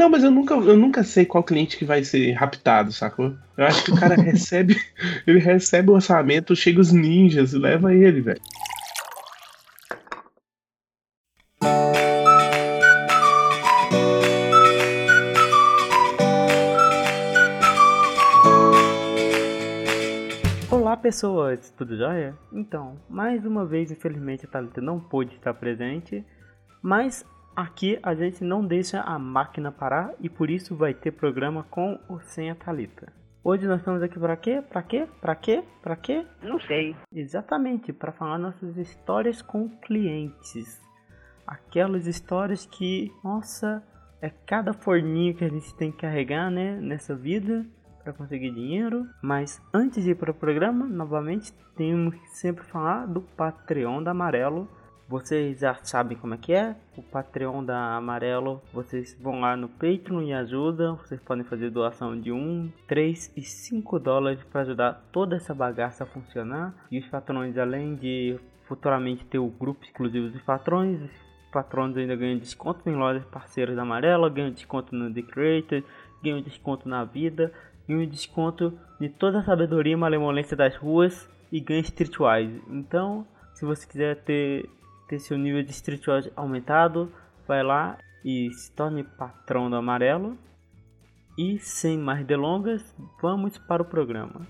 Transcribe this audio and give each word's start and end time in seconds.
Não, 0.00 0.08
mas 0.08 0.24
eu 0.24 0.30
nunca, 0.30 0.54
eu 0.54 0.78
nunca 0.78 1.04
sei 1.04 1.26
qual 1.26 1.44
cliente 1.44 1.76
que 1.76 1.84
vai 1.84 2.02
ser 2.02 2.32
raptado, 2.32 2.90
sacou? 2.90 3.34
Eu 3.54 3.66
acho 3.66 3.84
que 3.84 3.90
o 3.92 4.00
cara 4.00 4.14
recebe, 4.16 4.74
ele 5.26 5.38
recebe 5.38 5.90
o 5.90 5.92
orçamento, 5.92 6.56
chega 6.56 6.80
os 6.80 6.90
ninjas 6.90 7.52
e 7.52 7.58
leva 7.58 7.94
ele, 7.94 8.22
velho. 8.22 8.40
Olá 20.70 20.96
pessoas, 20.96 21.74
tudo 21.76 21.94
jóia? 21.94 22.34
Então, 22.50 22.98
mais 23.06 23.44
uma 23.44 23.66
vez, 23.66 23.90
infelizmente 23.90 24.46
a 24.46 24.48
Thalita 24.48 24.80
não 24.80 24.98
pôde 24.98 25.34
estar 25.34 25.52
presente, 25.52 26.24
mas 26.82 27.22
aqui 27.54 27.98
a 28.02 28.14
gente 28.14 28.42
não 28.44 28.64
deixa 28.64 29.00
a 29.00 29.18
máquina 29.18 29.72
parar 29.72 30.12
e 30.20 30.28
por 30.28 30.50
isso 30.50 30.76
vai 30.76 30.94
ter 30.94 31.12
programa 31.12 31.64
com 31.64 31.98
ou 32.08 32.20
sem 32.20 32.50
a 32.50 32.54
Thalita. 32.54 33.12
Hoje 33.42 33.66
nós 33.66 33.78
estamos 33.78 34.02
aqui 34.02 34.18
para 34.18 34.36
quê? 34.36 34.62
Para 34.68 34.82
quê? 34.82 35.08
Para 35.20 35.34
quê? 35.34 35.64
Para 35.82 35.96
quê? 35.96 36.26
Não 36.42 36.60
sei. 36.60 36.94
Exatamente, 37.12 37.92
para 37.92 38.12
falar 38.12 38.38
nossas 38.38 38.76
histórias 38.76 39.40
com 39.40 39.68
clientes. 39.68 40.80
Aquelas 41.46 42.06
histórias 42.06 42.66
que, 42.66 43.10
nossa, 43.24 43.82
é 44.20 44.28
cada 44.28 44.74
forninho 44.74 45.34
que 45.34 45.44
a 45.44 45.48
gente 45.48 45.74
tem 45.74 45.90
que 45.90 45.98
carregar, 45.98 46.50
né, 46.50 46.78
nessa 46.80 47.14
vida 47.14 47.66
para 48.02 48.12
conseguir 48.12 48.50
dinheiro. 48.50 49.06
Mas 49.22 49.60
antes 49.72 50.04
de 50.04 50.10
ir 50.10 50.16
para 50.16 50.30
o 50.30 50.34
programa, 50.34 50.86
novamente 50.86 51.52
temos 51.76 52.14
que 52.14 52.28
sempre 52.30 52.64
falar 52.64 53.06
do 53.06 53.20
Patreon 53.20 54.02
da 54.02 54.10
Amarelo. 54.10 54.68
Vocês 55.10 55.58
já 55.58 55.74
sabem 55.82 56.16
como 56.16 56.34
é 56.34 56.36
que 56.36 56.52
é. 56.52 56.76
O 56.96 57.02
Patreon 57.02 57.64
da 57.64 57.96
Amarelo, 57.96 58.62
vocês 58.72 59.18
vão 59.20 59.40
lá 59.40 59.56
no 59.56 59.68
Patreon 59.68 60.22
e 60.22 60.32
ajudam. 60.32 60.94
Vocês 60.98 61.20
podem 61.20 61.42
fazer 61.42 61.68
doação 61.68 62.16
de 62.16 62.30
1, 62.30 62.70
3 62.86 63.32
e 63.36 63.42
5 63.42 63.98
dólares 63.98 64.40
para 64.44 64.60
ajudar 64.60 65.08
toda 65.10 65.34
essa 65.34 65.52
bagaça 65.52 66.04
a 66.04 66.06
funcionar. 66.06 66.72
E 66.92 67.00
os 67.00 67.08
patrões, 67.08 67.58
além 67.58 67.96
de 67.96 68.38
futuramente 68.68 69.24
ter 69.24 69.40
o 69.40 69.48
grupo 69.48 69.84
exclusivo 69.84 70.28
dos 70.28 70.42
patrões, 70.42 71.02
os 71.02 71.10
patrões 71.50 71.96
ainda 71.96 72.14
ganham 72.14 72.38
desconto 72.38 72.88
em 72.88 72.94
lojas 72.94 73.24
parceiras 73.24 73.74
da 73.74 73.82
Amarela, 73.82 74.30
ganham 74.30 74.52
desconto 74.52 74.94
no 74.94 75.12
The 75.12 75.22
Creator, 75.22 75.82
ganham 76.22 76.40
desconto 76.40 76.88
na 76.88 77.02
vida 77.02 77.52
um 77.88 78.06
desconto 78.06 78.78
de 79.00 79.08
toda 79.08 79.40
a 79.40 79.42
sabedoria 79.42 79.94
e 79.94 79.96
malemolência 79.96 80.56
das 80.56 80.76
ruas 80.76 81.28
e 81.50 81.58
ganha 81.58 81.80
Streetwise. 81.80 82.62
Então, 82.68 83.26
se 83.54 83.64
você 83.64 83.86
quiser 83.86 84.16
ter, 84.22 84.70
ter 85.10 85.18
seu 85.18 85.36
nível 85.36 85.60
de 85.64 85.72
Streetwise 85.72 86.32
aumentado, 86.36 87.12
vai 87.46 87.64
lá 87.64 87.98
e 88.24 88.48
se 88.52 88.70
torne 88.70 89.02
patrão 89.02 89.68
do 89.68 89.74
Amarelo. 89.74 90.38
E 91.36 91.58
sem 91.58 91.98
mais 91.98 92.24
delongas, 92.24 92.94
vamos 93.20 93.58
para 93.58 93.82
o 93.82 93.84
programa. 93.84 94.46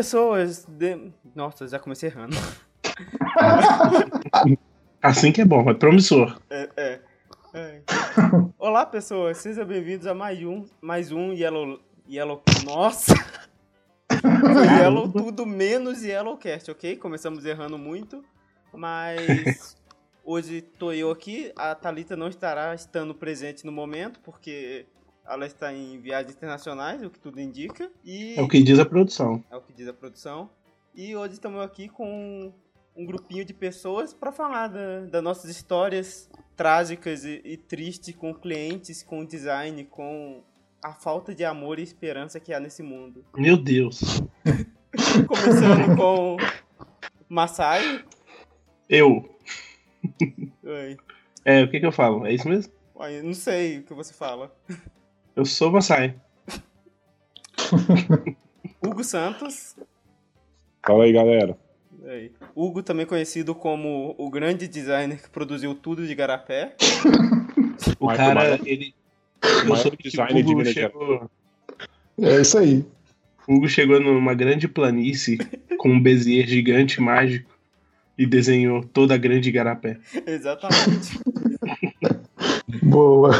Pessoas. 0.00 0.64
De... 0.64 1.12
Nossa, 1.34 1.68
já 1.68 1.78
comecei 1.78 2.08
errando. 2.08 2.34
Assim 5.02 5.30
que 5.30 5.42
é 5.42 5.44
bom, 5.44 5.68
é 5.68 5.74
promissor. 5.74 6.40
É, 6.48 6.70
é. 6.74 7.00
é. 7.52 7.82
Olá, 8.58 8.86
pessoas. 8.86 9.36
Sejam 9.36 9.66
bem-vindos 9.66 10.06
a 10.06 10.14
mais 10.14 10.42
um, 10.42 10.64
mais 10.80 11.12
um 11.12 11.34
Yellow, 11.34 11.78
Yellow. 12.08 12.42
Nossa. 12.64 13.12
Yellow 14.80 15.06
tudo 15.12 15.44
menos 15.44 16.02
Yellowcast, 16.02 16.70
ok? 16.70 16.96
Começamos 16.96 17.44
errando 17.44 17.76
muito, 17.76 18.24
mas 18.72 19.76
hoje 20.24 20.62
tô 20.62 20.92
eu 20.92 21.10
aqui. 21.10 21.52
A 21.54 21.74
Thalita 21.74 22.16
não 22.16 22.28
estará 22.28 22.74
estando 22.74 23.14
presente 23.14 23.66
no 23.66 23.72
momento, 23.72 24.18
porque 24.20 24.86
ela 25.30 25.46
está 25.46 25.72
em 25.72 25.98
viagens 26.00 26.34
internacionais, 26.34 27.02
o 27.02 27.08
que 27.10 27.18
tudo 27.20 27.40
indica. 27.40 27.90
E 28.04 28.34
É 28.36 28.42
o 28.42 28.48
que 28.48 28.60
diz 28.62 28.78
a 28.80 28.84
produção. 28.84 29.42
é 29.50 29.56
o 29.56 29.60
que 29.60 29.72
diz 29.72 29.86
a 29.86 29.92
produção. 29.92 30.50
E 30.94 31.14
hoje 31.14 31.34
estamos 31.34 31.60
aqui 31.62 31.88
com 31.88 32.52
um 32.96 33.06
grupinho 33.06 33.44
de 33.44 33.54
pessoas 33.54 34.12
para 34.12 34.32
falar 34.32 34.66
da- 34.66 35.06
das 35.06 35.22
nossas 35.22 35.48
histórias 35.50 36.28
trágicas 36.56 37.24
e, 37.24 37.40
e 37.44 37.56
tristes 37.56 38.14
com 38.14 38.34
clientes, 38.34 39.02
com 39.02 39.24
design, 39.24 39.84
com 39.84 40.42
a 40.82 40.92
falta 40.92 41.32
de 41.34 41.44
amor 41.44 41.78
e 41.78 41.82
esperança 41.82 42.40
que 42.40 42.52
há 42.52 42.58
nesse 42.58 42.82
mundo. 42.82 43.24
Meu 43.36 43.56
Deus. 43.56 44.00
Começando 45.28 45.96
com 45.96 46.36
Masai. 47.28 48.04
Eu. 48.88 49.38
Oi. 50.64 50.96
É, 51.44 51.62
o 51.62 51.70
que 51.70 51.78
que 51.78 51.86
eu 51.86 51.92
falo? 51.92 52.26
É 52.26 52.34
isso 52.34 52.48
mesmo? 52.48 52.72
Não 53.24 53.32
sei 53.32 53.78
o 53.78 53.82
que 53.84 53.94
você 53.94 54.12
fala. 54.12 54.54
Eu 55.40 55.46
sou 55.46 55.72
Masai. 55.72 56.14
Hugo 58.84 59.02
Santos. 59.02 59.74
Fala 60.86 61.04
aí, 61.04 61.14
galera. 61.14 61.56
Oi. 62.02 62.30
Hugo, 62.54 62.82
também 62.82 63.06
conhecido 63.06 63.54
como 63.54 64.14
o 64.18 64.28
grande 64.28 64.68
designer 64.68 65.22
que 65.22 65.30
produziu 65.30 65.74
tudo 65.74 66.06
de 66.06 66.14
Garapé. 66.14 66.76
O 67.98 68.10
Michael 68.10 68.34
cara, 68.34 68.60
ele. 68.66 68.94
O 69.42 69.46
Eu 69.46 69.64
maior 69.64 69.76
soube 69.78 69.96
que 69.96 70.08
o 70.08 70.10
designer 70.10 70.42
de 70.44 70.52
Hugo 70.52 70.62
Gerais. 70.66 70.92
chegou, 70.92 71.30
É 72.20 72.40
isso 72.42 72.58
aí. 72.58 72.84
o 73.48 73.54
Hugo 73.54 73.66
chegou 73.66 73.98
numa 73.98 74.34
grande 74.34 74.68
planície 74.68 75.38
com 75.78 75.88
um 75.88 76.02
Bezier 76.02 76.46
gigante 76.46 77.00
mágico 77.00 77.50
e 78.18 78.26
desenhou 78.26 78.84
toda 78.84 79.14
a 79.14 79.16
grande 79.16 79.48
igarapé. 79.48 79.98
Exatamente. 80.26 81.18
Boa. 82.82 83.30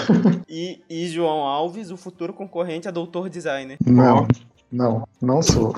E, 0.48 0.80
e 0.88 1.08
João 1.08 1.42
Alves, 1.42 1.90
o 1.90 1.96
futuro 1.96 2.32
concorrente 2.32 2.88
a 2.88 2.90
Doutor 2.90 3.28
Designer. 3.28 3.78
Não, 3.86 4.26
não, 4.70 5.08
não 5.20 5.42
sou. 5.42 5.74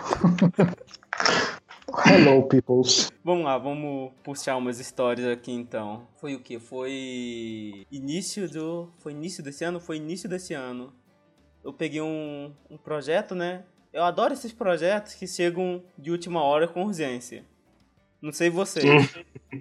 Hello, 2.06 2.42
peoples. 2.48 3.12
Vamos 3.22 3.44
lá, 3.44 3.58
vamos 3.58 4.12
puxar 4.22 4.56
umas 4.56 4.80
histórias 4.80 5.26
aqui 5.26 5.52
então. 5.52 6.06
Foi 6.18 6.34
o 6.34 6.40
que? 6.40 6.58
Foi 6.58 7.86
início 7.90 8.48
do. 8.48 8.88
Foi 8.98 9.12
início 9.12 9.42
desse 9.42 9.64
ano? 9.64 9.78
Foi 9.78 9.96
início 9.96 10.28
desse 10.28 10.54
ano. 10.54 10.92
Eu 11.62 11.72
peguei 11.72 12.00
um, 12.00 12.52
um 12.70 12.78
projeto, 12.78 13.34
né? 13.34 13.64
Eu 13.92 14.04
adoro 14.04 14.32
esses 14.32 14.52
projetos 14.52 15.14
que 15.14 15.26
chegam 15.26 15.82
de 15.98 16.10
última 16.10 16.42
hora 16.42 16.66
com 16.66 16.84
urgência. 16.84 17.44
Não 18.22 18.32
sei 18.32 18.48
vocês. 18.48 18.84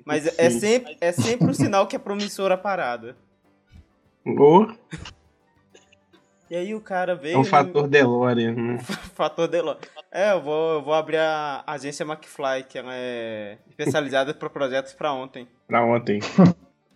mas 0.05 0.25
é 0.39 0.49
Sim. 0.49 0.59
sempre, 0.59 0.97
é 1.01 1.11
sempre 1.11 1.49
um 1.49 1.53
sinal 1.53 1.85
que 1.85 1.95
é 1.95 1.99
promissora 1.99 2.53
a 2.53 2.57
parada. 2.57 3.17
Ou 4.25 4.75
E 6.49 6.55
aí 6.55 6.75
o 6.75 6.81
cara 6.81 7.15
veio. 7.15 7.35
é 7.35 7.39
um 7.39 7.43
fator 7.43 7.87
DeLorean, 7.87 8.53
né? 8.53 8.77
Fator 9.15 9.47
Delon. 9.47 9.75
É, 10.11 10.33
eu 10.33 10.41
vou, 10.41 10.73
eu 10.73 10.81
vou 10.81 10.93
abrir 10.93 11.17
a 11.17 11.63
agência 11.65 12.03
McFly, 12.03 12.63
que 12.67 12.77
ela 12.77 12.93
é 12.93 13.57
especializada 13.69 14.33
para 14.35 14.49
projetos 14.49 14.93
para 14.93 15.13
ontem. 15.13 15.47
Pra 15.67 15.83
ontem. 15.83 16.19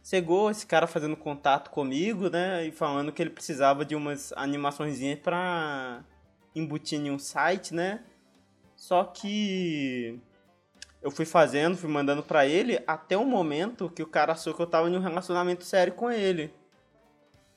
Chegou 0.03 0.51
esse 0.51 0.67
cara 0.67 0.85
fazendo 0.85 1.15
contato 1.15 1.71
comigo, 1.71 2.29
né? 2.29 2.65
E 2.67 2.71
falando 2.71 3.11
que 3.11 3.21
ele 3.21 3.29
precisava 3.29 3.83
de 3.85 3.95
umas 3.95 4.33
animaçõezinhas 4.33 5.19
pra 5.19 6.03
embutir 6.53 6.99
em 6.99 7.09
um 7.09 7.17
site, 7.17 7.73
né? 7.73 8.01
Só 8.75 9.03
que 9.03 10.19
eu 11.01 11.09
fui 11.09 11.25
fazendo, 11.25 11.77
fui 11.77 11.89
mandando 11.89 12.21
pra 12.21 12.45
ele 12.45 12.79
até 12.85 13.17
o 13.17 13.25
momento 13.25 13.89
que 13.89 14.03
o 14.03 14.07
cara 14.07 14.33
achou 14.33 14.53
que 14.53 14.61
eu 14.61 14.67
tava 14.67 14.89
em 14.89 14.95
um 14.95 14.99
relacionamento 14.99 15.63
sério 15.63 15.93
com 15.93 16.11
ele. 16.11 16.53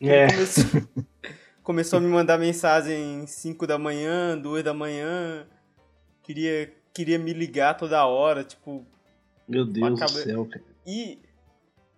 É, 0.01 0.27
Começou, 0.29 0.65
começou 1.63 1.97
a 1.99 2.01
me 2.01 2.09
mandar 2.09 2.39
mensagem 2.39 3.27
5 3.27 3.67
da 3.67 3.79
manhã, 3.79 4.39
2 4.39 4.63
da 4.65 4.73
manhã. 4.73 5.47
Queria, 6.23 6.73
queria 6.95 7.19
me 7.19 7.33
ligar 7.33 7.77
toda 7.77 8.05
hora, 8.07 8.45
tipo, 8.45 8.87
meu 9.49 9.65
Deus 9.65 9.99
do 9.99 10.09
céu, 10.09 10.45
cara. 10.47 10.65
E 10.87 11.19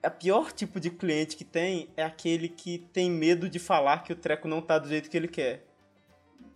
a 0.02 0.08
pior 0.11 0.52
tipo 0.52 0.81
de 0.81 0.88
cliente 0.91 1.37
que 1.37 1.44
tem 1.44 1.88
é 1.97 2.02
aquele 2.02 2.49
que 2.49 2.79
tem 2.93 3.11
medo 3.11 3.49
de 3.49 3.58
falar 3.58 4.02
que 4.02 4.12
o 4.12 4.17
treco 4.17 4.49
não 4.49 4.62
tá 4.62 4.79
do 4.79 4.88
jeito 4.88 5.11
que 5.11 5.17
ele 5.17 5.29
quer. 5.29 5.67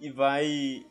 E 0.01 0.09
vai 0.11 0.85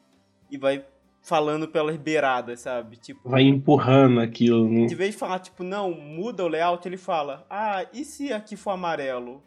e 0.52 0.58
vai 0.58 0.86
falando 1.22 1.68
pelas 1.68 1.96
beiradas, 1.98 2.60
sabe? 2.60 2.98
Tipo, 2.98 3.28
Vai 3.30 3.44
empurrando 3.44 4.20
aquilo. 4.20 4.70
né? 4.70 4.86
de 4.86 4.94
vez 4.96 5.12
de 5.14 5.18
falar 5.18 5.40
tipo, 5.40 5.64
não, 5.64 5.92
muda 5.92 6.44
o 6.44 6.48
layout, 6.48 6.86
ele 6.88 6.98
fala: 6.98 7.46
"Ah, 7.50 7.86
e 7.94 8.04
se 8.06 8.32
aqui 8.32 8.56
for 8.56 8.72
amarelo? 8.72 9.42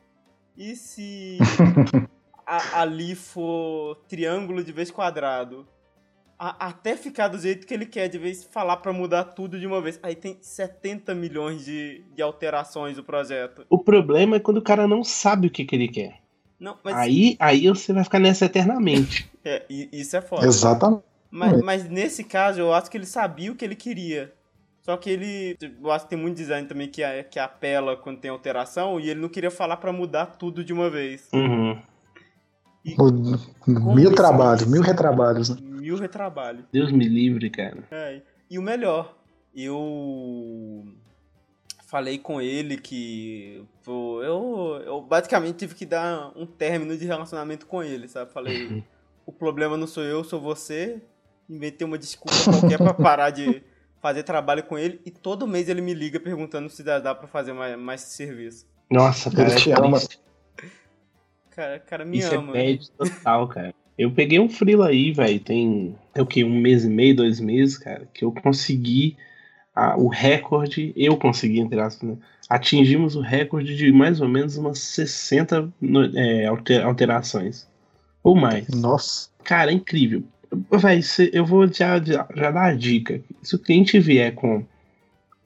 E 0.56 0.74
se 0.76 1.38
a- 2.46 2.80
ali 2.80 3.14
for 3.14 3.96
triângulo 4.08 4.62
de 4.64 4.72
vez 4.72 4.90
quadrado?" 4.90 5.66
a- 6.38 6.68
até 6.68 6.96
ficar 6.96 7.28
do 7.28 7.38
jeito 7.38 7.66
que 7.66 7.74
ele 7.74 7.86
quer, 7.86 8.08
de 8.08 8.18
vez 8.18 8.44
falar 8.44 8.76
pra 8.78 8.92
mudar 8.92 9.24
tudo 9.24 9.58
de 9.58 9.66
uma 9.66 9.80
vez. 9.80 9.98
Aí 10.02 10.14
tem 10.14 10.36
70 10.40 11.14
milhões 11.14 11.64
de, 11.64 12.04
de 12.14 12.22
alterações 12.22 12.96
do 12.96 13.04
projeto. 13.04 13.64
O 13.68 13.78
problema 13.78 14.36
é 14.36 14.40
quando 14.40 14.58
o 14.58 14.62
cara 14.62 14.86
não 14.86 15.02
sabe 15.02 15.48
o 15.48 15.50
que, 15.50 15.64
que 15.64 15.74
ele 15.74 15.88
quer. 15.88 16.20
Não, 16.58 16.78
mas 16.82 16.96
Aí, 16.96 17.36
aí 17.38 17.68
você 17.68 17.92
vai 17.92 18.04
ficar 18.04 18.18
nessa 18.18 18.46
eternamente. 18.46 19.30
é, 19.44 19.64
isso 19.68 20.16
é 20.16 20.20
foda. 20.20 20.46
Exatamente. 20.46 21.02
Mas, 21.30 21.62
mas 21.62 21.88
nesse 21.88 22.24
caso, 22.24 22.60
eu 22.60 22.72
acho 22.72 22.90
que 22.90 22.96
ele 22.96 23.06
sabia 23.06 23.52
o 23.52 23.56
que 23.56 23.64
ele 23.64 23.76
queria. 23.76 24.32
Só 24.86 24.96
que 24.96 25.10
ele. 25.10 25.58
Eu 25.82 25.90
acho 25.90 26.04
que 26.04 26.10
tem 26.10 26.18
muito 26.18 26.36
design 26.36 26.68
também 26.68 26.86
que, 26.86 27.02
que 27.24 27.40
apela 27.40 27.96
quando 27.96 28.20
tem 28.20 28.30
alteração 28.30 29.00
e 29.00 29.10
ele 29.10 29.20
não 29.20 29.28
queria 29.28 29.50
falar 29.50 29.78
pra 29.78 29.92
mudar 29.92 30.26
tudo 30.26 30.62
de 30.62 30.72
uma 30.72 30.88
vez. 30.88 31.28
Uhum. 31.32 31.76
Mil 32.84 34.04
isso? 34.04 34.14
trabalhos, 34.14 34.64
mil 34.64 34.80
retrabalhos. 34.80 35.48
Né? 35.48 35.56
Mil 35.60 35.96
retrabalho. 35.96 36.64
Deus 36.72 36.92
me 36.92 37.08
livre, 37.08 37.50
cara. 37.50 37.82
É, 37.90 38.22
e 38.48 38.60
o 38.60 38.62
melhor, 38.62 39.18
eu 39.52 40.84
falei 41.88 42.16
com 42.16 42.40
ele 42.40 42.76
que 42.76 43.64
pô, 43.84 44.22
eu, 44.22 44.82
eu 44.86 45.02
basicamente 45.02 45.56
tive 45.56 45.74
que 45.74 45.84
dar 45.84 46.30
um 46.36 46.46
término 46.46 46.96
de 46.96 47.04
relacionamento 47.04 47.66
com 47.66 47.82
ele, 47.82 48.06
sabe? 48.06 48.32
Falei, 48.32 48.84
o 49.26 49.32
problema 49.32 49.76
não 49.76 49.88
sou 49.88 50.04
eu, 50.04 50.22
sou 50.22 50.40
você. 50.40 51.02
Inventei 51.50 51.84
uma 51.84 51.98
desculpa 51.98 52.36
qualquer 52.44 52.78
pra 52.78 52.94
parar 52.94 53.30
de 53.30 53.64
fazer 54.00 54.22
trabalho 54.22 54.62
com 54.62 54.78
ele 54.78 55.00
e 55.04 55.10
todo 55.10 55.46
mês 55.46 55.68
ele 55.68 55.80
me 55.80 55.94
liga 55.94 56.20
perguntando 56.20 56.68
se 56.68 56.82
dá, 56.82 56.98
dá 56.98 57.14
pra 57.14 57.26
fazer 57.26 57.52
mais, 57.52 57.78
mais 57.78 58.00
serviço. 58.02 58.66
Nossa, 58.90 59.30
cara. 59.30 59.50
Ele 59.50 59.60
te 59.60 59.72
é 59.72 59.74
ama. 59.78 59.98
Cara, 61.50 61.78
cara 61.80 62.04
me 62.04 62.18
Isso 62.18 62.34
ama. 62.34 62.56
é 62.56 62.72
bad 62.76 62.90
total, 62.92 63.48
cara. 63.48 63.74
Eu 63.98 64.10
peguei 64.10 64.38
um 64.38 64.48
frila 64.48 64.88
aí, 64.88 65.10
velho. 65.12 65.40
Tem, 65.40 65.96
tem 66.12 66.22
o 66.22 66.26
quê? 66.26 66.44
Um 66.44 66.60
mês 66.60 66.84
e 66.84 66.88
meio, 66.90 67.16
dois 67.16 67.40
meses, 67.40 67.78
cara, 67.78 68.06
que 68.12 68.24
eu 68.24 68.30
consegui 68.32 69.16
a- 69.74 69.96
o 69.96 70.08
recorde. 70.08 70.92
Eu 70.94 71.16
consegui, 71.16 71.60
entre 71.60 71.80
aspas, 71.80 72.10
né? 72.10 72.16
Atingimos 72.48 73.16
o 73.16 73.20
recorde 73.22 73.74
de 73.74 73.90
mais 73.90 74.20
ou 74.20 74.28
menos 74.28 74.56
umas 74.58 74.78
60 74.80 75.72
no- 75.80 76.16
é, 76.16 76.44
alter- 76.46 76.84
alterações. 76.84 77.66
Ou 78.22 78.36
mais. 78.36 78.68
Nossa. 78.68 79.30
Cara, 79.42 79.70
é 79.70 79.74
incrível. 79.74 80.24
Véi, 80.70 81.02
cê- 81.02 81.30
eu 81.32 81.44
vou 81.44 81.66
já, 81.66 82.02
já, 82.02 82.26
já 82.34 82.50
dar 82.50 82.66
a 82.66 82.74
dica. 82.74 83.20
Se 83.42 83.54
o 83.54 83.58
cliente 83.58 83.98
vier 83.98 84.34
com. 84.34 84.64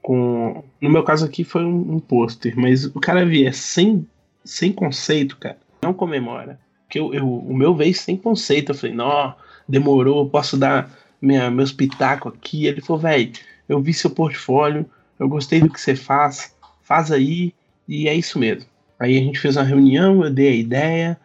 com 0.01 0.63
no 0.79 0.89
meu 0.89 1.03
caso 1.03 1.25
aqui 1.25 1.43
foi 1.43 1.63
um, 1.65 1.95
um 1.95 1.99
pôster, 1.99 2.53
mas 2.57 2.85
o 2.85 2.99
cara 2.99 3.25
vier 3.25 3.53
sem, 3.53 4.07
sem 4.43 4.71
conceito, 4.71 5.37
cara, 5.37 5.57
não 5.81 5.93
comemora. 5.93 6.59
Porque 6.83 6.99
eu, 6.99 7.13
eu, 7.13 7.27
o 7.27 7.55
meu 7.55 7.75
veio 7.75 7.93
sem 7.95 8.17
conceito. 8.17 8.71
Eu 8.71 8.75
falei, 8.75 8.95
não, 8.95 9.33
demorou, 9.67 10.29
posso 10.29 10.57
dar 10.57 10.91
minha, 11.21 11.49
meus 11.49 11.71
pitacos 11.71 12.33
aqui. 12.33 12.65
Ele 12.65 12.81
falou, 12.81 13.01
velho, 13.01 13.31
eu 13.69 13.81
vi 13.81 13.93
seu 13.93 14.09
portfólio, 14.09 14.85
eu 15.17 15.29
gostei 15.29 15.61
do 15.61 15.69
que 15.69 15.79
você 15.79 15.95
faz, 15.95 16.55
faz 16.81 17.11
aí, 17.11 17.53
e 17.87 18.07
é 18.09 18.13
isso 18.13 18.37
mesmo. 18.37 18.69
Aí 18.99 19.17
a 19.17 19.21
gente 19.21 19.39
fez 19.39 19.55
uma 19.55 19.63
reunião, 19.63 20.23
eu 20.23 20.29
dei 20.29 20.49
a 20.49 20.55
ideia, 20.55 21.19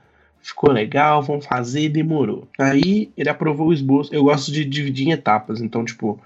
ficou 0.47 0.71
legal, 0.73 1.23
vamos 1.23 1.45
fazer, 1.47 1.89
demorou. 1.89 2.47
Aí 2.59 3.11
ele 3.17 3.29
aprovou 3.29 3.69
o 3.69 3.73
esboço. 3.73 4.15
Eu 4.15 4.25
gosto 4.25 4.53
de 4.53 4.65
dividir 4.65 5.09
em 5.09 5.13
etapas, 5.13 5.61
então, 5.61 5.85
tipo, 5.85 6.21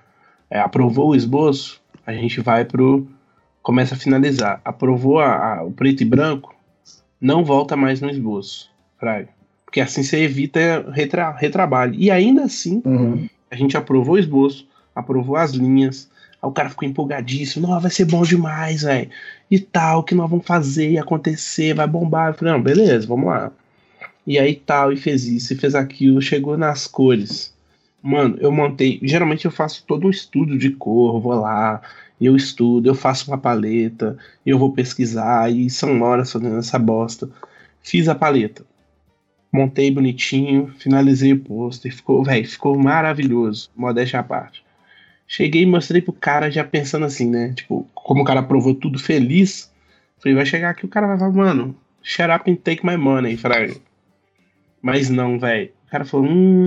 é, 0.50 0.60
aprovou 0.60 1.08
o 1.10 1.16
esboço, 1.16 1.80
a 2.06 2.12
gente 2.12 2.40
vai 2.40 2.64
pro. 2.64 3.06
começa 3.62 3.94
a 3.94 3.98
finalizar. 3.98 4.58
Aprovou 4.64 5.18
a- 5.20 5.56
a- 5.58 5.62
o 5.62 5.70
preto 5.70 6.00
e 6.02 6.04
branco, 6.06 6.54
não 7.20 7.44
volta 7.44 7.76
mais 7.76 8.00
no 8.00 8.08
esboço, 8.10 8.70
Fraga. 8.98 9.28
Porque 9.66 9.80
assim 9.82 10.02
você 10.02 10.18
evita 10.22 10.90
retra, 10.90 11.30
retrabalho. 11.30 11.94
E 11.94 12.10
ainda 12.10 12.44
assim, 12.44 12.82
Uhum. 12.84 13.28
a 13.50 13.54
gente 13.54 13.76
aprovou 13.76 14.14
o 14.14 14.18
esboço, 14.18 14.66
aprovou 14.94 15.36
as 15.36 15.52
linhas. 15.52 16.08
Aí 16.42 16.48
o 16.48 16.52
cara 16.52 16.70
ficou 16.70 16.88
empolgadíssimo. 16.88 17.68
Não, 17.68 17.78
vai 17.78 17.90
ser 17.90 18.06
bom 18.06 18.22
demais, 18.22 18.82
velho. 18.82 19.10
E 19.50 19.60
tal, 19.60 20.00
o 20.00 20.02
que 20.02 20.14
nós 20.14 20.28
vamos 20.30 20.46
fazer 20.46 20.90
e 20.92 20.98
acontecer, 20.98 21.74
vai 21.74 21.86
bombar. 21.86 22.28
Eu 22.30 22.34
falei, 22.34 22.54
não, 22.54 22.62
beleza, 22.62 23.06
vamos 23.06 23.26
lá. 23.26 23.52
E 24.26 24.38
aí 24.38 24.54
tal, 24.54 24.92
e 24.92 24.96
fez 24.96 25.26
isso, 25.26 25.52
e 25.52 25.56
fez 25.56 25.74
aquilo, 25.74 26.20
chegou 26.20 26.56
nas 26.56 26.86
cores. 26.86 27.54
Mano, 28.02 28.36
eu 28.40 28.50
montei. 28.52 28.98
Geralmente 29.02 29.44
eu 29.44 29.50
faço 29.50 29.84
todo 29.86 30.06
um 30.06 30.10
estudo 30.10 30.56
de 30.58 30.70
cor, 30.70 31.20
vou 31.20 31.34
lá, 31.34 31.82
eu 32.20 32.36
estudo, 32.36 32.88
eu 32.88 32.94
faço 32.94 33.30
uma 33.30 33.38
paleta, 33.38 34.16
eu 34.44 34.58
vou 34.58 34.72
pesquisar, 34.72 35.50
e 35.50 35.68
são 35.70 36.00
horas 36.02 36.32
fazendo 36.32 36.58
essa 36.58 36.78
bosta. 36.78 37.30
Fiz 37.82 38.08
a 38.08 38.14
paleta. 38.14 38.64
Montei 39.52 39.90
bonitinho, 39.90 40.72
finalizei 40.78 41.32
o 41.32 41.40
pôster, 41.40 41.94
ficou, 41.94 42.22
velho, 42.22 42.48
ficou 42.48 42.78
maravilhoso, 42.78 43.70
modéstia 43.74 44.20
à 44.20 44.22
parte. 44.22 44.62
Cheguei 45.26 45.62
e 45.62 45.66
mostrei 45.66 46.00
pro 46.00 46.12
cara 46.12 46.50
já 46.50 46.62
pensando 46.62 47.04
assim, 47.04 47.28
né? 47.28 47.52
Tipo, 47.54 47.88
como 47.94 48.22
o 48.22 48.24
cara 48.24 48.42
provou 48.42 48.74
tudo 48.74 48.98
feliz, 48.98 49.70
falei, 50.18 50.36
vai 50.36 50.46
chegar 50.46 50.70
aqui, 50.70 50.84
o 50.84 50.88
cara 50.88 51.06
vai 51.06 51.18
falar, 51.18 51.32
mano, 51.32 51.76
shut 52.02 52.30
up 52.30 52.50
and 52.50 52.56
take 52.56 52.84
my 52.86 52.96
money, 52.96 53.36
fraga. 53.36 53.74
Mas 54.82 55.08
não, 55.10 55.38
velho. 55.38 55.70
O 55.86 55.90
cara 55.90 56.04
falou, 56.04 56.26
hum, 56.26 56.64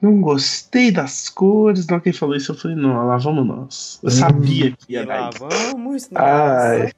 não 0.00 0.20
gostei 0.20 0.90
das 0.90 1.28
cores. 1.28 1.86
Não, 1.86 2.00
quem 2.00 2.12
falou 2.12 2.34
isso, 2.36 2.52
eu 2.52 2.56
falei, 2.56 2.76
não, 2.76 3.06
lá 3.06 3.16
vamos 3.16 3.46
nós. 3.46 4.00
Eu 4.02 4.08
Hum. 4.08 4.12
sabia 4.12 4.70
que 4.72 4.92
ia 4.92 5.04
dar 5.06 5.20
lá 5.20 5.30
isso. 5.30 5.38
vamos, 5.72 6.08
Ai. 6.14 6.78
nossa. 6.82 6.94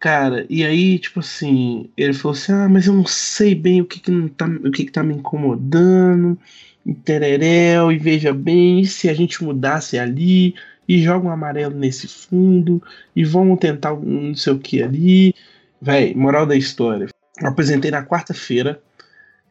Cara, 0.00 0.44
e 0.50 0.62
aí, 0.64 0.98
tipo 0.98 1.20
assim, 1.20 1.88
ele 1.96 2.12
falou 2.12 2.36
assim: 2.36 2.52
ah, 2.52 2.68
mas 2.68 2.86
eu 2.86 2.92
não 2.92 3.06
sei 3.06 3.54
bem 3.54 3.80
o 3.80 3.86
que 3.86 3.98
que, 4.00 4.10
não 4.10 4.28
tá, 4.28 4.44
o 4.46 4.70
que 4.70 4.84
que 4.84 4.92
tá 4.92 5.02
me 5.02 5.14
incomodando, 5.14 6.38
e 6.84 6.92
tereréu, 6.92 7.90
e 7.90 7.96
veja 7.98 8.30
bem, 8.34 8.80
e 8.80 8.86
se 8.86 9.08
a 9.08 9.14
gente 9.14 9.42
mudasse 9.42 9.98
ali, 9.98 10.54
e 10.86 11.00
joga 11.00 11.26
um 11.26 11.30
amarelo 11.30 11.74
nesse 11.74 12.06
fundo, 12.06 12.82
e 13.16 13.24
vamos 13.24 13.58
tentar 13.58 13.94
um 13.94 14.28
não 14.28 14.34
sei 14.34 14.52
o 14.52 14.58
que 14.58 14.82
ali. 14.82 15.34
Véi, 15.80 16.14
moral 16.14 16.44
da 16.44 16.54
história. 16.54 17.08
Eu 17.40 17.48
apresentei 17.48 17.90
na 17.90 18.04
quarta-feira, 18.04 18.82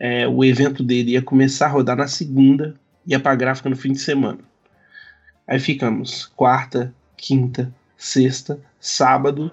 é, 0.04 0.28
o 0.28 0.44
evento 0.44 0.84
dele 0.84 1.12
ia 1.12 1.22
começar 1.22 1.68
a 1.68 1.70
rodar 1.70 1.96
na 1.96 2.10
segunda, 2.10 2.76
ia 3.08 3.22
pra 3.22 3.34
gráfica 3.36 3.70
no 3.70 3.76
fim 3.78 3.94
de 3.94 4.00
semana. 4.00 4.40
Aí 5.48 5.58
ficamos 5.60 6.26
quarta, 6.36 6.94
quinta, 7.16 7.74
sexta, 7.96 8.60
sábado. 8.82 9.50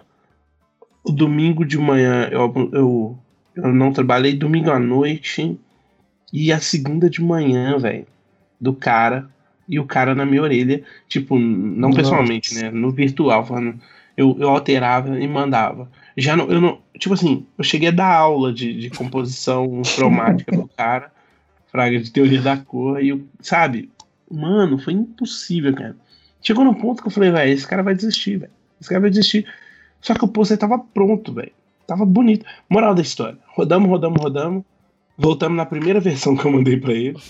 O 1.05 1.13
domingo 1.13 1.65
de 1.65 1.79
manhã 1.79 2.29
eu, 2.33 2.53
eu, 2.73 3.19
eu 3.55 3.73
não 3.73 3.93
trabalhei, 3.93 4.35
domingo 4.35 4.73
à 4.73 4.79
noite 4.81 5.57
e 6.33 6.53
a 6.53 6.59
segunda 6.59 7.09
de 7.09 7.23
manhã, 7.23 7.79
velho, 7.79 8.07
do 8.61 8.75
cara. 8.75 9.31
E 9.69 9.79
o 9.79 9.87
cara 9.87 10.17
na 10.17 10.27
minha 10.27 10.43
orelha, 10.43 10.83
tipo, 11.09 11.39
não 11.39 11.91
Nossa. 11.91 12.03
pessoalmente, 12.03 12.57
né? 12.57 12.73
No 12.73 12.91
virtual, 12.91 13.47
falando. 13.47 13.81
Eu, 14.17 14.37
eu 14.41 14.49
alterava 14.49 15.17
e 15.17 15.29
mandava. 15.29 15.89
Já 16.21 16.37
não, 16.37 16.51
eu 16.51 16.61
não. 16.61 16.79
Tipo 16.99 17.15
assim, 17.15 17.47
eu 17.57 17.65
cheguei 17.65 17.89
a 17.89 17.93
dar 17.93 18.15
aula 18.15 18.53
de, 18.53 18.79
de 18.79 18.91
composição 18.91 19.83
cromática 19.97 20.53
pro 20.53 20.69
cara, 20.77 21.11
fraga 21.71 21.99
de 21.99 22.11
teoria 22.11 22.43
da 22.43 22.57
cor, 22.57 23.03
e 23.03 23.09
eu, 23.09 23.25
sabe, 23.41 23.91
mano, 24.31 24.79
foi 24.79 24.93
impossível, 24.93 25.75
cara. 25.75 25.97
Chegou 26.43 26.65
num 26.65 26.75
ponto 26.75 27.03
que 27.03 27.09
eu 27.09 27.13
falei, 27.13 27.31
velho, 27.31 27.53
esse 27.53 27.67
cara 27.67 27.83
vai 27.83 27.95
desistir, 27.95 28.37
velho. 28.37 28.53
Esse 28.81 28.89
cara 28.89 29.01
vai 29.01 29.11
desistir. 29.11 29.47
Só 30.01 30.15
que 30.15 30.25
o 30.25 30.29
pôster 30.29 30.57
tava 30.57 30.79
pronto, 30.79 31.33
velho. 31.33 31.53
Tava 31.87 32.07
bonito. 32.07 32.47
Moral 32.69 32.95
da 32.95 33.03
história. 33.03 33.39
Rodamos, 33.55 33.89
rodamos, 33.89 34.23
rodamos. 34.23 34.65
Voltamos 35.19 35.57
na 35.57 35.67
primeira 35.67 36.01
versão 36.01 36.35
que 36.35 36.45
eu 36.45 36.53
mandei 36.53 36.79
pra 36.79 36.93
ele. 36.93 37.17
Aí 37.17 37.23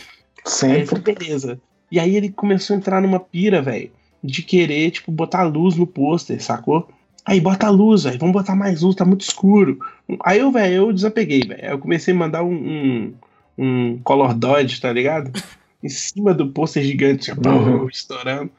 Sempre. 0.45 0.87
falou, 0.87 1.03
beleza. 1.03 1.61
E 1.91 1.99
aí 1.99 2.15
ele 2.15 2.31
começou 2.31 2.75
a 2.75 2.79
entrar 2.79 3.01
numa 3.03 3.19
pira, 3.19 3.61
velho, 3.61 3.91
de 4.23 4.43
querer, 4.43 4.93
tipo, 4.93 5.11
botar 5.11 5.43
luz 5.43 5.75
no 5.77 5.87
pôster, 5.87 6.41
sacou? 6.41 6.89
Aí 7.25 7.41
bota 7.41 7.67
a 7.67 7.71
luz, 7.71 8.05
velho. 8.05 8.19
Vamos 8.19 8.33
botar 8.33 8.57
mais 8.57 8.83
luz, 8.83 8.97
tá 8.97 9.05
muito 9.05 9.21
escuro. 9.23 9.79
Aí 10.25 10.39
eu, 10.39 10.51
velho, 10.51 10.75
eu 10.75 10.93
desapeguei, 10.93 11.43
velho. 11.43 11.61
Aí 11.63 11.71
Eu 11.71 11.79
comecei 11.79 12.15
a 12.15 12.17
mandar 12.17 12.43
um, 12.43 12.53
um, 12.55 13.15
um 13.59 13.99
Color 14.03 14.35
Dodge, 14.35 14.81
tá 14.81 14.93
ligado? 14.93 15.31
Em 15.83 15.89
cima 15.89 16.35
do 16.35 16.49
pôster 16.49 16.83
gigante, 16.83 17.31
tipo, 17.33 17.49
Uhum. 17.49 17.89
estourando. 17.89 18.51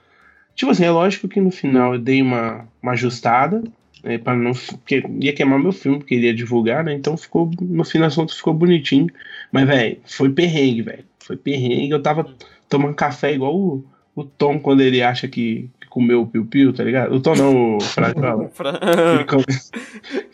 Tipo 0.55 0.71
assim, 0.71 0.85
é 0.85 0.91
lógico 0.91 1.27
que 1.27 1.39
no 1.39 1.51
final 1.51 1.93
eu 1.93 1.99
dei 1.99 2.21
uma, 2.21 2.67
uma 2.81 2.93
ajustada, 2.93 3.63
né, 4.03 4.17
para 4.17 4.35
não. 4.35 4.51
Porque 4.53 5.03
ia 5.19 5.33
queimar 5.33 5.59
meu 5.59 5.71
filme, 5.71 5.99
porque 5.99 6.15
ele 6.15 6.25
ia 6.27 6.33
divulgar, 6.33 6.83
né? 6.83 6.93
Então 6.93 7.15
ficou. 7.15 7.49
No 7.61 7.83
fim 7.83 7.99
das 7.99 8.15
contas 8.15 8.37
ficou 8.37 8.53
bonitinho. 8.53 9.07
Mas, 9.51 9.67
velho, 9.67 9.97
foi 10.05 10.29
perrengue, 10.29 10.81
velho. 10.81 11.03
Foi 11.19 11.37
perrengue. 11.37 11.91
Eu 11.91 12.01
tava 12.01 12.27
tomando 12.67 12.95
café 12.95 13.33
igual 13.33 13.55
o, 13.55 13.85
o 14.15 14.23
Tom 14.23 14.59
quando 14.59 14.81
ele 14.81 15.01
acha 15.03 15.27
que 15.27 15.69
comeu 15.91 16.21
o 16.21 16.27
piu-piu, 16.27 16.71
tá 16.73 16.83
ligado? 16.85 17.13
O 17.13 17.19
Tom 17.19 17.35
não, 17.35 17.75
o 17.77 17.81
Frajola. 17.81 18.49
Fra- 18.55 18.79
Ele, 19.13 19.25
começa, 19.25 19.71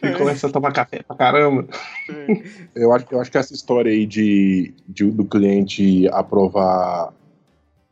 ele 0.04 0.16
começa 0.16 0.46
a 0.48 0.52
tomar 0.52 0.72
café 0.72 1.02
pra 1.02 1.18
caramba. 1.18 1.66
Eu 2.76 2.94
acho, 2.94 3.08
eu 3.12 3.20
acho 3.20 3.32
que 3.32 3.38
essa 3.40 3.56
história 3.56 3.92
aí 3.92 4.06
de, 4.06 4.72
de- 4.88 5.10
do 5.12 5.26
cliente 5.26 6.08
aprovar 6.10 7.12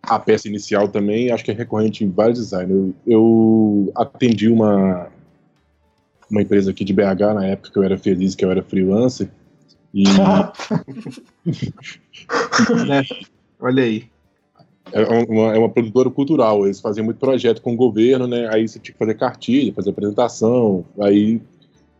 a 0.04 0.20
peça 0.20 0.48
inicial 0.48 0.88
também, 0.88 1.32
acho 1.32 1.44
que 1.44 1.50
é 1.50 1.56
recorrente 1.56 2.04
em 2.06 2.12
vários 2.12 2.38
designers. 2.38 2.70
Eu, 2.72 2.94
eu 3.08 3.92
atendi 3.96 4.48
uma, 4.48 5.08
uma 6.30 6.44
empresa 6.44 6.70
aqui 6.70 6.86
de 6.86 6.94
BH 6.94 7.34
na 7.34 7.48
época 7.48 7.72
que 7.72 7.80
eu 7.80 7.84
era 7.84 7.98
feliz, 7.98 8.36
que 8.36 8.46
eu 8.46 8.52
era 8.52 8.62
freelancer, 8.62 9.28
e 9.92 10.04
né? 12.88 13.04
Olha 13.60 13.84
aí. 13.84 14.10
É 14.92 15.04
uma, 15.30 15.56
é 15.56 15.58
uma 15.58 15.70
produtora 15.70 16.10
cultural, 16.10 16.66
eles 16.66 16.80
faziam 16.80 17.04
muito 17.06 17.18
projeto 17.18 17.62
com 17.62 17.74
o 17.74 17.78
governo, 17.78 18.28
né? 18.28 18.48
Aí 18.52 18.68
você 18.68 18.80
tinha 18.80 18.94
que 18.94 19.00
fazer 19.00 19.16
cartilha, 19.16 19.74
fazer 19.74 19.90
apresentação, 19.90 20.86
aí 21.00 21.42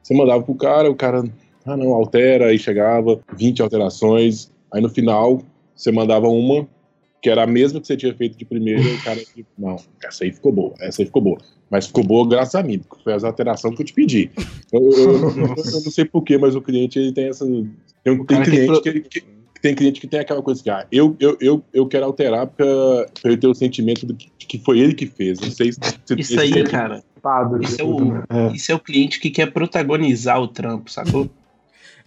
você 0.02 0.14
mandava 0.16 0.44
pro 0.44 0.56
cara, 0.56 0.90
o 0.90 0.96
cara, 0.96 1.24
ah 1.66 1.76
não, 1.78 1.94
altera, 1.94 2.48
aí 2.48 2.60
chegava 2.60 3.20
20 3.36 3.62
alterações, 3.62 4.52
aí 4.72 4.82
no 4.82 4.90
final 4.90 5.42
você 5.76 5.92
mandava 5.92 6.28
uma 6.28 6.68
que 7.22 7.30
era 7.30 7.42
a 7.44 7.48
mesma 7.48 7.82
que 7.82 7.88
você 7.88 7.98
tinha 7.98 8.14
feito 8.14 8.38
de 8.38 8.46
primeira, 8.46 8.84
e 8.84 8.96
o 8.96 9.04
cara, 9.04 9.20
tipo, 9.20 9.50
não, 9.58 9.78
essa 10.04 10.24
aí 10.24 10.32
ficou 10.32 10.52
boa, 10.52 10.74
essa 10.80 11.02
aí 11.02 11.06
ficou 11.08 11.22
boa. 11.24 11.38
Mas 11.72 11.88
ficou 11.88 12.04
boa 12.04 12.28
graças 12.30 12.54
a 12.54 12.62
mim, 12.62 12.78
porque 12.78 13.04
foi 13.04 13.14
as 13.14 13.24
alterações 13.24 13.76
que 13.76 13.82
eu 13.82 13.86
te 13.88 13.94
pedi. 13.94 14.30
Eu, 14.72 14.80
eu- 14.92 15.14
eu- 15.30 15.38
eu 15.40 15.56
não 15.56 15.92
sei 15.92 16.06
porquê, 16.06 16.38
mas 16.38 16.54
o 16.56 16.62
cliente 16.62 17.00
ele 17.00 17.12
tem 17.12 17.30
essa. 17.30 17.44
Tem, 18.04 18.24
tem 18.26 18.44
cliente 18.44 18.66
pro- 18.68 18.82
que, 18.84 18.90
ele- 18.90 19.02
que- 19.02 19.24
tem 19.66 19.74
cliente 19.74 20.00
que 20.00 20.08
tem 20.08 20.20
aquela 20.20 20.44
coisa 20.44 20.62
que, 20.62 20.70
ah, 20.70 20.86
eu, 20.92 21.16
eu, 21.20 21.36
eu, 21.42 21.66
eu 21.74 21.88
quero 21.88 22.06
alterar 22.06 22.46
pra, 22.46 22.66
pra 23.20 23.32
ele 23.32 23.38
ter 23.38 23.48
o 23.48 23.56
sentimento 23.56 24.06
de 24.06 24.14
que, 24.14 24.46
que 24.46 24.60
foi 24.60 24.78
ele 24.80 24.94
que 24.94 25.08
fez. 25.08 25.40
Não 25.40 25.50
sei 25.50 25.72
se. 25.72 25.80
se 26.06 26.20
Isso 26.20 26.40
aí, 26.40 26.64
cara, 26.66 27.04
Pado 27.20 27.58
de 27.58 27.66
isso 27.66 27.82
é, 27.82 27.84
o? 27.84 28.18
É. 28.30 28.52
isso 28.54 28.72
é 28.72 28.76
o 28.76 28.80
cliente 28.80 29.20
que 29.20 29.32
quer 29.32 29.52
protagonizar 29.52 30.40
o 30.40 30.48
trampo, 30.48 30.92
sacou? 30.92 31.28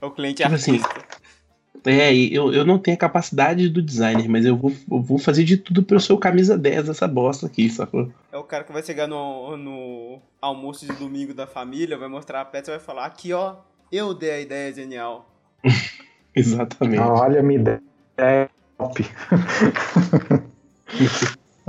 É 0.01 0.07
o 0.07 0.11
cliente 0.13 0.41
Tipo 0.41 0.55
assim. 0.55 0.81
É, 1.85 2.15
e 2.15 2.33
eu, 2.33 2.53
eu 2.53 2.65
não 2.65 2.79
tenho 2.79 2.97
a 2.97 3.01
capacidade 3.01 3.69
do 3.69 3.81
designer, 3.83 4.29
mas 4.29 4.45
eu 4.45 4.57
vou, 4.57 4.71
eu 4.91 5.01
vou 5.01 5.19
fazer 5.19 5.43
de 5.43 5.57
tudo 5.57 5.83
pra 5.83 5.97
eu 5.97 6.01
ser 6.01 6.13
o 6.13 6.19
camisa 6.19 6.57
10 6.57 6.87
dessa 6.87 7.09
bosta 7.09 7.47
aqui, 7.47 7.69
sacou? 7.71 8.13
É 8.31 8.37
o 8.37 8.45
cara 8.45 8.63
que 8.63 8.73
vai 8.73 8.83
chegar 8.83 9.07
no, 9.07 9.57
no 9.57 10.21
almoço 10.41 10.87
de 10.87 10.93
domingo 10.93 11.33
da 11.33 11.47
família, 11.47 11.97
vai 11.97 12.09
mostrar 12.09 12.41
a 12.41 12.45
peça 12.45 12.71
e 12.71 12.77
vai 12.77 12.85
falar: 12.85 13.07
aqui 13.07 13.33
ó, 13.33 13.57
eu 13.91 14.15
dei 14.15 14.31
a 14.31 14.41
ideia 14.41 14.73
genial. 14.73 15.29
Exatamente. 16.39 17.01
Olha, 17.01 17.43
me 17.43 17.57
ideia 17.57 18.49
top. 18.79 19.05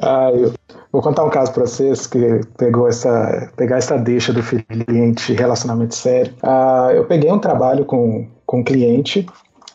ah, 0.02 0.32
eu 0.32 0.54
vou 0.92 1.02
contar 1.02 1.24
um 1.26 1.30
caso 1.30 1.52
para 1.52 1.66
vocês 1.66 2.08
que 2.08 2.42
pegou 2.58 2.88
essa, 2.88 3.52
pegar 3.58 3.78
essa 3.78 3.98
deixa 3.98 4.32
do 4.32 4.42
cliente 4.44 5.34
relacionamento 5.34 5.96
sério. 5.96 6.34
Ah, 6.44 6.92
eu 6.94 7.06
peguei 7.06 7.32
um 7.32 7.40
trabalho 7.40 7.84
com, 7.84 8.28
com 8.46 8.60
um 8.60 8.64
cliente, 8.64 9.26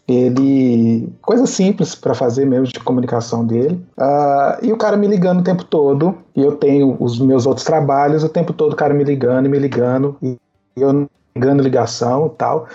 ele 0.07 1.13
coisa 1.21 1.47
simples 1.47 1.95
para 1.95 2.15
fazer 2.15 2.45
mesmo 2.47 2.67
de 2.67 2.81
comunicação 2.81 3.45
dele. 3.45 3.85
Ah, 3.99 4.59
e 4.63 4.73
o 4.73 4.77
cara 4.77 4.97
me 4.97 5.09
ligando 5.09 5.41
o 5.41 5.45
tempo 5.45 5.65
todo. 5.65 6.17
E 6.37 6.43
eu 6.43 6.53
tenho 6.57 6.97
os 7.01 7.19
meus 7.19 7.47
outros 7.47 7.67
trabalhos, 7.67 8.23
o 8.23 8.29
tempo 8.29 8.53
todo 8.53 8.73
o 8.73 8.77
cara 8.77 8.95
me 8.95 9.05
ligando 9.05 9.47
e 9.47 9.49
me 9.49 9.59
ligando. 9.59 10.17
E 10.23 10.37
eu 10.77 11.09
ligando 11.35 11.63
ligação 11.63 12.27
e 12.27 12.37
tal 12.37 12.69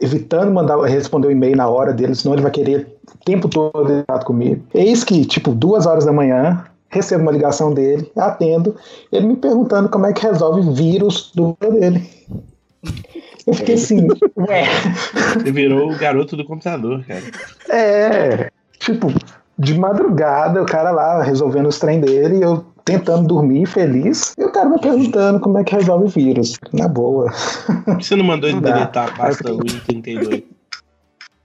evitando 0.00 0.52
mandar 0.52 0.80
responder 0.82 1.28
o 1.28 1.30
e-mail 1.30 1.56
na 1.56 1.68
hora 1.68 1.92
dele, 1.92 2.14
senão 2.14 2.34
ele 2.34 2.42
vai 2.42 2.50
querer 2.50 2.96
o 3.14 3.24
tempo 3.24 3.48
todo 3.48 4.00
estar 4.00 4.24
comigo. 4.24 4.62
Eis 4.74 5.04
que, 5.04 5.24
tipo, 5.24 5.52
duas 5.52 5.86
horas 5.86 6.04
da 6.04 6.12
manhã, 6.12 6.64
recebo 6.88 7.22
uma 7.22 7.32
ligação 7.32 7.72
dele, 7.72 8.10
atendo, 8.16 8.74
ele 9.12 9.26
me 9.26 9.36
perguntando 9.36 9.88
como 9.88 10.06
é 10.06 10.12
que 10.12 10.22
resolve 10.22 10.72
vírus 10.72 11.30
do 11.34 11.56
dele. 11.60 12.08
Eu 13.46 13.54
fiquei 13.54 13.74
assim, 13.74 14.06
ué, 14.36 14.64
Você 15.34 15.52
virou 15.52 15.90
o 15.90 15.96
garoto 15.96 16.36
do 16.36 16.44
computador, 16.44 17.04
cara. 17.04 17.22
é, 17.68 18.50
tipo, 18.78 19.12
de 19.58 19.78
madrugada, 19.78 20.62
o 20.62 20.66
cara 20.66 20.90
lá 20.90 21.22
resolvendo 21.22 21.68
os 21.68 21.78
trem 21.78 22.00
dele, 22.00 22.38
e 22.38 22.42
eu 22.42 22.64
tentando 22.84 23.26
dormir 23.26 23.66
feliz, 23.66 24.34
e 24.38 24.44
o 24.44 24.52
cara 24.52 24.68
me 24.68 24.80
perguntando 24.80 25.40
como 25.40 25.58
é 25.58 25.64
que 25.64 25.74
resolve 25.74 26.08
vírus. 26.08 26.58
Na 26.72 26.88
boa. 26.88 27.30
Você 27.98 28.16
não 28.16 28.24
mandou 28.24 28.48
ele 28.48 28.60
deletar 28.60 29.08
a 29.08 29.16
pasta 29.16 29.52
Win 29.52 29.80
32? 29.86 30.42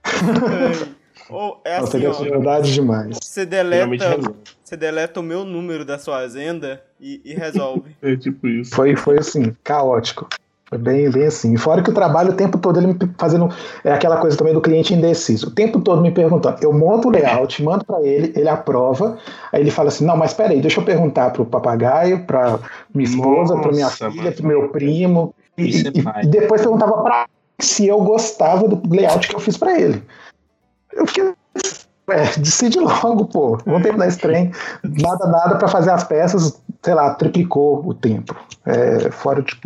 Ou 1.28 1.60
é 1.64 1.80
Nossa, 1.80 1.96
assim, 1.96 1.96
ele 1.98 2.06
é 2.06 2.10
ó. 2.10 2.22
verdade 2.22 2.72
demais. 2.72 3.18
Você 3.20 3.44
deleta, 3.44 4.20
você 4.62 4.76
deleta 4.76 5.20
o 5.20 5.22
meu 5.22 5.44
número 5.44 5.84
da 5.84 5.98
sua 5.98 6.18
agenda 6.18 6.82
e, 7.00 7.20
e 7.24 7.34
resolve. 7.34 7.96
É 8.00 8.16
tipo 8.16 8.46
isso. 8.46 8.74
Foi, 8.74 8.94
foi 8.94 9.18
assim, 9.18 9.54
caótico. 9.64 10.28
Foi 10.68 10.78
bem, 10.78 11.08
bem 11.10 11.26
assim. 11.26 11.54
E 11.54 11.56
Fora 11.56 11.80
que 11.80 11.90
o 11.90 11.94
trabalho 11.94 12.32
o 12.32 12.36
tempo 12.36 12.58
todo 12.58 12.78
ele 12.78 12.88
me 12.88 12.96
fazendo. 13.16 13.48
É 13.84 13.92
aquela 13.92 14.16
coisa 14.16 14.36
também 14.36 14.52
do 14.52 14.60
cliente 14.60 14.92
indeciso. 14.92 15.46
O 15.46 15.50
tempo 15.50 15.80
todo 15.80 16.02
me 16.02 16.10
perguntando. 16.10 16.58
Eu 16.60 16.72
monto 16.72 17.08
o 17.08 17.10
layout, 17.10 17.62
mando 17.62 17.84
para 17.84 18.02
ele, 18.02 18.32
ele 18.34 18.48
aprova. 18.48 19.16
Aí 19.52 19.60
ele 19.60 19.70
fala 19.70 19.88
assim: 19.88 20.04
não, 20.04 20.16
mas 20.16 20.34
peraí, 20.34 20.60
deixa 20.60 20.80
eu 20.80 20.84
perguntar 20.84 21.30
pro 21.30 21.46
papagaio, 21.46 22.24
pra 22.24 22.58
minha 22.92 23.08
esposa, 23.08 23.56
pra 23.56 23.70
minha 23.70 23.88
filha, 23.88 24.10
mano. 24.10 24.32
pro 24.32 24.46
meu 24.46 24.68
primo. 24.70 25.34
E, 25.56 25.86
é 25.86 25.90
e- 25.94 26.02
pai. 26.02 26.24
e 26.24 26.26
depois 26.26 26.60
perguntava 26.60 27.00
pra 27.02 27.26
se 27.60 27.86
eu 27.86 28.00
gostava 28.00 28.66
do 28.68 28.82
layout 28.92 29.28
que 29.28 29.36
eu 29.36 29.40
fiz 29.40 29.56
para 29.56 29.80
ele. 29.80 30.02
Eu 30.92 31.06
fiquei. 31.06 31.32
É, 32.08 32.38
decide 32.38 32.78
logo, 32.78 33.24
pô. 33.26 33.58
Vamos 33.64 33.82
terminar 33.82 34.08
esse 34.08 34.18
trem. 34.18 34.52
Nada, 34.82 35.26
nada 35.26 35.56
para 35.56 35.68
fazer 35.68 35.90
as 35.90 36.04
peças, 36.04 36.60
sei 36.82 36.94
lá, 36.94 37.14
triplicou 37.14 37.84
o 37.86 37.94
tempo. 37.94 38.36
É, 38.64 39.10
fora 39.10 39.42
de 39.42 39.56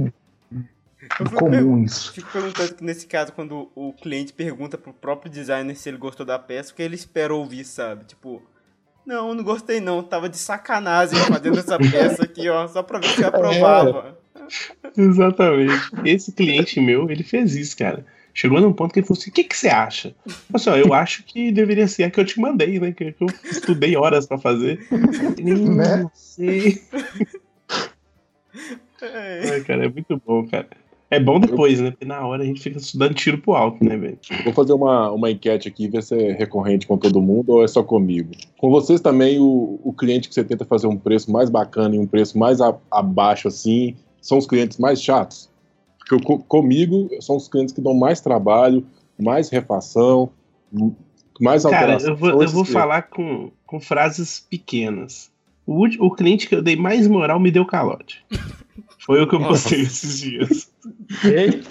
Eu 1.19 1.27
fico, 1.27 1.39
comum 1.39 1.83
isso. 1.83 2.13
fico 2.13 2.31
perguntando 2.33 2.75
que 2.75 2.85
nesse 2.85 3.07
caso, 3.07 3.33
quando 3.33 3.71
o 3.75 3.93
cliente 3.93 4.33
pergunta 4.33 4.79
pro 4.79 4.93
próprio 4.93 5.31
designer 5.31 5.75
se 5.77 5.89
ele 5.89 5.99
gostou 5.99 6.25
da 6.25 6.39
peça, 6.39 6.73
o 6.73 6.75
que 6.75 6.83
ele 6.83 6.95
espera 6.95 7.35
ouvir, 7.35 7.65
sabe? 7.65 8.05
Tipo, 8.05 8.43
não, 9.07 9.35
não 9.35 9.43
gostei 9.45 9.81
não, 9.81 10.03
tava 10.03 10.29
de 10.29 10.39
sacanagem 10.39 11.19
fazendo 11.19 11.59
essa 11.59 11.77
peça 11.91 12.23
aqui, 12.25 12.49
ó, 12.49 12.67
só 12.69 12.83
pra 12.83 12.99
ver 12.99 13.09
se 13.09 13.25
aprovava. 13.25 14.19
Exatamente. 14.97 15.91
Esse 16.05 16.33
cliente 16.33 16.81
meu, 16.81 17.11
ele 17.11 17.23
fez 17.23 17.55
isso, 17.55 17.77
cara. 17.77 18.05
Chegou 18.33 18.61
num 18.61 18.73
ponto 18.73 18.93
que 18.93 19.01
ele 19.01 19.07
falou 19.07 19.21
assim: 19.21 19.31
o 19.31 19.33
que, 19.33 19.45
que 19.45 19.57
você 19.57 19.69
acha? 19.69 20.15
Eu 20.25 20.33
falei 20.33 20.45
assim, 20.55 20.71
ó, 20.71 20.77
eu 20.77 20.95
acho 20.95 21.25
que 21.25 21.51
deveria 21.51 21.89
ser 21.89 22.05
a 22.05 22.11
que 22.11 22.19
eu 22.21 22.25
te 22.25 22.41
mandei, 22.41 22.79
né? 22.79 22.93
Que 22.93 23.15
eu 23.21 23.27
estudei 23.45 23.97
horas 23.97 24.27
pra 24.27 24.39
fazer. 24.39 24.87
"Hum, 25.43 25.75
Né? 25.75 26.07
Sei. 26.15 26.81
É. 29.03 29.53
Ai, 29.55 29.61
cara, 29.63 29.87
é 29.87 29.89
muito 29.89 30.21
bom, 30.27 30.47
cara. 30.47 30.69
É 31.11 31.19
bom 31.19 31.41
depois, 31.41 31.81
né? 31.81 31.91
Porque 31.91 32.05
na 32.05 32.25
hora 32.25 32.43
a 32.45 32.47
gente 32.47 32.61
fica 32.61 32.79
dando 32.95 33.15
tiro 33.15 33.39
pro 33.39 33.55
alto, 33.55 33.85
né, 33.85 33.97
velho? 33.97 34.17
Vou 34.45 34.53
fazer 34.53 34.73
uma, 34.73 35.11
uma 35.11 35.29
enquete 35.31 35.67
aqui, 35.67 35.89
ver 35.89 36.03
se 36.05 36.15
é 36.15 36.33
recorrente 36.33 36.87
com 36.87 36.97
todo 36.97 37.21
mundo 37.21 37.51
ou 37.51 37.65
é 37.65 37.69
só 37.69 37.83
comigo. 37.83 38.31
Com 38.59 38.71
vocês 38.71 39.01
também, 39.01 39.41
o, 39.41 39.81
o 39.83 39.93
cliente 39.93 40.29
que 40.29 40.35
você 40.35 40.45
tenta 40.45 40.65
fazer 40.65 40.87
um 40.87 40.97
preço 40.97 41.31
mais 41.33 41.51
bacana 41.51 41.97
e 41.97 41.99
um 41.99 42.07
preço 42.07 42.39
mais 42.39 42.61
a- 42.61 42.79
abaixo, 42.91 43.49
assim, 43.49 43.97
são 44.23 44.39
os 44.39 44.47
clientes 44.47 44.79
mais 44.79 45.03
chatos? 45.03 45.51
Porque 45.99 46.15
eu 46.15 46.21
co- 46.21 46.45
comigo, 46.45 47.09
são 47.21 47.37
os 47.37 47.49
clientes 47.49 47.75
que 47.75 47.81
dão 47.81 47.93
mais 47.95 48.21
trabalho, 48.21 48.87
mais 49.21 49.49
refação, 49.51 50.31
mais 51.41 51.65
Cara, 51.65 51.75
alteração. 51.95 52.11
eu 52.11 52.17
vou, 52.17 52.31
eu 52.43 52.49
vou 52.49 52.65
falar 52.65 53.03
com, 53.03 53.51
com 53.67 53.81
frases 53.81 54.39
pequenas. 54.49 55.29
O, 55.67 55.87
o 56.07 56.11
cliente 56.13 56.49
que 56.49 56.55
eu 56.55 56.63
dei 56.63 56.77
mais 56.77 57.09
moral 57.09 57.41
me 57.41 57.51
deu 57.51 57.67
calote. 57.67 58.25
Foi 59.05 59.21
o 59.23 59.27
que 59.27 59.35
eu 59.35 59.41
postei 59.41 59.81
esses 59.83 60.21
dias. 60.21 60.71
Ei, 61.25 61.63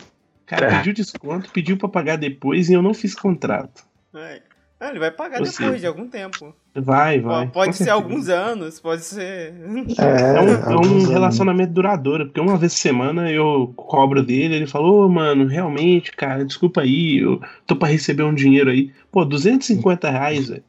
Cara, 0.45 0.65
É. 0.65 0.77
pediu 0.77 0.93
desconto, 0.93 1.51
pediu 1.51 1.77
pra 1.77 1.87
pagar 1.87 2.15
depois 2.17 2.69
e 2.69 2.73
eu 2.73 2.81
não 2.81 2.93
fiz 2.93 3.13
contrato. 3.13 3.83
É. 4.15 4.41
Ah, 4.79 4.89
ele 4.89 4.99
vai 4.99 5.11
pagar 5.11 5.41
Ou 5.41 5.45
depois 5.45 5.81
de 5.81 5.85
algum 5.85 6.07
tempo. 6.07 6.55
Vai, 6.73 7.19
vai. 7.19 7.47
pode 7.49 7.71
com 7.71 7.73
ser 7.73 7.83
certeza. 7.83 7.93
alguns 7.93 8.29
anos, 8.29 8.79
pode 8.79 9.03
ser. 9.03 9.53
é, 9.99 10.37
É 10.37 10.41
um, 10.41 10.49
é 10.49 10.75
um 10.77 10.83
anos. 10.85 11.09
relacionamento 11.09 11.73
duradouro, 11.73 12.25
porque 12.27 12.39
uma 12.39 12.57
vez 12.57 12.73
por 12.73 12.79
semana 12.79 13.29
eu 13.29 13.73
cobro 13.75 14.23
dele, 14.23 14.55
ele 14.55 14.65
falou, 14.67 15.05
ô 15.05 15.09
mano, 15.09 15.45
realmente, 15.47 16.13
cara, 16.13 16.45
desculpa 16.45 16.81
aí, 16.81 17.17
eu 17.19 17.41
tô 17.67 17.75
pra 17.75 17.89
receber 17.89 18.23
um 18.23 18.33
dinheiro 18.33 18.69
aí. 18.71 18.91
Pô, 19.11 19.25
250 19.25 20.09
reais, 20.09 20.47
velho. 20.49 20.63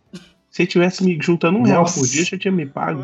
Se 0.50 0.62
ele 0.62 0.70
tivesse 0.70 1.04
me 1.04 1.16
juntando 1.22 1.56
um 1.58 1.62
real 1.62 1.82
Nossa. 1.82 2.00
por 2.00 2.06
dia, 2.08 2.24
já 2.24 2.36
tinha 2.36 2.50
me 2.52 2.66
pago. 2.66 3.02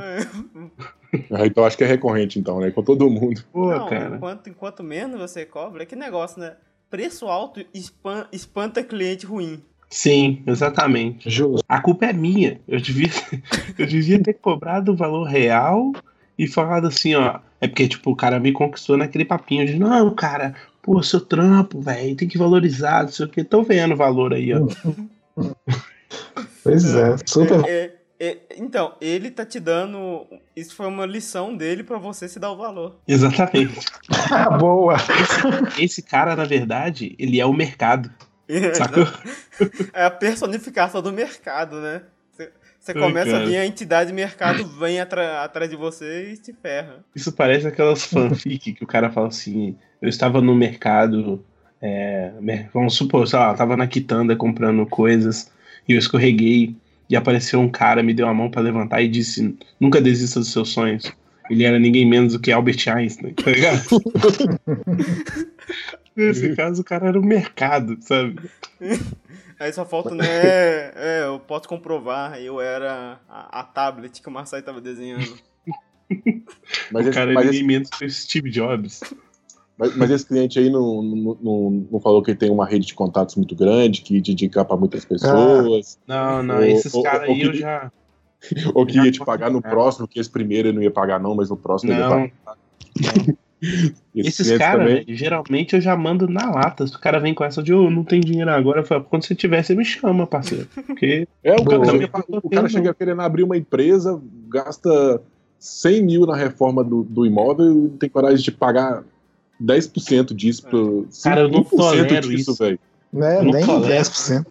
Ah, 1.31 1.47
então 1.47 1.65
acho 1.65 1.77
que 1.77 1.85
é 1.85 1.87
recorrente, 1.87 2.39
então, 2.39 2.61
né? 2.61 2.71
Com 2.71 2.83
todo 2.83 3.09
mundo. 3.11 3.43
Pô, 3.53 3.71
Não, 3.71 3.87
cara. 3.89 4.17
enquanto, 4.17 4.49
enquanto 4.51 4.83
menos 4.83 5.21
você 5.21 5.45
cobra, 5.45 5.83
é 5.83 5.87
que 5.87 5.97
negócio, 5.97 6.41
né? 6.41 6.53
Preço 6.91 7.27
alto 7.27 7.65
espan- 7.75 8.27
espanta 8.33 8.83
cliente 8.83 9.27
ruim. 9.27 9.63
Sim, 9.91 10.43
exatamente. 10.47 11.31
Justo. 11.31 11.65
A 11.69 11.81
culpa 11.81 12.07
é 12.07 12.13
minha. 12.13 12.61
Eu 12.67 12.81
devia, 12.81 13.09
eu 13.79 13.87
devia 13.87 14.23
ter 14.23 14.35
cobrado 14.35 14.93
o 14.93 14.97
valor 14.97 15.25
real 15.25 15.93
e 16.39 16.47
falado 16.47 16.87
assim, 16.87 17.15
ó. 17.15 17.41
É 17.61 17.67
porque, 17.67 17.89
tipo, 17.89 18.11
o 18.11 18.17
cara 18.17 18.39
me 18.39 18.53
conquistou 18.53 18.97
naquele 18.97 19.25
papinho 19.25 19.67
de, 19.67 19.79
não, 19.79 20.15
cara, 20.15 20.55
pô, 20.83 21.03
seu 21.03 21.21
trampo, 21.21 21.81
velho, 21.81 22.15
tem 22.15 22.29
que 22.29 22.37
valorizar, 22.39 23.05
não 23.05 23.11
sei 23.11 23.27
o 23.27 23.29
que. 23.29 23.43
Tô 23.43 23.63
vendo 23.63 23.95
o 23.95 23.97
valor 23.97 24.35
aí, 24.35 24.53
ó. 24.53 24.67
Pois 26.63 26.95
é, 26.95 27.17
super. 27.25 27.65
É, 27.65 27.71
é, 27.71 27.96
então, 28.57 28.95
ele 29.01 29.31
tá 29.31 29.45
te 29.45 29.61
dando. 29.61 30.27
Isso 30.55 30.75
foi 30.75 30.87
uma 30.87 31.05
lição 31.05 31.55
dele 31.57 31.83
pra 31.85 31.99
você 31.99 32.29
se 32.29 32.39
dar 32.39 32.51
o 32.51 32.57
valor. 32.57 32.97
Exatamente. 33.07 33.75
Boa. 34.59 34.97
Esse 35.79 36.03
cara, 36.03 36.35
na 36.35 36.45
verdade, 36.45 37.15
ele 37.19 37.41
é 37.41 37.45
o 37.47 37.53
mercado. 37.53 38.11
Sacou? 38.75 39.07
É 39.93 40.05
a 40.05 40.11
personificação 40.11 41.03
do 41.03 41.13
mercado, 41.13 41.81
né? 41.81 42.03
Você- 42.33 42.95
começa 42.95 43.37
a 43.37 43.45
vir, 43.45 43.57
a 43.57 43.67
entidade 43.67 44.13
mercado 44.13 44.65
vem 44.65 45.01
atrás 45.01 45.69
de 45.69 45.75
você 45.75 46.33
e 46.33 46.37
te 46.37 46.53
ferra. 46.53 47.05
Isso 47.17 47.33
parece 47.33 47.67
aquelas 47.67 48.05
fanfic 48.05 48.75
que 48.75 48.85
o 48.85 48.87
cara 48.87 49.11
fala 49.11 49.27
assim: 49.27 49.77
eu 50.01 50.09
estava 50.09 50.41
no 50.41 50.55
mercado, 50.55 51.45
é, 51.83 52.31
vamos 52.73 52.95
supor, 52.95 53.27
sei 53.27 53.41
lá, 53.41 53.51
eu 53.51 53.57
tava 53.57 53.77
na 53.77 53.89
quitanda 53.89 54.37
comprando 54.37 54.87
coisas 54.87 55.51
e 55.89 55.95
eu 55.95 55.99
escorreguei 55.99 56.77
e 57.09 57.17
apareceu 57.17 57.61
um 57.61 57.69
cara, 57.69 58.03
me 58.03 58.15
deu 58.15 58.29
a 58.29 58.35
mão 58.35 58.51
para 58.51 58.63
levantar 58.63 59.03
e 59.03 59.09
disse: 59.09 59.57
Nunca 59.79 60.01
desista 60.01 60.41
dos 60.41 60.53
seus 60.53 60.71
sonhos. 60.71 61.13
Ele 61.49 61.65
era 61.65 61.79
ninguém 61.79 62.05
menos 62.05 62.33
do 62.33 62.41
que 62.41 62.51
Albert 62.51 62.89
Einstein, 62.89 63.33
tá 63.35 63.51
ligado? 63.51 63.85
Nesse 66.17 66.57
caso, 66.57 66.81
o 66.81 66.85
cara 66.85 67.09
era 67.09 67.21
o 67.21 67.25
mercado, 67.25 67.99
sabe? 68.01 68.51
Aí 69.61 69.73
só 69.73 69.85
falta, 69.85 70.15
né? 70.15 70.27
É, 70.27 70.93
é, 70.97 71.25
eu 71.25 71.39
posso 71.39 71.69
comprovar, 71.69 72.41
eu 72.41 72.61
era 72.61 73.21
a, 73.29 73.61
a 73.61 73.63
tablet 73.63 74.21
que 74.21 74.29
o 74.29 74.33
Marçai 74.33 74.63
tava 74.63 74.81
desenhando. 74.81 75.39
Mas 76.91 77.07
o 77.07 77.13
cara 77.13 77.33
é 77.33 77.35
ninguém 77.35 77.51
esse... 77.51 77.63
menos 77.63 77.91
que 77.91 78.05
o 78.05 78.11
Steve 78.11 78.51
Jobs. 78.51 79.01
Mas, 79.79 79.95
mas, 79.95 80.11
esse 80.11 80.27
cliente 80.27 80.59
aí 80.59 80.71
não, 80.71 81.03
não, 81.03 81.39
não, 81.43 81.87
não, 81.93 82.01
falou 82.01 82.23
que 82.23 82.31
ele 82.31 82.39
tem 82.39 82.51
uma 82.51 82.67
rede 82.67 82.87
de 82.87 82.95
contatos 82.95 83.35
muito 83.37 83.55
grande, 83.55 84.01
que 84.01 84.21
dedica 84.21 84.65
para 84.65 84.77
muitas 84.77 85.05
pessoas. 85.05 85.99
Ah, 86.09 86.43
não, 86.43 86.43
não, 86.43 86.57
ou, 86.57 86.65
esses 86.65 87.03
caras 87.03 87.29
aí 87.29 87.43
eu 87.43 87.55
já. 87.55 87.93
Ou 88.75 88.87
que 88.87 88.93
já 88.93 89.05
ia 89.05 89.11
te 89.11 89.25
pagar 89.25 89.51
no 89.51 89.63
próximo, 89.63 90.07
que 90.07 90.21
esse 90.21 90.31
primeiro 90.31 90.69
ele 90.69 90.77
não 90.77 90.83
ia 90.83 90.91
pagar, 90.91 91.19
não, 91.19 91.35
mas 91.35 91.49
no 91.49 91.57
próximo 91.57 91.93
não, 91.93 91.99
ele 91.99 92.05
ia 92.05 92.33
pagar. 92.45 92.59
Não. 93.27 93.37
Esses 94.15 94.57
caras, 94.59 95.05
geralmente 95.09 95.75
eu 95.75 95.81
já 95.81 95.97
mando 95.97 96.29
na 96.29 96.51
lata. 96.51 96.87
Se 96.87 96.95
o 96.95 97.01
cara 97.01 97.19
vem 97.19 97.35
com 97.35 97.45
essa 97.45 97.63
de 97.63 97.73
oh, 97.73 97.91
não 97.91 98.05
tem 98.05 98.21
dinheiro 98.21 98.51
agora, 98.51 98.85
falo, 98.85 99.05
quando 99.05 99.25
você 99.25 99.35
tiver, 99.35 99.63
você 99.63 99.75
me 99.75 99.85
chama, 99.85 100.27
parceiro. 100.27 100.69
Porque 100.87 101.27
é, 101.43 101.55
o 101.55 101.65
cara, 101.65 101.85
chega, 101.85 102.11
o 102.43 102.51
cara 102.51 102.69
chega 102.69 102.95
querendo 102.95 103.23
abrir 103.23 103.43
uma 103.43 103.57
empresa, 103.57 104.21
gasta 104.49 105.21
100 105.59 106.03
mil 106.03 106.27
na 106.27 106.37
reforma 106.37 106.85
do, 106.85 107.03
do 107.03 107.27
imóvel 107.27 107.87
e 107.87 107.99
tem 107.99 108.09
coragem 108.09 108.45
de 108.45 108.53
pagar 108.53 109.03
10% 109.63 110.35
disso. 110.35 110.63
Pro, 110.63 111.09
cara, 111.23 111.43
eu 111.43 111.49
não 111.49 111.65
tolero 111.65 112.29
disso, 112.29 112.55
velho. 112.55 112.79
Né, 113.13 113.43
nem 113.43 113.65
tolero. 113.65 114.05
10%. 114.05 114.47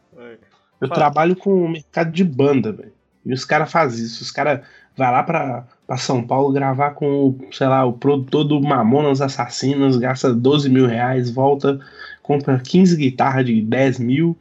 Eu 0.81 0.89
trabalho 0.89 1.35
com 1.35 1.65
o 1.65 1.69
mercado 1.69 2.12
de 2.12 2.24
banda, 2.24 2.71
velho. 2.71 2.93
E 3.25 3.33
os 3.33 3.45
caras 3.45 3.71
fazem 3.71 4.05
isso. 4.05 4.24
Os 4.24 4.31
caras 4.31 4.62
vai 4.95 5.12
lá 5.12 5.24
pra, 5.24 5.67
pra 5.88 5.97
São 5.97 6.25
Paulo 6.25 6.51
gravar 6.51 6.91
com, 6.91 7.38
sei 7.51 7.67
lá, 7.67 7.85
o 7.85 7.93
produtor 7.93 8.43
do 8.43 8.62
Mamonas 8.62 9.21
Assassinos, 9.21 9.97
gasta 9.97 10.33
12 10.33 10.69
mil 10.69 10.88
reais, 10.88 11.29
volta, 11.29 11.79
compra 12.21 12.59
15 12.59 12.95
guitarras 12.95 13.45
de 13.45 13.62
10 13.62 14.00
mil. 14.00 14.38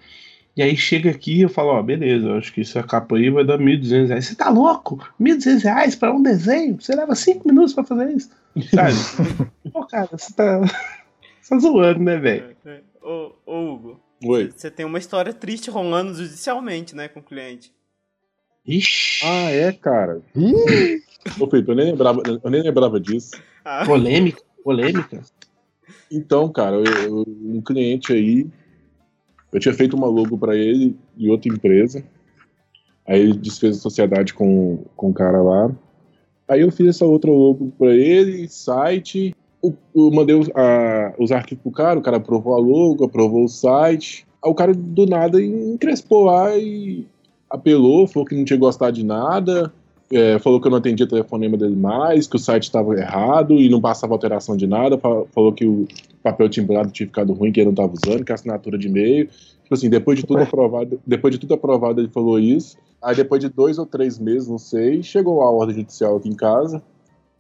E 0.57 0.63
aí 0.63 0.77
chega 0.77 1.11
aqui 1.11 1.39
e 1.39 1.43
eu 1.43 1.49
falo, 1.49 1.71
ó, 1.71 1.83
beleza, 1.83 2.29
eu 2.29 2.37
acho 2.37 2.53
que 2.53 2.61
essa 2.61 2.83
capa 2.83 3.17
aí 3.17 3.29
vai 3.29 3.45
dar 3.45 3.59
1.200 3.59 4.07
reais. 4.07 4.27
Você 4.27 4.37
tá 4.37 4.49
louco? 4.51 5.05
1.200 5.21 5.63
reais 5.65 5.97
pra 5.97 6.13
um 6.13 6.23
desenho? 6.23 6.81
Você 6.81 6.95
leva 6.95 7.15
5 7.15 7.47
minutos 7.49 7.75
pra 7.75 7.83
fazer 7.83 8.13
isso? 8.13 8.31
Sabe? 8.73 8.95
Pô, 9.73 9.85
cara, 9.87 10.09
você 10.13 10.33
tá, 10.33 10.61
você 10.61 11.51
tá 11.51 11.59
zoando, 11.59 12.01
né, 12.01 12.17
velho? 12.19 12.57
É, 12.65 12.71
é. 12.71 12.81
Ô, 13.03 13.33
ô, 13.45 13.75
Hugo. 13.75 14.01
Oi. 14.25 14.53
Você 14.55 14.71
tem 14.71 14.87
uma 14.87 14.99
história 14.99 15.33
triste 15.33 15.71
rolando 15.71 16.15
judicialmente, 16.15 16.95
né, 16.95 17.09
com 17.09 17.19
o 17.19 17.23
cliente. 17.23 17.73
Ixi. 18.67 19.27
Ah, 19.27 19.51
é, 19.51 19.73
cara. 19.73 20.23
Ô, 21.39 21.51
Felipe, 21.51 21.71
eu 21.71 21.75
nem 21.75 21.87
lembrava, 21.87 22.23
eu 22.25 22.51
nem 22.51 22.63
lembrava 22.63 23.01
disso. 23.01 23.33
Ah. 23.65 23.85
Polêmica, 23.85 24.41
polêmica. 24.63 25.21
Então, 26.11 26.51
cara, 26.51 26.77
eu, 26.77 26.85
eu, 26.85 27.25
um 27.27 27.61
cliente 27.61 28.13
aí, 28.13 28.47
eu 29.55 29.61
tinha 29.61 29.73
feito 29.73 29.97
uma 29.97 30.09
logo 30.09 30.37
para 30.37 30.57
ele 30.57 30.97
de 31.17 31.31
outra 31.31 31.49
empresa. 31.49 32.05
Aí 33.07 33.21
ele 33.21 33.35
desfez 33.35 33.77
a 33.77 33.81
sociedade 33.81 34.35
com, 34.35 34.85
com 34.97 35.11
o 35.11 35.15
cara 35.15 35.41
lá. 35.41 35.71
Aí 36.49 36.63
eu 36.63 36.73
fiz 36.73 36.89
essa 36.89 37.07
outra 37.07 37.31
logo 37.31 37.73
para 37.79 37.95
ele, 37.95 38.49
site. 38.49 39.33
Eu, 39.63 39.73
eu 39.95 40.11
mandei 40.11 40.35
os, 40.35 40.51
a, 40.57 41.15
os 41.21 41.31
arquivos 41.31 41.63
pro 41.63 41.71
cara, 41.71 41.99
o 41.99 42.03
cara 42.03 42.17
aprovou 42.17 42.55
a 42.55 42.59
logo, 42.59 43.05
aprovou 43.05 43.45
o 43.45 43.49
site. 43.49 44.27
Aí 44.45 44.51
o 44.51 44.55
cara 44.55 44.75
do 44.75 45.07
nada 45.07 45.41
encrespou 45.41 46.25
lá 46.25 46.57
e 46.57 47.07
apelou, 47.49 48.09
falou 48.09 48.27
que 48.27 48.35
não 48.35 48.45
tinha 48.45 48.59
gostado 48.59 48.97
de 48.97 49.05
nada, 49.05 49.73
é, 50.17 50.39
falou 50.39 50.61
que 50.61 50.67
eu 50.67 50.71
não 50.71 50.79
atendia 50.79 51.07
o 51.07 51.09
telefonema 51.09 51.57
dele 51.57 51.77
mais, 51.77 52.27
que 52.27 52.37
o 52.37 52.39
site 52.39 52.65
estava 52.65 52.95
errado 52.95 53.55
e 53.55 53.69
não 53.69 53.81
passava 53.81 54.15
alteração 54.15 54.57
de 54.57 54.67
nada, 54.67 54.99
falou 54.99 55.53
que 55.53 55.67
o 55.67 55.87
papel 56.23 56.49
timbrado 56.49 56.91
tinha 56.91 57.07
ficado 57.07 57.33
ruim, 57.33 57.53
que 57.53 57.61
ele 57.61 57.67
não 57.67 57.73
estava 57.73 57.93
usando, 57.93 58.25
que 58.25 58.33
a 58.33 58.35
assinatura 58.35 58.79
de 58.79 58.89
e-mail. 58.89 59.29
Tipo 59.63 59.75
assim, 59.75 59.89
depois 59.89 60.19
de 60.19 60.27
tudo 60.27 60.43
aprovado, 60.43 61.01
depois 61.07 61.33
de 61.33 61.39
tudo 61.39 61.55
aprovado, 61.55 62.01
ele 62.01 62.09
falou 62.09 62.39
isso. 62.39 62.77
Aí 63.03 63.15
depois 63.15 63.41
de 63.41 63.49
dois 63.49 63.79
ou 63.79 63.87
três 63.87 64.19
meses, 64.19 64.49
não 64.49 64.59
sei, 64.59 65.03
chegou 65.03 65.43
a 65.43 65.51
ordem 65.51 65.77
judicial 65.77 66.17
aqui 66.17 66.29
em 66.29 66.37
casa. 66.37 66.83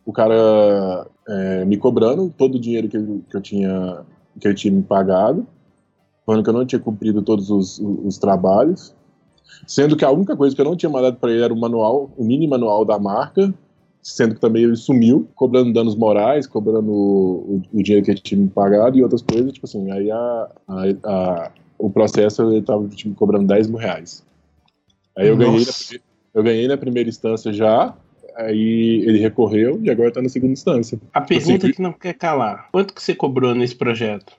O 0.04 0.12
cara 0.12 1.06
é, 1.28 1.64
me 1.64 1.76
cobrando 1.76 2.32
todo 2.36 2.56
o 2.56 2.60
dinheiro 2.60 2.88
que, 2.88 2.96
ele, 2.96 3.24
que 3.30 3.36
eu 3.36 3.40
tinha 3.40 4.04
que 4.40 4.48
ele 4.48 4.54
tinha 4.54 4.72
me 4.72 4.82
pagado, 4.82 5.46
falando 6.26 6.42
que 6.42 6.50
eu 6.50 6.54
não 6.54 6.66
tinha 6.66 6.80
cumprido 6.80 7.22
todos 7.22 7.50
os, 7.50 7.78
os 7.78 8.18
trabalhos. 8.18 8.94
Sendo 9.66 9.96
que 9.96 10.04
a 10.04 10.10
única 10.10 10.36
coisa 10.36 10.54
que 10.54 10.60
eu 10.60 10.64
não 10.64 10.76
tinha 10.76 10.90
mandado 10.90 11.16
para 11.16 11.30
ele 11.30 11.42
era 11.42 11.52
o 11.52 11.58
manual, 11.58 12.10
o 12.16 12.24
mini 12.24 12.46
manual 12.46 12.84
da 12.84 12.98
marca, 12.98 13.52
sendo 14.02 14.34
que 14.34 14.40
também 14.40 14.64
ele 14.64 14.76
sumiu, 14.76 15.28
cobrando 15.34 15.72
danos 15.72 15.96
morais, 15.96 16.46
cobrando 16.46 16.92
o, 16.92 17.62
o 17.72 17.82
dinheiro 17.82 18.04
que 18.04 18.10
ele 18.10 18.20
tinha 18.20 18.40
me 18.40 18.48
pagado 18.48 18.98
e 18.98 19.02
outras 19.02 19.22
coisas, 19.22 19.52
tipo 19.52 19.66
assim, 19.66 19.90
aí 19.90 20.10
a, 20.10 20.50
a, 20.68 20.84
a 21.04 21.50
o 21.78 21.90
processo 21.90 22.42
ele 22.50 22.62
tava 22.62 22.86
tipo, 22.88 23.10
me 23.10 23.14
cobrando 23.14 23.46
10 23.46 23.68
mil 23.68 23.78
reais. 23.78 24.24
Aí 25.16 25.28
eu 25.28 25.36
ganhei, 25.36 25.64
na, 25.64 26.00
eu 26.34 26.42
ganhei 26.42 26.68
na 26.68 26.76
primeira 26.76 27.08
instância 27.08 27.52
já, 27.52 27.94
aí 28.36 29.02
ele 29.06 29.18
recorreu 29.18 29.80
e 29.82 29.90
agora 29.90 30.10
tá 30.10 30.20
na 30.20 30.28
segunda 30.28 30.52
instância. 30.52 30.98
A 31.12 31.20
pergunta 31.20 31.70
que 31.70 31.82
não 31.82 31.92
quer 31.92 32.14
calar, 32.14 32.68
quanto 32.72 32.94
que 32.94 33.02
você 33.02 33.14
cobrou 33.14 33.54
nesse 33.54 33.76
projeto? 33.76 34.32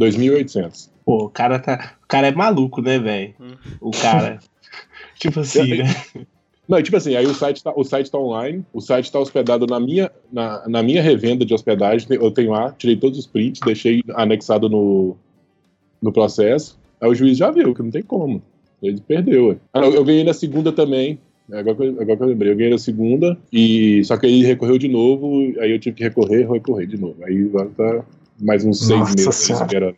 2.800. 0.00 0.90
Pô, 1.10 1.24
o 1.24 1.28
cara 1.28 1.58
tá. 1.58 1.94
O 2.04 2.06
cara 2.06 2.28
é 2.28 2.30
maluco, 2.30 2.80
né, 2.80 2.96
velho? 2.96 3.34
Hum. 3.40 3.56
O 3.80 3.90
cara. 3.90 4.38
tipo 5.18 5.40
assim, 5.40 5.78
né? 5.78 5.84
Não, 6.68 6.80
tipo 6.80 6.96
assim, 6.96 7.16
aí 7.16 7.26
o 7.26 7.34
site, 7.34 7.64
tá, 7.64 7.72
o 7.74 7.82
site 7.82 8.08
tá 8.08 8.16
online, 8.16 8.64
o 8.72 8.80
site 8.80 9.10
tá 9.10 9.18
hospedado 9.18 9.66
na 9.66 9.80
minha, 9.80 10.08
na, 10.32 10.68
na 10.68 10.84
minha 10.84 11.02
revenda 11.02 11.44
de 11.44 11.52
hospedagem, 11.52 12.06
eu 12.12 12.30
tenho 12.30 12.52
lá, 12.52 12.70
tirei 12.78 12.94
todos 12.94 13.18
os 13.18 13.26
prints, 13.26 13.60
deixei 13.66 14.04
anexado 14.14 14.68
no, 14.68 15.16
no 16.00 16.12
processo. 16.12 16.78
Aí 17.00 17.10
o 17.10 17.14
juiz 17.14 17.36
já 17.36 17.50
viu 17.50 17.74
que 17.74 17.82
não 17.82 17.90
tem 17.90 18.04
como. 18.04 18.40
Ele 18.80 19.00
perdeu. 19.00 19.58
Ah, 19.74 19.80
eu, 19.80 19.92
eu 19.94 20.04
ganhei 20.04 20.22
na 20.22 20.32
segunda 20.32 20.70
também. 20.70 21.18
Agora 21.52 21.74
que, 21.74 21.82
eu, 21.82 22.00
agora 22.00 22.16
que 22.18 22.22
eu 22.22 22.28
lembrei, 22.28 22.52
eu 22.52 22.56
ganhei 22.56 22.70
na 22.70 22.78
segunda, 22.78 23.36
e 23.52 24.04
só 24.04 24.16
que 24.16 24.26
aí 24.26 24.34
ele 24.34 24.46
recorreu 24.46 24.78
de 24.78 24.86
novo, 24.86 25.52
aí 25.58 25.72
eu 25.72 25.80
tive 25.80 25.96
que 25.96 26.04
recorrer, 26.04 26.48
recorrer 26.48 26.86
de 26.86 27.00
novo. 27.00 27.16
Aí 27.24 27.46
agora 27.46 27.68
tá 27.76 28.04
mais 28.40 28.64
uns 28.64 28.86
seis 28.86 29.00
Nossa 29.00 29.16
meses 29.16 29.34
senhora. 29.34 29.64
esperando. 29.64 29.96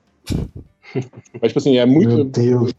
Mas, 1.41 1.49
tipo 1.51 1.59
assim, 1.59 1.77
é 1.77 1.87
muito. 1.87 2.31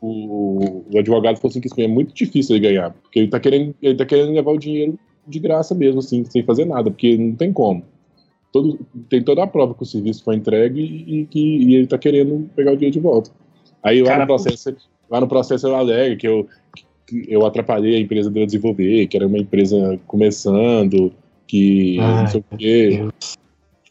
O, 0.02 0.86
o, 0.91 0.97
advogado 0.97 1.38
falou 1.38 1.49
assim 1.49 1.62
que 1.62 1.82
é 1.82 1.88
muito 1.88 2.13
difícil 2.13 2.56
ele 2.56 2.67
ganhar. 2.67 2.91
Porque 2.91 3.19
ele 3.19 3.28
tá, 3.28 3.39
querendo, 3.39 3.76
ele 3.82 3.95
tá 3.95 4.06
querendo 4.06 4.32
levar 4.34 4.52
o 4.52 4.58
dinheiro 4.58 4.97
de 5.28 5.39
graça 5.39 5.73
mesmo, 5.73 5.99
assim, 5.99 6.23
sem 6.26 6.43
fazer 6.43 6.65
nada, 6.65 6.91
porque 6.91 7.17
não 7.17 7.36
tem 7.36 7.52
como. 7.52 7.84
Todo, 8.52 8.80
tem 9.10 9.21
toda 9.23 9.43
a 9.43 9.47
prova 9.47 9.73
que 9.73 9.82
o 9.82 9.86
serviço 9.86 10.23
foi 10.23 10.36
entregue 10.36 10.82
e 10.82 11.26
que 11.26 11.39
e 11.39 11.76
ele 11.76 11.88
tá 11.88 11.97
querendo 11.97 12.49
pegar 12.56 12.71
o 12.71 12.76
dinheiro 12.76 12.93
de 12.93 12.99
volta. 12.99 13.32
Aí 13.82 14.02
lá 14.04 14.19
no 14.19 14.28
processo, 14.28 14.76
lá 15.10 15.19
no 15.19 15.28
processo 15.28 15.67
ele 15.67 15.76
alega 15.76 16.15
que 16.15 16.28
eu, 16.28 16.47
que 17.08 17.26
eu 17.28 17.45
atrapalhei 17.45 17.95
a 17.95 17.99
empresa 17.99 18.30
dele 18.30 18.43
a 18.43 18.45
desenvolver, 18.45 19.08
que 19.08 19.17
era 19.17 19.26
uma 19.26 19.39
empresa 19.39 19.99
começando, 20.06 21.12
que 21.47 21.99
Ai, 21.99 22.21
não 22.21 22.28
sei 22.28 22.39
o 22.39 22.58
quê. 22.58 23.08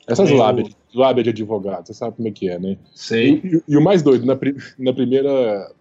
Essas 0.06 0.30
lábias 0.30 0.68
lábia 0.94 1.24
de 1.24 1.30
advogado, 1.30 1.86
você 1.86 1.94
sabe 1.94 2.16
como 2.16 2.28
é 2.28 2.30
que 2.30 2.48
é, 2.48 2.58
né? 2.58 2.76
Sei. 2.94 3.40
E, 3.44 3.62
e 3.68 3.76
o 3.76 3.82
mais 3.82 4.02
doido, 4.02 4.26
na, 4.26 4.38
na 4.78 4.92
primeira 4.92 5.72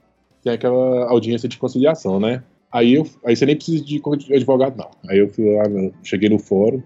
tem 0.43 0.53
aquela 0.53 1.09
audiência 1.09 1.47
de 1.47 1.57
conciliação, 1.57 2.19
né? 2.19 2.43
Aí, 2.71 2.93
eu, 2.93 3.05
aí 3.25 3.35
você 3.35 3.45
nem 3.45 3.55
precisa 3.55 3.83
de 3.83 4.01
advogado, 4.33 4.77
não. 4.77 4.89
Aí 5.09 5.19
eu 5.19 5.27
fui 5.27 5.55
lá, 5.55 5.63
cheguei 6.03 6.29
no 6.29 6.39
fórum, 6.39 6.81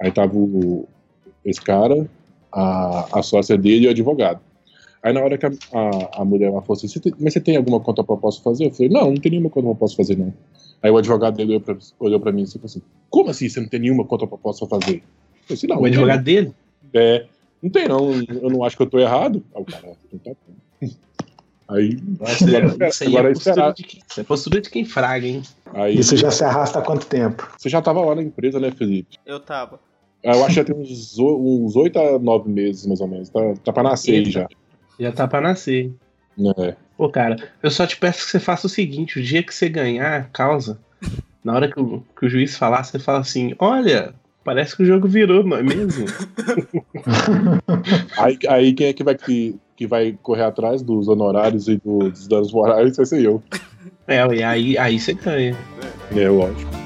aí 0.00 0.10
tava 0.10 0.36
o, 0.36 0.88
esse 1.44 1.60
cara, 1.60 2.08
a, 2.52 3.18
a 3.18 3.22
sócia 3.22 3.56
dele 3.56 3.84
e 3.84 3.88
o 3.88 3.90
advogado. 3.90 4.40
Aí 5.02 5.12
na 5.12 5.20
hora 5.20 5.36
que 5.36 5.46
a, 5.46 5.50
a, 5.72 6.22
a 6.22 6.24
mulher 6.24 6.50
lá 6.50 6.60
falou 6.60 6.76
assim, 6.76 6.88
você 6.88 7.00
tem, 7.00 7.12
mas 7.18 7.32
você 7.32 7.40
tem 7.40 7.56
alguma 7.56 7.80
conta 7.80 8.04
pra 8.04 8.14
eu 8.14 8.18
posso 8.18 8.42
fazer? 8.42 8.66
Eu 8.66 8.70
falei, 8.70 8.88
não, 8.88 9.10
não 9.10 9.16
tem 9.16 9.30
nenhuma 9.30 9.50
conta 9.50 9.64
pra 9.64 9.72
eu 9.72 9.76
posso 9.76 9.96
fazer, 9.96 10.16
não. 10.16 10.32
Aí 10.82 10.90
o 10.90 10.96
advogado 10.96 11.36
dele 11.36 11.50
olhou 11.50 11.60
pra, 11.60 11.76
olhou 11.98 12.20
pra 12.20 12.32
mim 12.32 12.42
e 12.42 12.46
falou 12.46 12.66
assim, 12.66 12.82
como 13.08 13.30
assim 13.30 13.48
você 13.48 13.60
não 13.60 13.68
tem 13.68 13.80
nenhuma 13.80 14.04
conta 14.04 14.26
pra 14.26 14.34
eu 14.34 14.40
posso 14.40 14.66
fazer? 14.66 15.02
Eu 15.48 15.56
falei, 15.56 15.76
não, 15.76 15.82
o 15.82 15.86
advogado 15.86 16.22
dele? 16.22 16.52
É, 16.94 17.26
não 17.62 17.70
tem, 17.70 17.88
não. 17.88 18.12
Eu 18.12 18.50
não 18.50 18.64
acho 18.64 18.76
que 18.76 18.82
eu 18.82 18.90
tô 18.90 18.98
errado. 18.98 19.42
Aí 19.54 19.62
o 19.62 19.64
cara, 19.64 19.92
então 20.12 20.34
tá 20.34 20.40
Aí, 21.68 21.96
agora, 22.20 22.88
isso 22.88 23.02
aí 23.02 23.08
agora 23.08 23.30
é, 23.30 23.32
postura 23.32 23.72
de 23.72 23.82
quem, 23.82 24.02
é 24.18 24.22
postura 24.22 24.60
de 24.60 24.70
quem 24.70 24.84
fraga, 24.84 25.26
hein? 25.26 25.42
Aí, 25.72 25.98
isso 25.98 26.16
já 26.16 26.30
se 26.30 26.44
arrasta 26.44 26.78
há 26.78 26.82
quanto 26.82 27.06
tempo? 27.06 27.50
Você 27.56 27.70
já 27.70 27.80
tava 27.80 28.02
lá 28.02 28.14
na 28.14 28.22
empresa, 28.22 28.60
né, 28.60 28.70
Felipe? 28.70 29.18
Eu 29.24 29.40
tava. 29.40 29.80
Ah, 30.24 30.36
eu 30.36 30.44
acho 30.44 30.48
que 30.48 30.54
já 30.54 30.64
tem 30.64 30.76
uns, 30.76 31.18
uns 31.18 31.74
8 31.74 31.98
a 31.98 32.18
9 32.18 32.50
meses, 32.50 32.86
mais 32.86 33.00
ou 33.00 33.08
menos. 33.08 33.30
Tá, 33.30 33.40
tá 33.64 33.72
pra 33.72 33.82
nascer 33.82 34.16
aí 34.16 34.30
já. 34.30 34.48
Já 35.00 35.12
tá 35.12 35.26
pra 35.26 35.40
nascer. 35.40 35.90
É. 36.58 36.76
Pô, 36.96 37.08
cara, 37.08 37.36
eu 37.62 37.70
só 37.70 37.86
te 37.86 37.96
peço 37.96 38.24
que 38.24 38.30
você 38.30 38.38
faça 38.38 38.66
o 38.66 38.70
seguinte: 38.70 39.18
o 39.18 39.22
dia 39.22 39.42
que 39.42 39.54
você 39.54 39.68
ganhar 39.68 40.20
a 40.20 40.24
causa, 40.24 40.78
na 41.42 41.54
hora 41.54 41.70
que 41.70 41.80
o, 41.80 42.04
que 42.18 42.26
o 42.26 42.28
juiz 42.28 42.56
falar, 42.56 42.84
você 42.84 42.98
fala 42.98 43.20
assim: 43.20 43.54
olha, 43.58 44.14
Parece 44.44 44.76
que 44.76 44.82
o 44.82 44.86
jogo 44.86 45.06
virou, 45.06 45.44
não 45.44 45.56
é 45.56 45.62
mesmo? 45.62 46.06
aí, 48.18 48.38
aí 48.48 48.72
quem 48.72 48.88
é 48.88 48.92
que 48.92 49.04
vai, 49.04 49.14
que, 49.14 49.56
que 49.76 49.86
vai 49.86 50.18
correr 50.20 50.44
atrás 50.44 50.82
dos 50.82 51.06
honorários 51.08 51.68
e 51.68 51.76
do, 51.76 52.10
dos 52.10 52.26
danos 52.26 52.52
morais 52.52 52.96
vai 52.96 53.06
ser 53.06 53.24
eu. 53.24 53.42
É, 54.06 54.26
e 54.34 54.42
aí, 54.42 54.76
aí 54.78 54.98
você 54.98 55.14
ganha. 55.14 55.56
É, 56.14 56.28
lógico. 56.28 56.81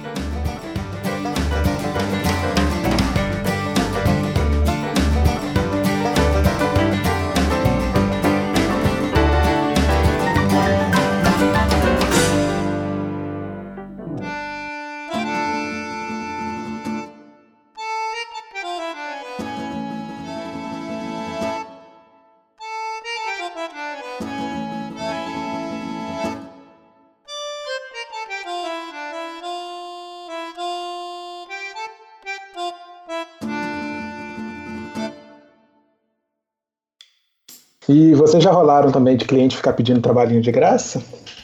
Vocês 38.27 38.43
já 38.43 38.51
rolaram 38.51 38.91
também 38.93 39.17
de 39.17 39.25
cliente 39.25 39.57
ficar 39.57 39.73
pedindo 39.73 40.01
trabalhinho 40.01 40.41
de 40.41 40.51
graça 40.53 41.03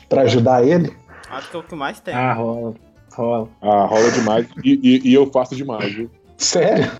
para 0.08 0.22
ajudar 0.22 0.66
ele? 0.66 0.94
Acho 1.30 1.50
que 1.50 1.56
é 1.56 1.58
o 1.58 1.62
que 1.62 1.74
mais 1.74 2.00
tem. 2.00 2.14
Ah, 2.14 2.32
rola. 2.34 2.74
Rola. 3.14 3.48
Ah, 3.60 3.84
rola 3.86 4.10
demais. 4.10 4.46
E, 4.64 4.72
e- 4.82 5.08
e 5.10 5.14
eu 5.14 5.30
faço 5.30 5.54
demais, 5.56 5.92
viu? 5.94 6.10
Sério? 6.36 6.90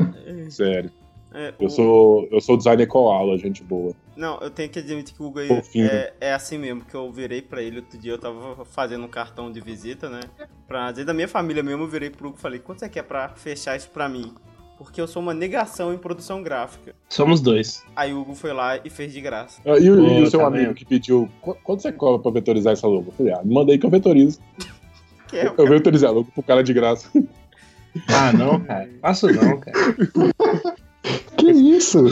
Sério. 0.51 0.91
É, 1.35 1.55
Eu 1.59 1.67
o- 1.67 1.71
sou, 1.71 2.29
eu 2.31 2.41
sou 2.43 2.57
designer 2.59 2.87
koala, 2.87 3.39
gente 3.39 3.63
boa. 3.63 3.95
Não, 4.15 4.39
eu 4.41 4.51
tenho 4.51 4.69
que 4.69 4.79
admitir 4.79 5.15
que 5.15 5.23
o 5.23 5.27
Hugo 5.27 5.41
Fofinho. 5.47 5.87
é, 5.87 6.13
é 6.21 6.35
assim 6.35 6.59
mesmo, 6.59 6.83
que 6.85 6.95
eu 6.95 7.11
virei 7.11 7.41
pra 7.41 7.63
ele 7.63 7.77
outro 7.79 7.97
dia, 7.99 8.13
eu 8.13 8.19
tava 8.19 8.63
fazendo 8.67 9.05
um 9.05 9.09
cartão 9.09 9.51
de 9.51 9.59
visita, 9.59 10.11
né? 10.11 10.21
Pra 10.69 10.89
dentro 10.89 11.07
da 11.07 11.15
minha 11.15 11.27
família 11.29 11.63
mesmo, 11.63 11.85
eu 11.85 11.89
virei 11.89 12.11
pro 12.11 12.29
Hugo 12.29 12.37
e 12.39 12.41
falei, 12.41 12.59
quanto 12.61 12.81
você 12.81 12.89
quer 12.91 13.05
pra 13.05 13.31
fechar 13.31 13.75
isso 13.77 13.89
pra 13.89 14.11
mim? 14.11 14.35
Porque 14.83 15.01
eu 15.01 15.07
sou 15.07 15.23
uma 15.23 15.33
negação 15.35 15.93
em 15.93 15.99
produção 15.99 16.43
gráfica. 16.43 16.95
Somos 17.09 17.41
dois. 17.41 17.83
Aí 17.97 18.13
o 18.13 18.21
Hugo 18.21 18.35
foi 18.35 18.53
lá 18.53 18.79
e 18.85 18.91
fez 18.91 19.13
de 19.13 19.21
graça. 19.21 19.61
Ah, 19.65 19.79
E, 19.79 19.91
o- 19.91 20.05
e 20.07 20.09
Pô, 20.19 20.23
o 20.23 20.31
seu 20.31 20.41
tá 20.41 20.47
amigo 20.47 20.75
que 20.75 20.85
pediu, 20.85 21.29
"Qu- 21.41 21.57
quanto 21.63 21.83
você 21.83 21.93
cobra 21.93 22.19
pra 22.21 22.31
vetorizar 22.33 22.73
essa 22.73 22.87
logo? 22.87 23.09
Eu 23.09 23.13
falei, 23.13 23.33
ah, 23.33 23.43
aí 23.71 23.79
que 23.79 23.87
eu 23.87 23.91
vetorizo. 23.91 24.39
Que 25.29 25.39
é, 25.39 25.47
Eu 25.57 25.67
vetorizei 25.67 26.07
a 26.07 26.11
logo 26.13 26.31
pro 26.33 26.43
cara 26.43 26.63
de 26.63 26.73
graça. 26.75 27.09
Ah, 28.09 28.33
não, 28.33 28.59
cara. 28.61 28.89
Faço 29.03 29.27
não, 29.31 29.59
cara. 29.61 29.77
Que 31.37 31.51
isso? 31.51 32.05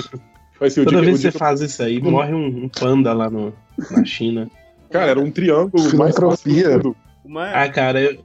Vai 0.58 0.68
ser 0.70 0.82
o 0.82 0.84
Toda 0.84 0.96
dia, 0.96 1.00
que- 1.00 1.06
vez 1.06 1.16
que 1.16 1.22
dia 1.22 1.32
você 1.32 1.38
faz 1.38 1.60
isso 1.60 1.82
aí, 1.82 2.00
morre 2.02 2.34
um, 2.34 2.64
um 2.64 2.68
panda 2.68 3.12
lá 3.12 3.30
no, 3.30 3.52
na 3.90 4.04
China. 4.04 4.50
Cara, 4.90 5.12
era 5.12 5.20
um 5.20 5.30
triângulo 5.30 5.82
mais 5.96 6.14
Filantropia. 6.14 6.80
uma... 7.24 7.50
Ah, 7.50 7.68
cara, 7.68 8.00
eu, 8.02 8.18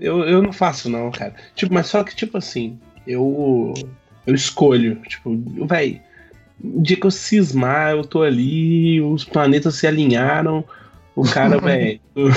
eu, 0.00 0.20
eu 0.24 0.42
não 0.42 0.52
faço 0.52 0.88
não, 0.88 1.10
cara. 1.10 1.34
Tipo, 1.54 1.74
mas 1.74 1.86
só 1.88 2.02
que, 2.04 2.14
tipo 2.16 2.38
assim, 2.38 2.78
eu. 3.06 3.74
Eu 4.26 4.34
escolho. 4.34 4.96
Tipo, 5.02 5.36
véi, 5.66 6.00
o 6.62 6.80
dia 6.80 6.96
que 6.96 7.06
eu 7.06 7.10
cismar, 7.10 7.92
eu 7.92 8.04
tô 8.04 8.22
ali, 8.22 9.00
os 9.00 9.24
planetas 9.24 9.74
se 9.74 9.86
alinharam, 9.86 10.64
o 11.14 11.22
cara, 11.22 11.58
véi, 11.60 12.00
tô, 12.14 12.28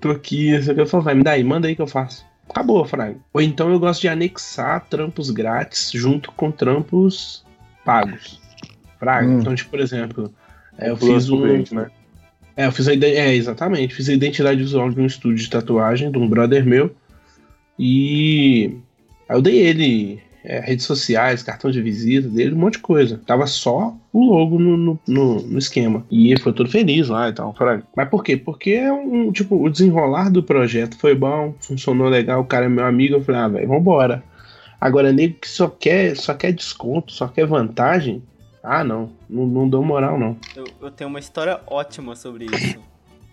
tô 0.00 0.10
aqui, 0.10 0.52
não 0.52 0.62
sei 0.62 0.72
o 0.72 0.74
que. 0.74 0.80
Eu 0.82 0.86
falo, 0.86 1.02
vai, 1.02 1.14
me 1.14 1.22
dá 1.22 1.32
aí, 1.32 1.44
manda 1.44 1.68
aí 1.68 1.76
que 1.76 1.82
eu 1.82 1.86
faço. 1.86 2.26
Acabou, 2.48 2.84
Fraga. 2.86 3.16
Ou 3.32 3.42
então 3.42 3.70
eu 3.70 3.78
gosto 3.78 4.00
de 4.00 4.08
anexar 4.08 4.86
trampos 4.88 5.30
grátis 5.30 5.90
junto 5.92 6.32
com 6.32 6.50
trampos 6.50 7.44
pagos. 7.84 8.40
Fraga. 8.98 9.28
Hum. 9.28 9.40
Então, 9.40 9.54
tipo, 9.54 9.70
por 9.70 9.80
exemplo, 9.80 10.32
é, 10.78 10.90
eu 10.90 10.96
fiz 10.96 11.28
um. 11.28 11.42
cliente, 11.42 11.74
né? 11.74 11.90
É, 12.56 12.66
eu 12.66 12.72
fiz 12.72 12.88
a 12.88 12.94
é, 12.94 13.34
exatamente. 13.34 13.94
Fiz 13.94 14.08
a 14.08 14.14
identidade 14.14 14.60
visual 14.60 14.90
de 14.90 15.00
um 15.00 15.06
estúdio 15.06 15.44
de 15.44 15.50
tatuagem 15.50 16.10
de 16.10 16.18
um 16.18 16.28
brother 16.28 16.64
meu. 16.64 16.94
E 17.78 18.78
aí 19.28 19.36
eu 19.36 19.42
dei 19.42 19.58
ele 19.58 20.20
é, 20.44 20.60
redes 20.60 20.86
sociais, 20.86 21.42
cartão 21.42 21.70
de 21.70 21.82
visita 21.82 22.28
dele, 22.28 22.54
um 22.54 22.58
monte 22.58 22.74
de 22.74 22.78
coisa. 22.80 23.20
Tava 23.26 23.46
só 23.46 23.94
o 24.12 24.24
logo 24.24 24.58
no, 24.58 24.76
no, 24.76 25.00
no- 25.06 25.42
no 25.42 25.58
esquema. 25.58 26.06
E 26.10 26.30
ele 26.30 26.40
foi 26.40 26.52
todo 26.52 26.70
feliz 26.70 27.08
lá 27.08 27.28
e 27.28 27.32
tal. 27.32 27.54
Falei, 27.54 27.82
Mas 27.96 28.08
por 28.08 28.22
quê? 28.24 28.36
Porque 28.36 28.70
é 28.70 28.92
um, 28.92 29.30
tipo, 29.32 29.62
o 29.62 29.68
desenrolar 29.68 30.30
do 30.30 30.42
projeto 30.42 30.96
foi 30.98 31.14
bom, 31.14 31.54
funcionou 31.60 32.08
legal, 32.08 32.40
o 32.40 32.44
cara 32.46 32.66
é 32.66 32.68
meu 32.68 32.84
amigo. 32.86 33.16
Eu 33.16 33.24
falei, 33.24 33.40
ah, 33.40 33.48
velho, 33.48 33.68
vambora. 33.68 34.22
Agora, 34.80 35.12
nego 35.12 35.34
que 35.40 35.48
só 35.48 35.68
quer, 35.68 36.16
só 36.16 36.32
quer 36.34 36.52
desconto, 36.52 37.12
só 37.12 37.26
quer 37.26 37.44
vantagem. 37.46 38.22
Ah, 38.62 38.84
não. 38.84 39.10
Não, 39.28 39.44
não 39.46 39.68
dou 39.68 39.84
moral, 39.84 40.18
não. 40.18 40.36
Eu, 40.54 40.64
eu 40.80 40.90
tenho 40.90 41.10
uma 41.10 41.18
história 41.18 41.60
ótima 41.66 42.14
sobre 42.14 42.44
isso. 42.46 42.78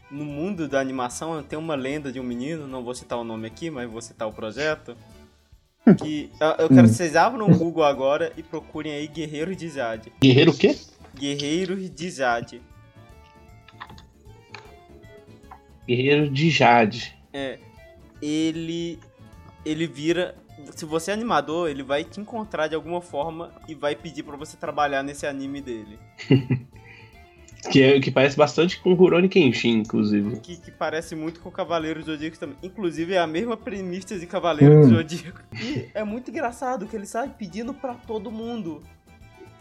No 0.09 0.25
mundo 0.25 0.67
da 0.67 0.79
animação, 0.79 1.41
tenho 1.43 1.61
uma 1.61 1.75
lenda 1.75 2.11
de 2.11 2.19
um 2.19 2.23
menino, 2.23 2.67
não 2.67 2.83
vou 2.83 2.93
citar 2.95 3.17
o 3.19 3.23
nome 3.23 3.45
aqui, 3.47 3.69
mas 3.69 3.89
vou 3.89 4.01
citar 4.01 4.27
o 4.27 4.33
projeto. 4.33 4.95
Que 5.93 6.31
eu, 6.59 6.67
quero 6.67 6.87
que 6.87 6.93
vocês 6.95 7.15
abram 7.15 7.45
o 7.45 7.57
Google 7.57 7.83
agora 7.83 8.33
e 8.35 8.41
procurem 8.41 8.91
aí 8.93 9.07
Guerreiros 9.07 9.55
de 9.55 9.69
Jade. 9.69 10.11
Guerreiro 10.19 10.51
o 10.51 10.57
quê? 10.57 10.75
Guerreiros 11.15 11.89
de 11.89 12.09
Jade. 12.09 12.61
Guerreiro 15.87 16.29
de 16.29 16.49
Jade. 16.49 17.15
É, 17.31 17.59
ele 18.21 18.99
ele 19.65 19.87
vira, 19.87 20.35
se 20.75 20.85
você 20.85 21.11
é 21.11 21.13
animador, 21.13 21.69
ele 21.69 21.81
vai 21.81 22.03
te 22.03 22.19
encontrar 22.19 22.67
de 22.67 22.75
alguma 22.75 23.01
forma 23.01 23.51
e 23.67 23.73
vai 23.73 23.95
pedir 23.95 24.23
pra 24.23 24.37
você 24.37 24.55
trabalhar 24.55 25.01
nesse 25.01 25.25
anime 25.25 25.59
dele, 25.59 25.97
Que, 27.71 27.81
é, 27.81 27.99
que 27.99 28.11
parece 28.11 28.37
bastante 28.37 28.79
com 28.79 28.93
Rurouni 28.93 29.27
Kenshin, 29.27 29.79
inclusive. 29.79 30.39
que, 30.39 30.57
que 30.57 30.71
parece 30.71 31.15
muito 31.15 31.39
com 31.39 31.49
Cavaleiros 31.49 32.05
do 32.05 32.11
Zodíaco 32.11 32.37
também. 32.37 32.55
Inclusive 32.61 33.13
é 33.13 33.19
a 33.19 33.27
mesma 33.27 33.57
premissa 33.57 34.17
de 34.19 34.25
Cavaleiros 34.27 34.85
Hum. 34.85 34.89
do 34.89 34.95
Zodíaco. 34.95 35.41
E 35.53 35.87
é 35.93 36.03
muito 36.03 36.29
engraçado 36.29 36.85
que 36.85 36.95
ele 36.95 37.05
sai 37.05 37.29
pedindo 37.29 37.73
pra 37.73 37.93
todo 37.95 38.29
mundo. 38.31 38.83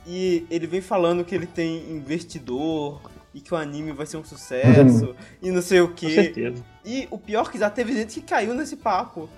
E 0.07 0.47
ele 0.51 0.67
vem 0.67 0.81
falando 0.83 1.25
que 1.25 1.35
ele 1.35 1.47
tem 1.47 1.90
investidor 1.90 3.01
e 3.33 3.40
que 3.40 3.55
o 3.55 3.57
anime 3.57 3.90
vai 3.93 4.05
ser 4.07 4.19
um 4.19 4.25
sucesso 4.25 5.14
e 5.43 5.51
não 5.51 5.62
sei 5.62 5.81
o 5.81 5.88
Com 5.88 5.95
que. 5.95 6.14
certeza. 6.14 6.62
E 6.85 7.09
o 7.11 7.19
pior 7.19 7.47
é 7.49 7.53
que 7.53 7.59
já 7.59 7.71
teve 7.71 7.93
gente 7.95 8.21
que 8.21 8.27
caiu 8.27 8.55
nesse 8.55 8.77
papo. 8.77 9.29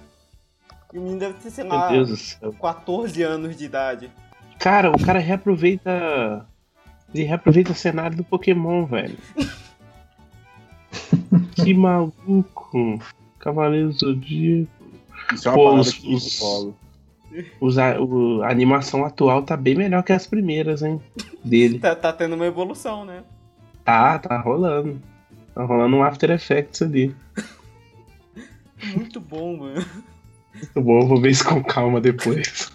E 0.92 0.98
o 0.98 1.02
menino 1.02 1.20
deve 1.20 1.34
ter, 1.34 1.50
sei 1.50 1.64
lá, 1.64 1.88
Deus 1.88 2.08
do 2.08 2.16
céu. 2.16 2.52
14 2.60 3.22
anos 3.22 3.56
de 3.56 3.64
idade. 3.64 4.10
Cara, 4.58 4.90
o 4.90 4.98
cara 5.04 5.18
reaproveita. 5.20 6.46
Ele 7.16 7.24
reaproveita 7.24 7.72
o 7.72 7.74
cenário 7.74 8.14
do 8.16 8.22
Pokémon, 8.24 8.84
velho. 8.84 9.16
que 11.54 11.72
maluco. 11.72 13.00
Cavaleiro 13.38 13.88
do 13.88 13.94
Zodíaco. 13.98 14.70
Isso 15.32 15.48
é 15.48 15.50
uma 15.50 15.56
Pô, 15.56 15.74
os- 15.76 16.04
os-. 16.04 16.74
Os 17.60 17.78
a, 17.78 18.00
o- 18.00 18.42
a 18.42 18.50
animação 18.50 19.04
atual 19.04 19.42
tá 19.42 19.56
bem 19.56 19.74
melhor 19.74 20.02
que 20.02 20.12
as 20.12 20.26
primeiras, 20.26 20.82
hein? 20.82 21.00
Dele. 21.44 21.78
Tá, 21.78 21.94
tá 21.94 22.12
tendo 22.12 22.34
uma 22.34 22.46
evolução, 22.46 23.04
né? 23.04 23.22
Tá, 23.84 24.18
tá 24.18 24.38
rolando. 24.40 25.00
Tá 25.54 25.64
rolando 25.64 25.96
um 25.96 26.02
After 26.02 26.30
Effects 26.30 26.82
ali. 26.82 27.14
Muito 28.94 29.20
bom, 29.20 29.56
mano. 29.56 29.84
Muito 30.54 30.80
bom, 30.80 31.00
eu 31.00 31.06
vou 31.06 31.20
ver 31.20 31.30
isso 31.30 31.44
com 31.46 31.62
calma 31.62 32.00
depois. 32.00 32.70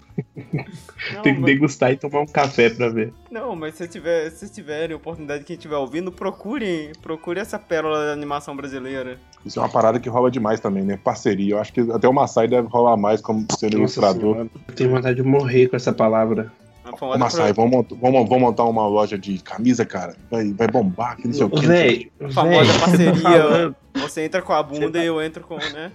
Não, 1.14 1.22
Tem 1.22 1.34
que 1.34 1.40
mas, 1.40 1.44
degustar 1.52 1.92
e 1.92 1.96
tomar 1.96 2.20
um 2.20 2.26
café 2.26 2.70
pra 2.70 2.88
ver. 2.88 3.12
não, 3.30 3.56
mas 3.56 3.74
se, 3.74 3.88
tiver, 3.88 4.30
se 4.30 4.50
tiverem 4.52 4.94
oportunidade, 4.94 5.44
quem 5.44 5.56
estiver 5.56 5.76
ouvindo, 5.76 6.12
procurem, 6.12 6.92
procure 7.02 7.40
essa 7.40 7.58
pérola 7.58 8.06
da 8.06 8.12
animação 8.12 8.54
brasileira. 8.56 9.18
Isso 9.44 9.58
é 9.58 9.62
uma 9.62 9.68
parada 9.68 9.98
que 9.98 10.08
rola 10.08 10.30
demais 10.30 10.60
também, 10.60 10.84
né? 10.84 10.98
Parceria. 11.02 11.54
Eu 11.54 11.58
acho 11.58 11.72
que 11.72 11.80
até 11.92 12.06
o 12.08 12.12
Massai 12.12 12.46
deve 12.46 12.68
rolar 12.68 12.96
mais 12.96 13.20
como 13.20 13.44
sendo 13.58 13.76
ilustrador. 13.78 14.46
Eu 14.68 14.74
tenho 14.74 14.90
vontade 14.90 15.16
de 15.16 15.22
morrer 15.22 15.68
com 15.68 15.76
essa 15.76 15.92
palavra. 15.92 16.52
Ô, 16.84 16.96
famosa 16.96 17.18
Massai, 17.18 17.54
pro- 17.54 17.68
vamos, 17.68 17.86
vamos, 18.00 18.28
vamos 18.28 18.40
montar 18.40 18.64
uma 18.64 18.86
loja 18.86 19.16
de 19.18 19.38
camisa, 19.38 19.84
cara. 19.84 20.14
Vai, 20.30 20.52
vai 20.52 20.68
bombar, 20.68 21.16
que 21.16 21.26
não 21.26 21.34
sei 21.34 21.44
o 21.46 21.50
que. 21.50 22.12
Famosa 22.32 22.78
parceria. 22.78 23.14
Você 23.14 23.72
tá 23.94 24.00
Você 24.00 24.20
entra 24.22 24.42
com 24.42 24.52
a 24.52 24.62
bunda 24.62 24.90
tá- 24.98 24.98
e 25.04 25.06
eu 25.06 25.20
entro 25.22 25.42
com, 25.42 25.56
né? 25.56 25.90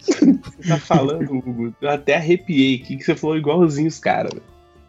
Você 0.00 0.68
tá 0.68 0.78
falando, 0.78 1.32
Hugo. 1.36 1.74
Eu 1.80 1.90
até 1.90 2.16
arrepiei 2.16 2.76
aqui 2.76 2.96
que 2.96 3.04
você 3.04 3.14
falou 3.14 3.36
igualzinho 3.36 3.88
os 3.88 3.98
caras. 3.98 4.32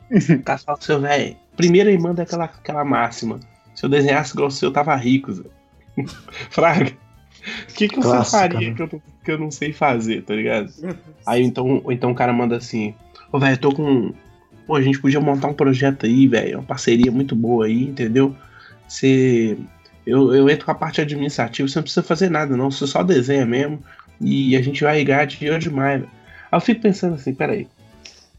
velho. 0.09 0.39
O 0.39 0.43
cara 0.43 0.59
fala 0.59 0.77
assim, 0.79 0.99
velho. 0.99 1.35
Primeiro 1.55 1.89
aí 1.89 1.97
manda 1.97 2.23
aquela, 2.23 2.45
aquela 2.45 2.83
máxima. 2.85 3.39
Se 3.75 3.85
eu 3.85 3.89
desenhasse 3.89 4.33
igual 4.33 4.47
o 4.47 4.51
seu, 4.51 4.69
eu 4.69 4.73
tava 4.73 4.95
rico, 4.95 5.31
Zé. 5.31 5.43
Fraga. 6.51 6.91
O 7.69 7.73
que, 7.73 7.87
que 7.89 7.95
você 7.97 8.01
Clássica, 8.09 8.37
faria 8.39 8.69
né? 8.69 8.75
que 8.75 8.81
eu, 8.81 8.89
não- 8.91 9.01
que 9.25 9.31
eu 9.31 9.37
não 9.39 9.51
sei 9.51 9.73
fazer, 9.73 10.23
tá 10.23 10.33
ligado? 10.33 10.71
Aí 11.25 11.43
então, 11.43 11.81
então 11.89 12.11
o 12.11 12.15
cara 12.15 12.31
manda 12.31 12.55
assim: 12.55 12.93
Ô, 13.31 13.39
velho, 13.39 13.53
eu 13.53 13.57
tô 13.57 13.73
com. 13.73 14.13
Pô, 14.65 14.75
a 14.75 14.81
gente 14.81 14.99
podia 14.99 15.19
montar 15.19 15.49
um 15.49 15.53
projeto 15.53 16.05
aí, 16.05 16.25
velho. 16.25 16.59
Uma 16.59 16.63
parceria 16.65 17.11
muito 17.11 17.35
boa 17.35 17.65
aí, 17.65 17.83
entendeu? 17.83 18.33
Você. 18.87 19.57
Eu, 20.05 20.33
eu 20.33 20.49
entro 20.49 20.65
com 20.65 20.71
a 20.71 20.75
parte 20.75 21.01
administrativa, 21.01 21.67
você 21.67 21.77
não 21.79 21.83
precisa 21.83 22.03
fazer 22.03 22.29
nada, 22.29 22.55
não. 22.55 22.69
Você 22.71 22.85
só 22.87 23.03
desenha 23.03 23.45
mesmo. 23.45 23.81
E 24.21 24.55
a 24.55 24.61
gente 24.61 24.83
vai 24.83 25.03
dinheiro 25.27 25.59
demais, 25.59 26.01
velho. 26.01 26.11
Aí 26.51 26.57
eu 26.57 26.61
fico 26.61 26.81
pensando 26.81 27.15
assim: 27.15 27.33
peraí. 27.33 27.67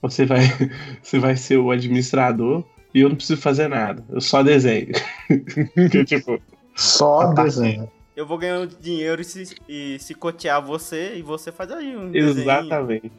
Você 0.02 0.26
vai, 0.26 0.42
você 1.02 1.18
vai 1.18 1.36
ser 1.36 1.56
o 1.56 1.70
administrador 1.70 2.64
e 2.94 3.00
eu 3.00 3.08
não 3.08 3.16
preciso 3.16 3.40
fazer 3.40 3.68
nada. 3.68 4.04
Eu 4.10 4.20
só 4.20 4.42
desenho. 4.42 4.92
que, 5.90 6.04
tipo, 6.04 6.40
Só 6.76 7.32
desenho. 7.32 7.90
Eu 8.14 8.26
vou 8.26 8.38
ganhar 8.38 8.66
dinheiro 8.66 9.20
e 9.20 9.24
se, 9.24 9.56
e 9.68 9.98
se 9.98 10.14
cotear 10.14 10.62
você 10.62 11.16
e 11.16 11.22
você 11.22 11.50
faz 11.50 11.72
aí 11.72 11.96
um 11.96 12.14
Exatamente. 12.14 13.10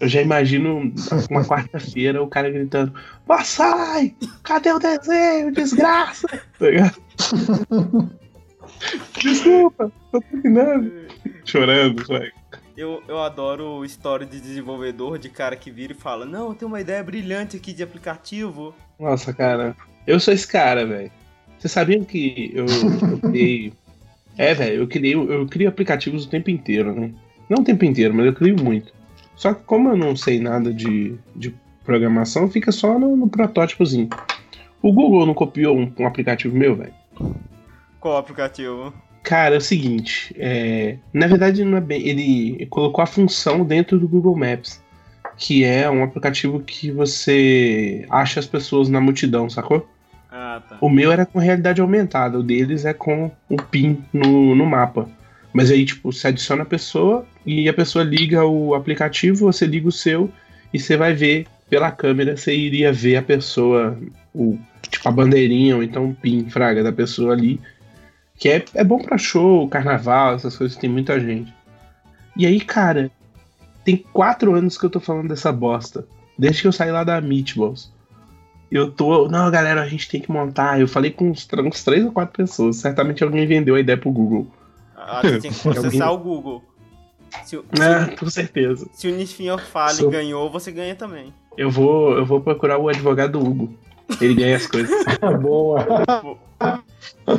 Eu 0.00 0.08
já 0.08 0.20
imagino 0.20 0.92
uma 1.30 1.44
quarta-feira 1.44 2.20
o 2.20 2.26
cara 2.26 2.50
gritando: 2.50 2.92
Massai, 3.28 4.16
cadê 4.42 4.72
o 4.72 4.80
desenho? 4.80 5.52
Desgraça! 5.52 6.26
Desculpa, 9.20 9.92
tô 10.10 10.20
terminando. 10.20 10.92
Chorando, 11.44 12.04
velho. 12.06 12.32
Eu, 12.76 13.02
eu 13.06 13.20
adoro 13.20 13.84
história 13.84 14.26
de 14.26 14.40
desenvolvedor, 14.40 15.18
de 15.18 15.28
cara 15.28 15.56
que 15.56 15.70
vira 15.70 15.92
e 15.92 15.96
fala: 15.96 16.24
Não, 16.24 16.48
eu 16.48 16.54
tenho 16.54 16.70
uma 16.70 16.80
ideia 16.80 17.02
brilhante 17.02 17.56
aqui 17.56 17.72
de 17.72 17.82
aplicativo. 17.82 18.74
Nossa, 18.98 19.32
cara. 19.32 19.76
Eu 20.06 20.18
sou 20.18 20.32
esse 20.32 20.46
cara, 20.48 20.86
velho. 20.86 21.10
Vocês 21.58 21.72
sabiam 21.72 22.04
que 22.04 22.50
eu, 22.54 22.66
eu 22.66 23.18
criei. 23.18 23.72
É, 24.36 24.54
velho, 24.54 24.76
eu 24.82 24.88
criei, 24.88 25.14
eu 25.14 25.46
crio 25.46 25.68
aplicativos 25.68 26.24
o 26.24 26.28
tempo 26.28 26.50
inteiro, 26.50 26.92
né? 26.94 27.12
Não 27.48 27.58
o 27.58 27.64
tempo 27.64 27.84
inteiro, 27.84 28.14
mas 28.14 28.26
eu 28.26 28.32
crio 28.32 28.56
muito. 28.62 28.92
Só 29.36 29.52
que 29.52 29.62
como 29.64 29.90
eu 29.90 29.96
não 29.96 30.16
sei 30.16 30.40
nada 30.40 30.72
de, 30.72 31.14
de 31.36 31.54
programação, 31.84 32.50
fica 32.50 32.72
só 32.72 32.98
no, 32.98 33.14
no 33.14 33.28
protótipozinho. 33.28 34.08
O 34.80 34.92
Google 34.92 35.26
não 35.26 35.34
copiou 35.34 35.76
um, 35.76 35.92
um 35.98 36.06
aplicativo 36.06 36.56
meu, 36.56 36.74
velho? 36.74 36.94
Qual 38.02 38.16
aplicativo? 38.16 38.92
Cara, 39.22 39.54
é 39.54 39.58
o 39.58 39.60
seguinte, 39.60 40.34
é, 40.36 40.96
na 41.14 41.28
verdade 41.28 41.64
não 41.64 41.78
é 41.78 41.80
bem. 41.80 42.04
Ele 42.04 42.66
colocou 42.66 43.00
a 43.00 43.06
função 43.06 43.64
dentro 43.64 43.96
do 43.96 44.08
Google 44.08 44.36
Maps, 44.36 44.82
que 45.36 45.62
é 45.62 45.88
um 45.88 46.02
aplicativo 46.02 46.58
que 46.58 46.90
você 46.90 48.04
acha 48.10 48.40
as 48.40 48.46
pessoas 48.46 48.88
na 48.88 49.00
multidão, 49.00 49.48
sacou? 49.48 49.88
Ah, 50.28 50.60
tá. 50.68 50.78
O 50.80 50.90
meu 50.90 51.12
era 51.12 51.24
com 51.24 51.38
realidade 51.38 51.80
aumentada, 51.80 52.36
o 52.36 52.42
deles 52.42 52.84
é 52.84 52.92
com 52.92 53.30
o 53.48 53.56
PIN 53.56 54.02
no, 54.12 54.56
no 54.56 54.66
mapa. 54.66 55.08
Mas 55.52 55.70
aí, 55.70 55.84
tipo, 55.84 56.12
você 56.12 56.26
adiciona 56.26 56.64
a 56.64 56.66
pessoa 56.66 57.24
e 57.46 57.68
a 57.68 57.72
pessoa 57.72 58.02
liga 58.02 58.44
o 58.44 58.74
aplicativo, 58.74 59.46
você 59.46 59.64
liga 59.64 59.86
o 59.86 59.92
seu 59.92 60.28
e 60.74 60.80
você 60.80 60.96
vai 60.96 61.14
ver 61.14 61.46
pela 61.70 61.92
câmera, 61.92 62.36
você 62.36 62.52
iria 62.52 62.92
ver 62.92 63.16
a 63.16 63.22
pessoa, 63.22 63.96
o, 64.34 64.58
tipo, 64.90 65.08
a 65.08 65.12
bandeirinha 65.12 65.76
ou 65.76 65.84
então 65.84 66.10
o 66.10 66.14
PIN, 66.14 66.50
fraga, 66.50 66.82
da 66.82 66.92
pessoa 66.92 67.32
ali 67.32 67.60
que 68.42 68.48
é, 68.48 68.64
é 68.74 68.82
bom 68.82 68.98
pra 68.98 69.16
show, 69.16 69.68
carnaval, 69.68 70.34
essas 70.34 70.56
coisas, 70.56 70.76
tem 70.76 70.90
muita 70.90 71.20
gente. 71.20 71.54
E 72.36 72.44
aí, 72.44 72.58
cara, 72.60 73.08
tem 73.84 73.96
quatro 73.96 74.52
anos 74.52 74.76
que 74.76 74.84
eu 74.84 74.90
tô 74.90 74.98
falando 74.98 75.28
dessa 75.28 75.52
bosta. 75.52 76.04
Desde 76.36 76.60
que 76.60 76.66
eu 76.66 76.72
saí 76.72 76.90
lá 76.90 77.04
da 77.04 77.20
Meatballs. 77.20 77.92
Eu 78.68 78.90
tô. 78.90 79.28
Não, 79.28 79.48
galera, 79.48 79.80
a 79.80 79.86
gente 79.86 80.08
tem 80.08 80.20
que 80.20 80.28
montar. 80.28 80.80
Eu 80.80 80.88
falei 80.88 81.12
com 81.12 81.30
uns, 81.30 81.46
uns 81.52 81.84
três 81.84 82.04
ou 82.04 82.10
quatro 82.10 82.36
pessoas. 82.36 82.78
Certamente 82.78 83.22
alguém 83.22 83.46
vendeu 83.46 83.76
a 83.76 83.80
ideia 83.80 83.96
pro 83.96 84.10
Google. 84.10 84.48
Ah, 84.96 85.20
você 85.22 85.38
tem 85.38 85.52
que 85.52 85.60
processar 85.62 86.10
o 86.10 86.18
Google. 86.18 86.64
Se, 87.44 87.56
se, 87.56 87.62
é, 87.80 88.16
com 88.16 88.28
certeza. 88.28 88.88
Se 88.92 89.06
o 89.06 89.14
Nisfinho 89.14 89.56
fala 89.56 90.02
e 90.02 90.10
ganhou, 90.10 90.50
você 90.50 90.72
ganha 90.72 90.96
também. 90.96 91.32
Eu 91.56 91.70
vou, 91.70 92.18
eu 92.18 92.26
vou 92.26 92.40
procurar 92.40 92.78
o 92.78 92.88
advogado 92.88 93.38
Hugo. 93.38 93.72
Ele 94.20 94.34
ganha 94.34 94.56
as 94.56 94.66
coisas. 94.66 95.04
Boa. 95.40 95.86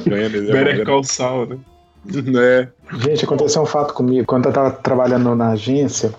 Ganha 0.06 0.30
mesmo. 0.30 0.52
Better 0.52 0.86
Call 0.86 1.04
Saul, 1.04 1.46
né? 1.48 1.58
É. 2.06 2.68
Gente, 2.98 3.24
aconteceu 3.24 3.62
um 3.62 3.66
fato 3.66 3.94
comigo. 3.94 4.26
Quando 4.26 4.46
eu 4.46 4.50
estava 4.50 4.72
trabalhando 4.72 5.34
na 5.36 5.52
agência, 5.52 6.14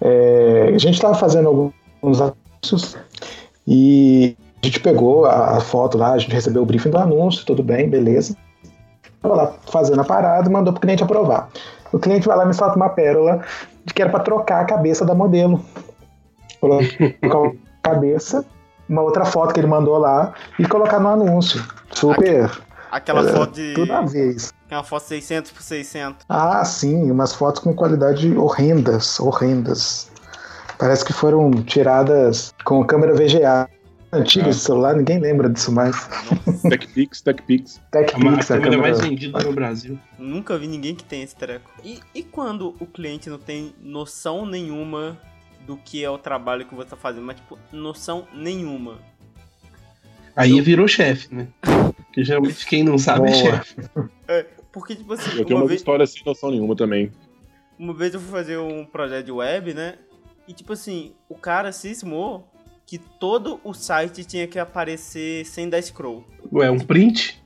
é, 0.00 0.72
a 0.74 0.78
gente 0.78 0.94
estava 0.94 1.14
fazendo 1.14 1.48
alguns 1.48 2.20
anúncios 2.20 2.96
e 3.66 4.36
a 4.62 4.66
gente 4.66 4.80
pegou 4.80 5.26
a 5.26 5.60
foto 5.60 5.98
lá, 5.98 6.12
a 6.12 6.18
gente 6.18 6.32
recebeu 6.32 6.62
o 6.62 6.66
briefing 6.66 6.90
do 6.90 6.98
anúncio, 6.98 7.44
tudo 7.44 7.62
bem, 7.62 7.88
beleza. 7.88 8.36
Tava 9.20 9.34
lá 9.34 9.54
fazendo 9.70 10.00
a 10.00 10.04
parada 10.04 10.48
e 10.48 10.52
mandou 10.52 10.72
pro 10.72 10.80
cliente 10.80 11.02
aprovar. 11.02 11.48
O 11.92 11.98
cliente 11.98 12.26
vai 12.26 12.36
lá 12.36 12.44
e 12.44 12.48
me 12.48 12.54
solta 12.54 12.76
uma 12.76 12.88
pérola 12.88 13.44
de 13.84 13.92
que 13.92 14.00
era 14.00 14.10
para 14.10 14.20
trocar 14.20 14.62
a 14.62 14.64
cabeça 14.64 15.04
da 15.04 15.14
modelo. 15.14 15.62
Colocar 16.58 17.56
a 17.82 17.90
cabeça 17.90 18.44
uma 18.92 19.02
outra 19.02 19.24
foto 19.24 19.54
que 19.54 19.60
ele 19.60 19.66
mandou 19.66 19.96
lá 19.96 20.34
e 20.58 20.68
colocar 20.68 21.00
no 21.00 21.08
anúncio. 21.08 21.64
Super. 21.90 22.50
Aquela 22.90 23.28
é, 23.28 23.32
foto 23.32 23.54
de. 23.54 23.72
Toda 23.74 24.02
vez. 24.02 24.52
Aquela 24.66 24.84
foto 24.84 25.04
600 25.04 25.50
por 25.50 25.62
600. 25.62 26.26
Ah, 26.28 26.62
sim, 26.64 27.10
umas 27.10 27.34
fotos 27.34 27.62
com 27.62 27.74
qualidade 27.74 28.36
horrendas, 28.36 29.18
horrendas. 29.18 30.10
Parece 30.78 31.04
que 31.04 31.12
foram 31.12 31.50
tiradas 31.62 32.52
com 32.64 32.84
câmera 32.84 33.14
VGA. 33.14 33.68
Antiga 34.14 34.50
ah. 34.50 34.52
celular, 34.52 34.94
ninguém 34.94 35.18
lembra 35.18 35.48
disso 35.48 35.72
mais. 35.72 35.96
TechPix, 36.68 37.22
TechPix. 37.22 37.80
TechPix, 37.90 38.50
a, 38.50 38.56
a 38.56 38.60
câmera 38.60 38.82
mais 38.82 39.00
vendida 39.00 39.38
no 39.42 39.54
Brasil. 39.54 39.98
Nunca 40.18 40.58
vi 40.58 40.66
ninguém 40.66 40.94
que 40.94 41.02
tem 41.02 41.22
esse 41.22 41.34
treco. 41.34 41.70
E, 41.82 41.98
e 42.14 42.22
quando 42.22 42.74
o 42.78 42.84
cliente 42.84 43.30
não 43.30 43.38
tem 43.38 43.74
noção 43.80 44.44
nenhuma 44.44 45.18
do 45.66 45.76
que 45.76 46.04
é 46.04 46.10
o 46.10 46.18
trabalho 46.18 46.66
que 46.66 46.74
você 46.74 46.90
tá 46.90 46.96
fazendo, 46.96 47.24
mas, 47.24 47.36
tipo, 47.36 47.58
noção 47.70 48.26
nenhuma. 48.32 48.98
Aí 50.34 50.58
eu... 50.58 50.64
virou 50.64 50.88
chefe, 50.88 51.34
né? 51.34 51.48
Porque 51.60 52.24
geralmente 52.24 52.66
quem 52.66 52.82
não 52.82 52.98
sabe 52.98 53.30
é 53.30 53.32
Boa. 53.32 53.36
é 53.36 53.50
chefe. 53.50 53.76
É, 54.28 54.46
porque, 54.72 54.96
tipo 54.96 55.12
assim. 55.12 55.38
Eu 55.38 55.44
tenho 55.44 55.60
uma, 55.60 55.66
vez... 55.66 55.80
história 55.80 56.06
sem 56.06 56.22
noção 56.24 56.50
nenhuma 56.50 56.74
também. 56.74 57.12
Uma 57.78 57.94
vez 57.94 58.14
eu 58.14 58.20
fui 58.20 58.30
fazer 58.30 58.58
um 58.58 58.84
projeto 58.84 59.26
de 59.26 59.32
web, 59.32 59.74
né? 59.74 59.98
E, 60.46 60.52
tipo 60.52 60.72
assim, 60.72 61.12
o 61.28 61.34
cara 61.34 61.72
cismou 61.72 62.48
que 62.86 62.98
todo 62.98 63.60
o 63.64 63.72
site 63.72 64.24
tinha 64.24 64.46
que 64.46 64.58
aparecer 64.58 65.44
sem 65.46 65.68
dar 65.68 65.80
scroll. 65.82 66.24
Ué, 66.52 66.70
um 66.70 66.78
print? 66.78 67.42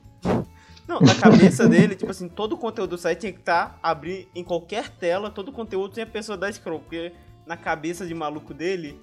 Não, 0.87 1.01
na 1.01 1.13
cabeça 1.15 1.67
dele, 1.67 1.95
tipo 1.95 2.11
assim, 2.11 2.29
todo 2.29 2.53
o 2.53 2.57
conteúdo 2.57 2.91
do 2.91 2.97
site 2.97 3.19
tinha 3.19 3.33
que 3.33 3.39
estar, 3.39 3.69
tá, 3.69 3.79
abrir 3.83 4.29
em 4.33 4.43
qualquer 4.43 4.89
tela, 4.89 5.29
todo 5.29 5.49
o 5.49 5.51
conteúdo 5.51 5.93
sem 5.93 6.03
a 6.03 6.07
pessoa 6.07 6.37
dar 6.37 6.51
scroll, 6.51 6.79
porque 6.79 7.11
na 7.47 7.55
cabeça 7.57 8.05
de 8.05 8.13
maluco 8.13 8.53
dele, 8.53 8.99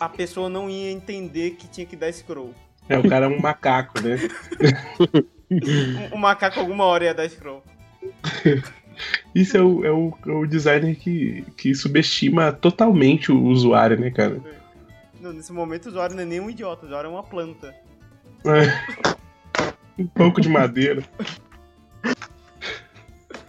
a 0.00 0.08
pessoa 0.08 0.48
não 0.48 0.68
ia 0.68 0.90
entender 0.90 1.52
que 1.52 1.68
tinha 1.68 1.86
que 1.86 1.96
dar 1.96 2.12
scroll. 2.12 2.54
É, 2.88 2.98
o 2.98 3.08
cara 3.08 3.26
é 3.26 3.28
um 3.28 3.40
macaco, 3.40 4.00
né? 4.00 4.16
o, 6.12 6.14
o 6.16 6.18
macaco 6.18 6.60
alguma 6.60 6.84
hora 6.84 7.04
ia 7.04 7.14
dar 7.14 7.28
scroll. 7.30 7.62
Isso 9.34 9.56
é 9.56 9.60
o, 9.62 9.84
é 9.84 9.90
o, 9.90 10.12
é 10.26 10.30
o 10.30 10.46
designer 10.46 10.94
que, 10.96 11.44
que 11.56 11.74
subestima 11.74 12.52
totalmente 12.52 13.32
o 13.32 13.42
usuário, 13.44 13.98
né, 13.98 14.10
cara? 14.10 14.40
Não, 15.20 15.32
nesse 15.32 15.52
momento 15.52 15.86
o 15.86 15.88
usuário 15.88 16.14
não 16.14 16.22
é 16.22 16.26
nem 16.26 16.40
um 16.40 16.50
idiota, 16.50 16.84
o 16.84 16.86
usuário 16.86 17.08
é 17.08 17.10
uma 17.10 17.22
planta. 17.22 17.74
É. 18.44 19.14
Um 19.96 20.08
pouco 20.08 20.40
de 20.40 20.48
madeira. 20.48 21.04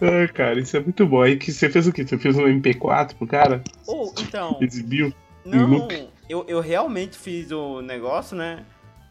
Ah, 0.00 0.28
cara, 0.32 0.60
isso 0.60 0.76
é 0.76 0.80
muito 0.80 1.06
bom. 1.06 1.22
Aí 1.22 1.36
que 1.36 1.52
você 1.52 1.70
fez 1.70 1.86
o 1.86 1.92
quê? 1.92 2.06
Você 2.06 2.18
fez 2.18 2.36
um 2.36 2.44
MP4 2.44 3.14
pro 3.14 3.26
cara? 3.26 3.62
Ou, 3.86 4.12
oh, 4.16 4.20
então. 4.20 4.58
Exibiu? 4.60 5.12
Não, 5.44 5.88
eu, 6.28 6.44
eu 6.48 6.60
realmente 6.60 7.16
fiz 7.16 7.50
o 7.52 7.80
negócio, 7.80 8.36
né? 8.36 8.64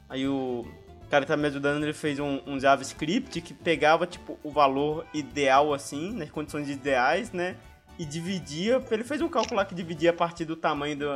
Aí 0.09 0.27
o 0.27 0.65
cara 1.09 1.25
tá 1.25 1.37
me 1.37 1.47
ajudando, 1.47 1.83
ele 1.83 1.93
fez 1.93 2.19
um, 2.19 2.39
um 2.45 2.59
JavaScript 2.59 3.39
que 3.41 3.53
pegava, 3.53 4.05
tipo, 4.05 4.37
o 4.43 4.51
valor 4.51 5.05
ideal, 5.13 5.73
assim, 5.73 6.13
nas 6.13 6.29
condições 6.29 6.69
ideais, 6.69 7.31
né? 7.31 7.55
E 7.97 8.05
dividia. 8.05 8.83
Ele 8.91 9.03
fez 9.03 9.21
um 9.21 9.29
cálculo 9.29 9.55
lá 9.57 9.65
que 9.65 9.73
dividia 9.73 10.09
a 10.09 10.13
partir 10.13 10.45
do 10.45 10.55
tamanho 10.55 10.97
do, 10.97 11.09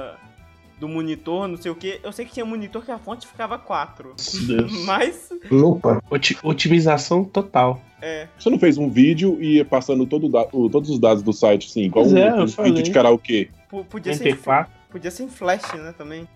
do 0.79 0.87
monitor, 0.87 1.47
não 1.47 1.57
sei 1.57 1.71
o 1.71 1.75
que. 1.75 1.99
Eu 2.03 2.11
sei 2.11 2.25
que 2.25 2.33
tinha 2.33 2.45
monitor 2.45 2.83
que 2.83 2.91
a 2.91 2.97
fonte 2.97 3.27
ficava 3.27 3.57
4. 3.59 4.15
Mas. 4.85 5.29
Lupa. 5.51 6.01
otimização 6.43 7.23
total. 7.23 7.81
É. 8.01 8.27
Você 8.37 8.49
não 8.49 8.57
fez 8.57 8.77
um 8.77 8.89
vídeo 8.89 9.37
e 9.41 9.57
ia 9.57 9.65
passando 9.65 10.05
todo 10.05 10.29
o, 10.53 10.69
todos 10.69 10.89
os 10.89 10.99
dados 10.99 11.21
do 11.21 11.33
site, 11.33 11.67
assim, 11.67 11.83
igual 11.83 12.05
pois 12.05 12.13
um, 12.13 12.17
é, 12.17 12.43
um 12.43 12.63
vídeo 12.63 12.83
de 12.83 12.91
karaokê? 12.91 13.49
P 13.69 13.83
podia 13.83 14.13
MP4. 14.13 14.65
ser. 14.65 14.67
Podia 14.89 15.11
ser 15.11 15.23
em 15.23 15.29
flash, 15.29 15.73
né, 15.73 15.93
também. 15.97 16.27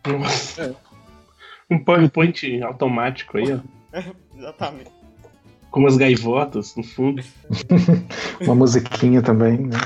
É. 0.58 0.74
Um 1.70 1.80
PowerPoint 1.80 2.62
automático 2.62 3.38
aí, 3.38 3.54
ó. 3.54 3.60
Exatamente. 4.38 4.92
Com 5.72 5.80
umas 5.80 5.98
gaivotas 5.98 6.76
no 6.76 6.84
fundo. 6.84 7.24
Uma 8.42 8.54
musiquinha 8.54 9.24
também, 9.24 9.58
né? 9.58 9.78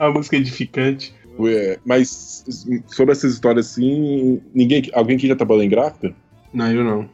Uma 0.00 0.12
música 0.12 0.36
edificante. 0.36 1.14
Ué, 1.40 1.78
mas 1.84 2.44
sobre 2.88 3.12
essas 3.12 3.32
histórias 3.32 3.70
assim, 3.70 4.40
ninguém, 4.54 4.82
alguém 4.92 5.16
aqui 5.16 5.26
já 5.26 5.36
trabalhou 5.36 5.64
em 5.64 5.68
gráfica? 5.68 6.14
Não, 6.52 6.70
eu 6.70 6.84
não. 6.84 7.08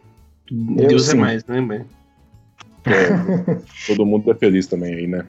Eu 0.50 0.88
Deus 0.88 1.08
é 1.08 1.12
sim. 1.12 1.16
é 1.16 1.20
mais, 1.20 1.44
né, 1.44 1.60
bem? 1.60 1.84
É, 2.84 3.60
todo 3.86 4.06
mundo 4.06 4.30
é 4.30 4.34
feliz 4.34 4.66
também 4.66 4.94
aí, 4.94 5.06
né? 5.06 5.26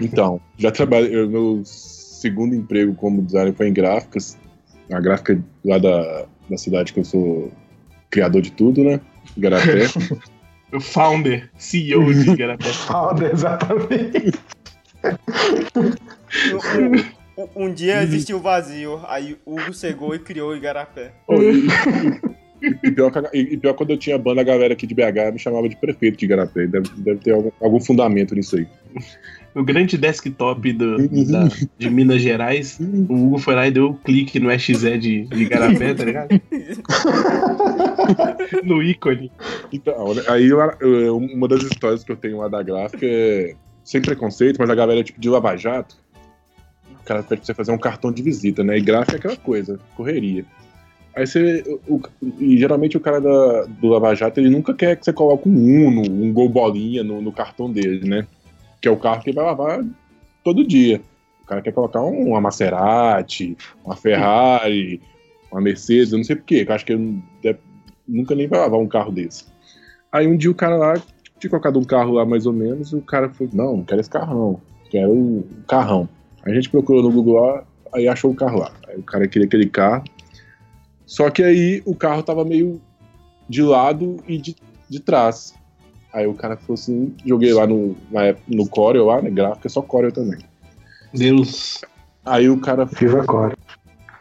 Então, 0.00 0.40
já 0.56 0.70
trabalhei. 0.70 1.26
Meu 1.26 1.62
segundo 1.64 2.54
emprego 2.54 2.94
como 2.94 3.22
designer 3.22 3.54
foi 3.54 3.68
em 3.68 3.72
gráficas. 3.72 4.36
A 4.92 5.00
gráfica 5.00 5.42
lá 5.64 5.78
da, 5.78 6.26
da 6.48 6.56
cidade 6.56 6.92
que 6.92 7.00
eu 7.00 7.04
sou 7.04 7.52
criador 8.10 8.42
de 8.42 8.52
tudo, 8.52 8.82
né? 8.82 9.00
Garapé. 9.36 9.86
o 10.72 10.80
founder, 10.80 11.50
CEO 11.56 12.12
de 12.12 12.36
Garapé. 12.36 12.68
founder, 12.72 13.32
exatamente. 13.32 14.32
Um, 17.56 17.72
dia 17.72 18.02
existiu 18.02 18.38
vazio, 18.38 19.00
aí 19.06 19.36
Hugo 19.44 19.74
cegou 19.74 20.14
e 20.14 20.18
criou 20.18 20.50
o 20.50 20.56
Igarapé. 20.56 21.12
E 22.62 22.90
pior, 22.92 23.12
e 23.32 23.56
pior 23.56 23.74
quando 23.74 23.90
eu 23.90 23.98
tinha 23.98 24.16
banda, 24.16 24.40
a 24.40 24.44
galera 24.44 24.72
aqui 24.72 24.86
de 24.86 24.94
BH 24.94 25.32
me 25.32 25.38
chamava 25.38 25.68
de 25.68 25.76
prefeito 25.76 26.16
de 26.16 26.24
Igarapé. 26.24 26.66
Deve, 26.66 26.88
deve 26.96 27.20
ter 27.20 27.32
algum, 27.32 27.50
algum 27.60 27.80
fundamento 27.80 28.34
nisso 28.34 28.56
aí. 28.56 28.66
o 29.54 29.62
grande 29.62 29.98
desktop 29.98 30.72
do, 30.72 30.96
da, 31.26 31.48
de 31.78 31.90
Minas 31.90 32.22
Gerais, 32.22 32.78
o 32.80 33.14
Hugo 33.14 33.38
foi 33.38 33.54
lá 33.54 33.68
e 33.68 33.70
deu 33.70 33.90
um 33.90 33.94
clique 33.94 34.40
no 34.40 34.50
EXE 34.50 34.98
de, 34.98 35.22
de 35.24 35.44
Garapé, 35.44 35.94
tá 35.94 36.04
ligado? 36.04 36.40
no 38.64 38.82
ícone. 38.82 39.30
Então, 39.72 39.94
aí 40.28 40.50
uma 41.10 41.48
das 41.48 41.62
histórias 41.62 42.02
que 42.02 42.12
eu 42.12 42.16
tenho 42.16 42.38
lá 42.38 42.48
da 42.48 42.62
gráfica 42.62 43.04
é 43.04 43.54
sem 43.84 44.00
preconceito, 44.00 44.56
mas 44.58 44.70
a 44.70 44.74
galera 44.74 45.00
é 45.00 45.04
tipo 45.04 45.20
de 45.20 45.28
Lava 45.28 45.56
Jato. 45.56 45.96
Cara 47.04 47.22
pede 47.22 47.44
você 47.46 47.52
fazer 47.54 47.72
um 47.72 47.78
cartão 47.78 48.10
de 48.10 48.22
visita, 48.22 48.64
né? 48.64 48.78
E 48.78 48.80
gráfica 48.80 49.16
é 49.16 49.18
aquela 49.18 49.36
coisa, 49.36 49.78
correria. 49.96 50.44
Aí 51.14 51.26
você. 51.26 51.62
o- 51.86 52.00
e 52.40 52.56
geralmente 52.58 52.96
o 52.96 53.00
cara 53.00 53.20
da, 53.20 53.64
do 53.66 53.88
Lava 53.88 54.14
Jato 54.14 54.40
ele 54.40 54.50
nunca 54.50 54.72
quer 54.74 54.96
que 54.96 55.04
você 55.04 55.12
coloque 55.12 55.48
um 55.48 55.86
Uno, 55.88 56.02
um 56.02 56.32
Gol 56.32 56.48
Bolinha 56.48 57.04
no, 57.04 57.20
no 57.20 57.30
cartão 57.32 57.70
dele, 57.70 58.08
né? 58.08 58.26
Que 58.80 58.88
é 58.88 58.90
o 58.90 58.96
carro 58.96 59.22
que 59.22 59.30
ele 59.30 59.36
vai 59.36 59.44
lavar 59.44 59.84
todo 60.42 60.66
dia. 60.66 61.00
O 61.42 61.46
cara 61.46 61.60
quer 61.62 61.72
colocar 61.72 62.02
um- 62.02 62.30
uma 62.30 62.40
Maserati, 62.40 63.56
uma 63.84 63.94
Ferrari, 63.94 65.00
uma 65.52 65.60
Mercedes, 65.60 66.12
eu 66.12 66.18
não 66.18 66.24
sei 66.24 66.36
porquê, 66.36 66.64
eu 66.66 66.74
acho 66.74 66.84
que 66.86 66.92
ele 66.94 67.22
nunca 68.08 68.34
nem 68.34 68.46
vai 68.48 68.58
lavar 68.60 68.80
um 68.80 68.88
carro 68.88 69.12
desse. 69.12 69.44
Aí 70.10 70.26
um 70.26 70.36
dia 70.36 70.50
o 70.50 70.54
cara 70.54 70.76
lá 70.76 70.94
tinha 71.38 71.50
colocado 71.50 71.78
um 71.78 71.84
carro 71.84 72.12
lá 72.14 72.24
mais 72.24 72.46
ou 72.46 72.52
menos, 72.52 72.92
e 72.92 72.96
o 72.96 73.02
cara 73.02 73.28
falou: 73.28 73.52
Não, 73.54 73.76
não 73.78 73.84
quero 73.84 74.00
esse 74.00 74.10
carro, 74.10 74.34
não. 74.34 74.60
Quero 74.90 75.12
o 75.12 75.46
carrão. 75.68 76.08
A 76.44 76.52
gente 76.52 76.68
procurou 76.68 77.02
no 77.02 77.10
Google 77.10 77.40
lá, 77.40 77.64
aí 77.92 78.06
achou 78.06 78.30
o 78.30 78.34
carro 78.34 78.58
lá. 78.58 78.72
Aí 78.88 78.96
o 78.96 79.02
cara 79.02 79.26
queria 79.26 79.46
aquele 79.46 79.68
carro. 79.68 80.04
Só 81.06 81.30
que 81.30 81.42
aí 81.42 81.82
o 81.84 81.94
carro 81.94 82.22
tava 82.22 82.44
meio 82.44 82.80
de 83.48 83.62
lado 83.62 84.16
e 84.26 84.38
de, 84.38 84.56
de 84.88 85.00
trás. 85.00 85.54
Aí 86.12 86.26
o 86.26 86.34
cara 86.34 86.56
falou 86.56 86.74
assim: 86.74 87.14
joguei 87.24 87.52
lá 87.52 87.66
no, 87.66 87.96
na 88.10 88.34
no 88.46 88.68
Corel 88.68 89.06
lá, 89.06 89.20
né? 89.20 89.30
Gráfica, 89.30 89.68
só 89.68 89.82
Corel 89.82 90.12
também. 90.12 90.38
Deus. 91.12 91.80
Aí 92.24 92.48
o 92.48 92.58
cara 92.60 92.84
Viva 92.84 93.20
agora. 93.20 93.56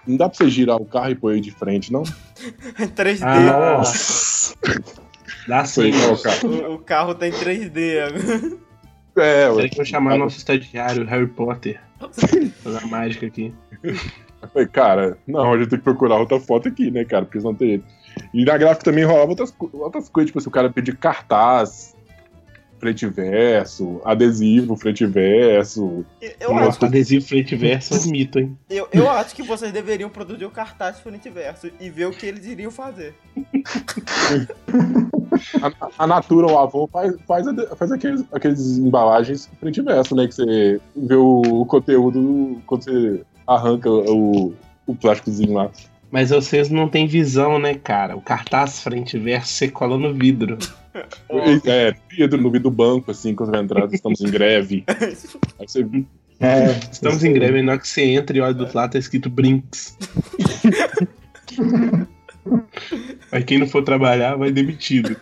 não 0.06 0.18
dá 0.18 0.28
pra 0.28 0.38
você 0.38 0.50
girar 0.50 0.78
o 0.78 0.86
carro 0.86 1.12
e 1.12 1.16
pôr 1.16 1.32
ele 1.34 1.42
de 1.42 1.52
frente, 1.52 1.92
não? 1.92 2.04
3D. 2.04 3.22
Ah, 3.22 3.78
Nossa. 3.78 4.56
Dá 5.48 5.66
sim. 5.66 5.92
O 5.92 6.22
carro? 6.22 6.74
O, 6.74 6.80
carro 6.80 7.16
tá 7.16 7.28
em 7.28 7.32
3D 7.32 8.00
agora. 8.02 8.58
É, 9.16 9.48
ué. 9.50 9.56
Peraí 9.56 9.70
que 9.70 9.76
eu 9.76 9.78
vou 9.78 9.86
chamar 9.86 10.18
nosso 10.18 10.38
estagiário, 10.38 11.06
Harry 11.06 11.28
Potter. 11.28 11.80
Fazer 12.12 12.84
a 12.84 12.88
mágica 12.88 13.26
aqui. 13.28 13.54
Eu 13.84 13.96
falei, 14.50 14.68
cara, 14.68 15.18
não, 15.28 15.54
a 15.54 15.58
gente 15.58 15.70
tem 15.70 15.80
que 15.80 15.84
procurar 15.84 16.18
outra 16.18 16.40
foto 16.40 16.68
aqui, 16.68 16.92
né, 16.92 17.06
cara? 17.06 17.26
Porque 17.26 17.40
senão 17.40 17.56
tem 17.56 17.70
jeito. 17.70 17.86
E 18.34 18.46
na 18.46 18.58
gráfica 18.58 18.86
também 18.86 19.04
rolava 19.04 19.30
outras, 19.30 19.54
outras 19.74 20.10
coisas, 20.10 20.30
tipo, 20.30 20.42
se 20.42 20.48
o 20.48 20.52
cara 20.52 20.70
pedir 20.70 20.96
cartaz, 20.98 21.96
frente 22.84 23.06
e 23.06 23.10
verso, 23.10 24.02
adesivo, 24.04 24.76
frente 24.76 25.06
e 25.06 25.08
verso. 25.08 26.06
Eu 26.38 26.54
Nossa. 26.54 26.68
acho, 26.68 26.86
Adesivo 26.86 27.26
frente 27.26 27.56
e 27.56 27.58
verso 27.58 27.94
é 27.94 27.98
um 27.98 28.12
mito, 28.12 28.40
hein? 28.40 28.58
eu, 28.70 28.90
eu 28.92 29.10
acho 29.10 29.34
que 29.34 29.42
vocês 29.42 29.72
deveriam 29.72 30.10
produzir 30.10 30.44
o 30.44 30.52
cartaz 30.52 31.00
frente 31.00 31.30
e 31.30 31.32
verso 31.32 31.72
e 31.80 31.90
ver 31.90 32.08
o 32.08 32.12
que 32.12 32.26
eles 32.26 32.46
iriam 32.46 32.70
fazer. 32.72 33.16
A, 35.62 36.04
a 36.04 36.08
Natura, 36.08 36.48
o 36.48 36.58
Avon, 36.58 36.88
faz, 36.88 37.16
faz, 37.28 37.46
faz 37.78 37.92
aqueles, 37.92 38.24
aqueles 38.32 38.78
embalagens 38.78 39.50
frente 39.60 39.80
e 39.80 39.84
verso, 39.84 40.16
né? 40.16 40.28
Que 40.28 40.36
você 40.36 40.82
vê 40.96 41.16
o, 41.16 41.66
conteúdo 41.66 42.62
quando 42.66 42.84
você 42.84 43.24
arranca 43.48 43.90
o, 43.90 44.54
o 44.86 44.96
plásticozinho 44.96 45.54
lá. 45.54 45.70
Mas 46.12 46.30
vocês 46.30 46.70
não 46.70 46.88
têm 46.88 47.08
visão, 47.08 47.58
né, 47.58 47.74
cara? 47.74 48.16
O 48.16 48.22
cartaz 48.22 48.80
frente 48.82 49.18
e 49.18 49.20
verso 49.20 49.52
você 49.52 49.68
cola 49.68 49.98
no 49.98 50.14
vidro. 50.14 50.58
É, 51.66 51.96
vidro 52.08 52.40
no 52.40 52.52
vidro 52.52 52.70
do 52.70 52.76
banco, 52.76 53.10
assim, 53.10 53.34
quando 53.34 53.52
vai 53.52 53.62
entrar, 53.62 53.92
estamos 53.92 54.22
em 54.22 54.30
greve. 54.30 54.84
Aí 54.88 55.68
você 55.68 55.84
É, 56.40 56.68
Estamos 56.92 57.24
em 57.24 57.34
greve, 57.34 57.64
na 57.64 57.72
hora 57.74 57.82
que 57.82 57.88
você 57.88 58.04
entra 58.04 58.38
e 58.38 58.42
olha 58.42 58.54
do 58.54 58.62
outro 58.62 58.78
lado 58.78 58.92
tá 58.92 59.00
escrito 59.00 59.30
Brinks. 59.30 59.98
Aí 63.32 63.44
quem 63.44 63.58
não 63.58 63.68
for 63.68 63.84
trabalhar 63.84 64.36
vai 64.36 64.52
demitido. 64.52 65.16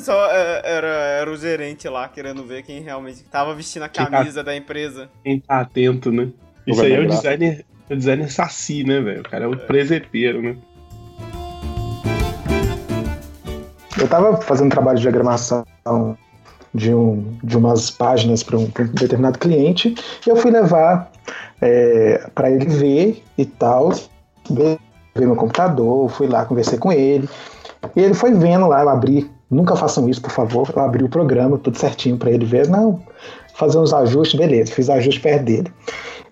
Só 0.00 0.26
é, 0.30 0.62
era, 0.64 0.88
era 0.88 1.30
o 1.30 1.36
gerente 1.36 1.88
lá 1.88 2.08
querendo 2.08 2.44
ver 2.44 2.62
quem 2.62 2.80
realmente 2.80 3.22
tava 3.24 3.54
vestindo 3.54 3.82
a 3.82 3.88
tá- 3.88 4.06
camisa 4.06 4.42
da 4.42 4.56
empresa. 4.56 5.10
Quem 5.22 5.40
tá 5.40 5.60
atento, 5.60 6.10
né? 6.10 6.28
Isso 6.66 6.82
aí 6.82 6.92
é 6.92 7.00
o 7.00 7.08
designer, 7.08 7.64
o 7.90 7.96
designer 7.96 8.30
saci, 8.30 8.84
né, 8.84 9.00
velho? 9.00 9.20
O 9.20 9.28
cara 9.28 9.44
é 9.44 9.48
o 9.48 9.56
presepeiro, 9.56 10.40
né? 10.40 10.56
Eu 14.00 14.08
tava 14.08 14.40
fazendo 14.40 14.66
um 14.66 14.70
trabalho 14.70 14.96
de 14.96 15.02
diagramação 15.02 15.64
de, 16.74 16.94
um, 16.94 17.36
de 17.42 17.56
umas 17.56 17.90
páginas 17.90 18.42
para 18.42 18.56
um, 18.56 18.70
pra 18.70 18.84
um 18.84 18.92
determinado 18.92 19.38
cliente 19.38 19.94
e 20.26 20.30
eu 20.30 20.36
fui 20.36 20.50
levar 20.50 21.10
para 22.34 22.50
ele 22.50 22.64
ver 22.66 23.22
e 23.36 23.44
tal, 23.44 23.92
ver 24.52 24.78
meu 25.18 25.36
computador, 25.36 26.08
fui 26.08 26.26
lá, 26.26 26.44
conversei 26.44 26.78
com 26.78 26.92
ele. 26.92 27.28
E 27.96 28.00
ele 28.00 28.14
foi 28.14 28.32
vendo 28.32 28.66
lá, 28.68 28.82
eu 28.82 28.88
abri, 28.88 29.30
nunca 29.50 29.74
façam 29.74 30.08
isso, 30.08 30.20
por 30.20 30.30
favor, 30.30 30.68
eu 30.74 30.82
abri 30.82 31.04
o 31.04 31.08
programa, 31.08 31.58
tudo 31.58 31.78
certinho 31.78 32.16
para 32.16 32.30
ele 32.30 32.44
ver. 32.44 32.68
Não, 32.68 33.00
fazer 33.54 33.78
uns 33.78 33.92
ajustes, 33.92 34.38
beleza, 34.38 34.72
fiz 34.72 34.88
ajuste 34.88 35.20
perto 35.20 35.44
dele. 35.44 35.72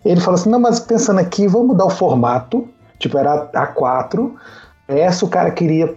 Ele 0.04 0.20
falou 0.20 0.38
assim: 0.38 0.50
não, 0.50 0.60
mas 0.60 0.80
pensando 0.80 1.18
aqui, 1.18 1.46
vou 1.46 1.66
mudar 1.66 1.86
o 1.86 1.90
formato, 1.90 2.68
tipo, 2.98 3.18
era 3.18 3.50
A4, 3.52 4.32
essa 4.86 5.24
o 5.24 5.28
cara 5.28 5.50
queria 5.50 5.94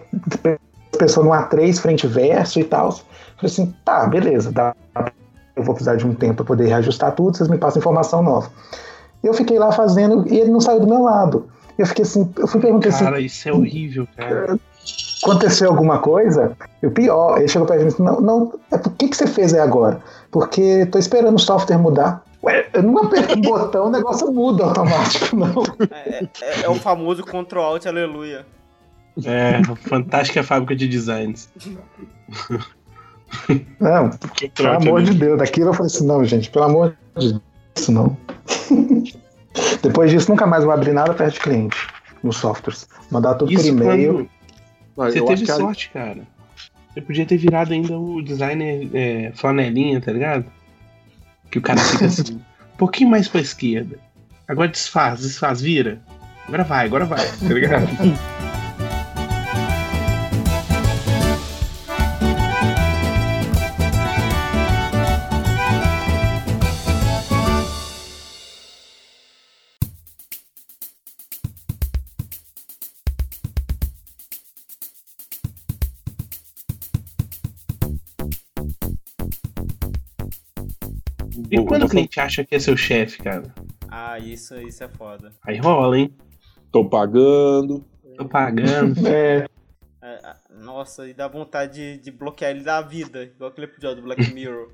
pessoa 0.98 1.24
no 1.24 1.32
A3, 1.32 1.78
frente 1.78 2.06
verso 2.06 2.60
e 2.60 2.64
tal. 2.64 2.92
Falei 2.92 3.06
assim, 3.44 3.74
tá, 3.84 4.06
beleza, 4.06 4.52
dá, 4.52 4.74
eu 5.56 5.62
vou 5.62 5.74
precisar 5.74 5.96
de 5.96 6.06
um 6.06 6.14
tempo 6.14 6.36
para 6.36 6.44
poder 6.44 6.66
reajustar 6.66 7.12
tudo, 7.12 7.36
vocês 7.36 7.48
me 7.48 7.58
passam 7.58 7.80
informação 7.80 8.22
nova. 8.22 8.50
Eu 9.22 9.32
fiquei 9.34 9.58
lá 9.58 9.72
fazendo 9.72 10.26
e 10.28 10.38
ele 10.38 10.50
não 10.50 10.60
saiu 10.60 10.80
do 10.80 10.86
meu 10.86 11.02
lado. 11.02 11.48
Eu 11.78 11.86
fiquei 11.86 12.02
assim, 12.04 12.30
eu 12.38 12.46
fui 12.46 12.60
perguntar 12.60 12.88
assim, 12.90 13.04
Cara, 13.04 13.20
isso 13.20 13.48
é 13.48 13.52
horrível, 13.52 14.06
cara. 14.16 14.58
aconteceu 15.22 15.70
alguma 15.70 15.98
coisa? 15.98 16.56
E 16.82 16.86
o 16.86 16.90
pior, 16.90 17.38
ele 17.38 17.48
chegou 17.48 17.66
pra 17.66 17.76
mim 17.76 17.82
e 17.82 17.86
disse, 17.86 18.02
não, 18.02 18.20
não, 18.20 18.52
é, 18.70 18.78
por 18.78 18.92
que, 18.92 19.08
que 19.08 19.16
você 19.16 19.26
fez 19.26 19.54
aí 19.54 19.60
agora? 19.60 20.00
Porque 20.30 20.86
tô 20.86 20.98
esperando 20.98 21.36
o 21.36 21.38
software 21.40 21.78
mudar. 21.78 22.24
Ué, 22.44 22.66
eu 22.72 22.82
não 22.82 22.98
aperto 22.98 23.34
o 23.34 23.40
botão, 23.40 23.86
o 23.86 23.90
negócio 23.90 24.30
muda 24.32 24.64
automático, 24.64 25.34
não. 25.36 25.62
É, 25.90 26.24
é- 26.24 26.62
é 26.64 26.68
o 26.68 26.74
famoso 26.74 27.22
Ctrl 27.24 27.60
Alt 27.60 27.86
Aleluia. 27.86 28.44
É, 29.24 29.60
fantástica 29.88 30.42
fábrica 30.42 30.74
de 30.74 30.88
designs. 30.88 31.48
Não, 33.80 34.10
pelo 34.54 34.72
amor 34.72 35.02
de 35.02 35.14
Deus, 35.14 35.38
daquilo 35.38 35.70
eu 35.70 35.74
falei 35.74 35.86
assim, 35.86 36.06
não, 36.06 36.22
gente, 36.22 36.50
pelo 36.50 36.66
amor 36.66 36.90
de 37.16 37.30
Deus, 37.30 37.40
isso 37.74 37.90
não. 37.90 38.14
Depois 39.82 40.10
disso, 40.10 40.30
nunca 40.30 40.46
mais 40.46 40.64
vou 40.64 40.72
abrir 40.72 40.92
nada 40.92 41.12
perto 41.14 41.34
de 41.34 41.40
cliente 41.40 41.76
nos 42.22 42.36
softwares. 42.36 42.88
Mandar 43.10 43.34
tudo 43.34 43.52
por 43.52 43.58
Isso 43.60 43.68
e-mail. 43.68 44.28
quando 44.94 45.10
você 45.12 45.18
eu 45.20 45.24
teve 45.24 45.34
acho 45.34 45.44
que 45.44 45.50
a- 45.50 45.56
sorte, 45.56 45.90
cara. 45.90 46.22
Você 46.92 47.00
podia 47.00 47.24
ter 47.26 47.36
virado 47.38 47.72
ainda 47.72 47.98
o 47.98 48.22
designer 48.22 48.88
é, 48.92 49.32
flanelinha, 49.34 50.00
tá 50.00 50.12
ligado? 50.12 50.44
Que 51.50 51.58
o 51.58 51.62
cara 51.62 51.80
fica 51.80 52.06
assim, 52.06 52.34
um 52.34 52.40
pouquinho 52.76 53.10
mais 53.10 53.28
pra 53.28 53.40
esquerda. 53.40 53.98
Agora 54.46 54.68
desfaz, 54.68 55.20
desfaz, 55.20 55.60
vira. 55.60 56.00
Agora 56.46 56.64
vai, 56.64 56.86
agora 56.86 57.04
vai, 57.06 57.26
tá 57.26 57.46
ligado? 57.54 57.86
acha 82.22 82.44
que 82.44 82.54
é 82.54 82.58
seu 82.58 82.76
chefe, 82.76 83.18
cara? 83.18 83.42
Ah, 83.88 84.18
isso, 84.18 84.56
isso 84.60 84.82
é 84.84 84.88
foda. 84.88 85.32
Aí 85.46 85.58
rola, 85.58 85.98
hein? 85.98 86.14
Tô 86.70 86.84
pagando. 86.88 87.84
Tô 88.16 88.24
pagando. 88.26 88.94
É, 89.06 89.46
É, 90.02 90.20
ah, 90.24 90.36
nossa, 90.50 91.06
e 91.08 91.14
dá 91.14 91.28
vontade 91.28 91.74
de, 91.96 92.02
de 92.04 92.10
bloquear 92.10 92.50
ele 92.50 92.62
da 92.64 92.80
vida, 92.80 93.22
igual 93.24 93.50
aquele 93.50 93.66
episódio 93.66 93.96
do 93.96 94.02
Black 94.02 94.32
Mirror. 94.32 94.68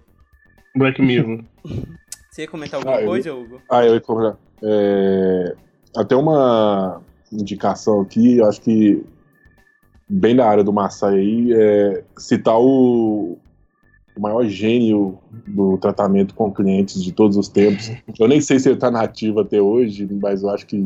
Black 0.76 1.02
Mirror. 1.02 1.44
Você 2.30 2.42
ia 2.42 2.48
comentar 2.48 2.78
alguma 2.78 2.96
Ah, 2.96 3.00
eu- 3.02 3.06
coisa, 3.06 3.34
Hugo? 3.34 3.60
Ah, 3.70 3.84
eu 3.84 3.94
ia 3.94 4.00
colocar. 4.00 4.38
É, 4.62 5.54
até 5.96 6.14
uma 6.16 7.02
indicação 7.32 8.00
aqui, 8.00 8.38
eu 8.38 8.46
acho 8.48 8.60
que 8.62 9.04
bem 10.08 10.34
na 10.34 10.46
área 10.46 10.64
do 10.64 10.72
Massai 10.72 11.14
aí, 11.18 11.52
é 11.52 12.04
citar 12.16 12.58
o, 12.58 13.38
o 14.18 14.20
maior 14.20 14.44
gênio 14.46 15.18
do 15.46 15.78
tratamento 15.78 16.34
com 16.34 16.52
clientes 16.52 17.02
de 17.02 17.12
todos 17.12 17.36
os 17.36 17.48
tempos. 17.48 17.90
Eu 18.18 18.26
nem 18.26 18.40
sei 18.40 18.58
se 18.58 18.68
ele 18.68 18.76
tá 18.78 18.90
nativo 18.90 19.40
até 19.40 19.62
hoje, 19.62 20.08
mas 20.20 20.42
eu 20.42 20.50
acho 20.50 20.66
que 20.66 20.76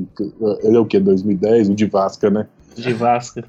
ele 0.63 0.77
é 0.77 0.79
o 0.79 0.85
quê? 0.85 1.01
2010? 1.01 1.71
O 1.71 1.75
de 1.75 1.87
Vasca, 1.87 2.31
né? 2.31 2.47
De 2.77 2.93
Vasca. 2.93 3.43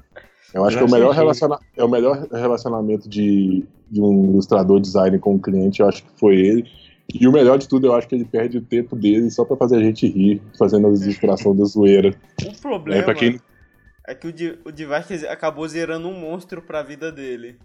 Eu 0.54 0.64
acho 0.64 0.76
que 0.78 0.82
é 0.82 0.86
o 0.86 0.90
melhor, 0.90 1.12
relaciona 1.14 1.58
é 1.76 1.84
o 1.84 1.88
melhor 1.88 2.26
relacionamento 2.32 3.08
de, 3.08 3.64
de 3.90 4.00
um 4.00 4.30
ilustrador 4.30 4.80
designer 4.80 5.18
com 5.20 5.34
o 5.34 5.38
cliente, 5.40 5.80
eu 5.80 5.88
acho 5.88 6.02
que 6.02 6.08
foi 6.18 6.36
ele. 6.36 6.64
E 7.12 7.28
o 7.28 7.32
melhor 7.32 7.58
de 7.58 7.68
tudo, 7.68 7.86
eu 7.88 7.94
acho 7.94 8.08
que 8.08 8.14
ele 8.14 8.24
perde 8.24 8.56
o 8.56 8.62
tempo 8.62 8.96
dele 8.96 9.30
só 9.30 9.44
pra 9.44 9.56
fazer 9.56 9.76
a 9.76 9.80
gente 9.82 10.06
rir, 10.06 10.40
fazendo 10.58 10.86
as 10.86 11.02
ilustrações 11.02 11.58
da 11.58 11.64
zoeira. 11.64 12.14
O 12.46 12.60
problema 12.62 13.10
É, 13.10 13.14
quem- 13.14 13.38
é 14.06 14.14
que 14.14 14.26
o, 14.28 14.32
Di- 14.32 14.58
o 14.64 14.72
Device 14.72 15.26
acabou 15.26 15.68
zerando 15.68 16.08
um 16.08 16.18
monstro 16.18 16.62
pra 16.62 16.82
vida 16.82 17.12
dele. 17.12 17.56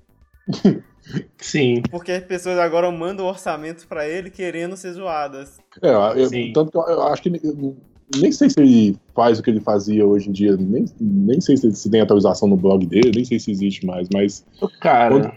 Sim. 1.38 1.82
Porque 1.90 2.12
as 2.12 2.24
pessoas 2.24 2.58
agora 2.60 2.92
mandam 2.92 3.26
orçamentos 3.26 3.86
pra 3.86 4.08
ele 4.08 4.30
querendo 4.30 4.78
ser 4.78 4.92
zoadas. 4.94 5.60
É, 5.82 5.90
eu- 5.90 6.54
tanto 6.54 6.72
que 6.72 6.78
eu, 6.78 6.82
eu 6.84 7.04
acho 7.04 7.22
que 7.22 7.30
eu 7.44 7.78
nem 8.20 8.32
sei 8.32 8.50
se 8.50 8.60
ele 8.60 8.98
faz 9.16 9.40
o 9.40 9.44
que 9.44 9.50
ele 9.50 9.60
fazia 9.60 10.06
hoje 10.06 10.30
em 10.30 10.32
dia, 10.32 10.56
nem, 10.58 10.86
nem 11.00 11.40
sei 11.42 11.56
se, 11.58 11.72
se 11.76 11.90
tem 11.90 12.02
atualização 12.02 12.48
no 12.48 12.58
blog 12.58 12.86
dele, 12.86 13.12
nem 13.16 13.26
sei 13.26 13.40
se 13.40 13.52
existe 13.52 13.86
mais, 13.86 14.08
mas 14.14 14.46
Cara, 14.82 15.10
Quando- 15.16 15.32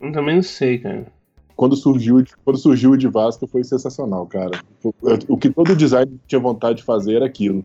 eu 0.00 0.12
também 0.12 0.36
não 0.36 0.42
sei, 0.42 0.78
cara. 0.78 1.06
quando 1.56 1.76
surgiu, 1.76 2.24
quando 2.44 2.58
surgiu 2.58 2.92
o 2.92 2.96
de 2.96 3.06
Vasco 3.08 3.46
foi 3.46 3.62
sensacional, 3.64 4.26
cara. 4.26 4.58
O, 4.82 4.92
o 5.34 5.36
que 5.38 5.50
todo 5.50 5.76
design 5.76 6.18
tinha 6.26 6.40
vontade 6.40 6.78
de 6.78 6.84
fazer 6.84 7.16
era 7.16 7.26
aquilo. 7.26 7.64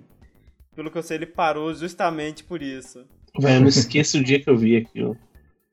Pelo 0.76 0.92
que 0.92 0.98
eu 0.98 1.04
sei, 1.04 1.16
ele 1.18 1.26
parou 1.26 1.74
justamente 1.74 2.44
por 2.44 2.62
isso. 2.62 3.06
Velho, 3.40 3.56
eu 3.56 3.62
não 3.62 3.68
esqueço 3.70 4.18
o 4.18 4.24
dia 4.24 4.42
que 4.42 4.50
eu 4.50 4.58
vi 4.58 4.76
aquilo. 4.76 5.18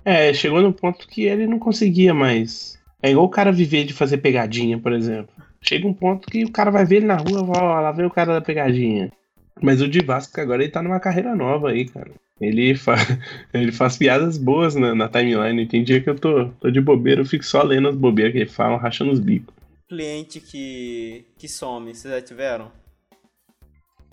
É, 0.04 0.32
chegou 0.34 0.60
no 0.60 0.72
ponto 0.72 1.06
que 1.06 1.22
ele 1.22 1.46
não 1.46 1.58
conseguia 1.58 2.12
mais. 2.12 2.78
É 3.02 3.10
igual 3.10 3.26
o 3.26 3.30
cara 3.30 3.52
viver 3.52 3.84
de 3.84 3.92
fazer 3.92 4.18
pegadinha, 4.18 4.78
por 4.78 4.92
exemplo. 4.92 5.34
Chega 5.60 5.86
um 5.86 5.94
ponto 5.94 6.28
que 6.28 6.44
o 6.44 6.50
cara 6.50 6.70
vai 6.70 6.84
ver 6.84 6.96
ele 6.96 7.06
na 7.06 7.16
rua, 7.16 7.42
ó, 7.42 7.80
lá 7.80 7.92
vem 7.92 8.06
o 8.06 8.10
cara 8.10 8.34
da 8.34 8.40
pegadinha. 8.40 9.12
Mas 9.60 9.80
o 9.80 9.88
de 9.88 10.00
Vasco 10.00 10.40
agora 10.40 10.62
ele 10.62 10.72
tá 10.72 10.82
numa 10.82 10.98
carreira 10.98 11.34
nova 11.34 11.70
aí, 11.70 11.84
cara. 11.86 12.10
Ele, 12.40 12.74
fa... 12.74 12.94
ele 13.54 13.70
faz 13.70 13.96
piadas 13.96 14.36
boas 14.36 14.74
na, 14.74 14.94
na 14.94 15.08
timeline. 15.08 15.66
Tem 15.66 15.84
dia 15.84 16.00
que 16.00 16.10
eu 16.10 16.16
tô, 16.16 16.48
tô 16.60 16.70
de 16.70 16.80
bobeira, 16.80 17.20
eu 17.20 17.26
fico 17.26 17.44
só 17.44 17.62
lendo 17.62 17.88
as 17.88 17.94
bobeiras 17.94 18.32
que 18.32 18.38
ele 18.40 18.50
fala, 18.50 18.76
rachando 18.76 19.12
os 19.12 19.20
bicos. 19.20 19.54
Cliente 19.88 20.40
que, 20.40 21.24
que 21.38 21.46
some, 21.48 21.94
vocês 21.94 22.12
já 22.12 22.20
tiveram? 22.20 22.72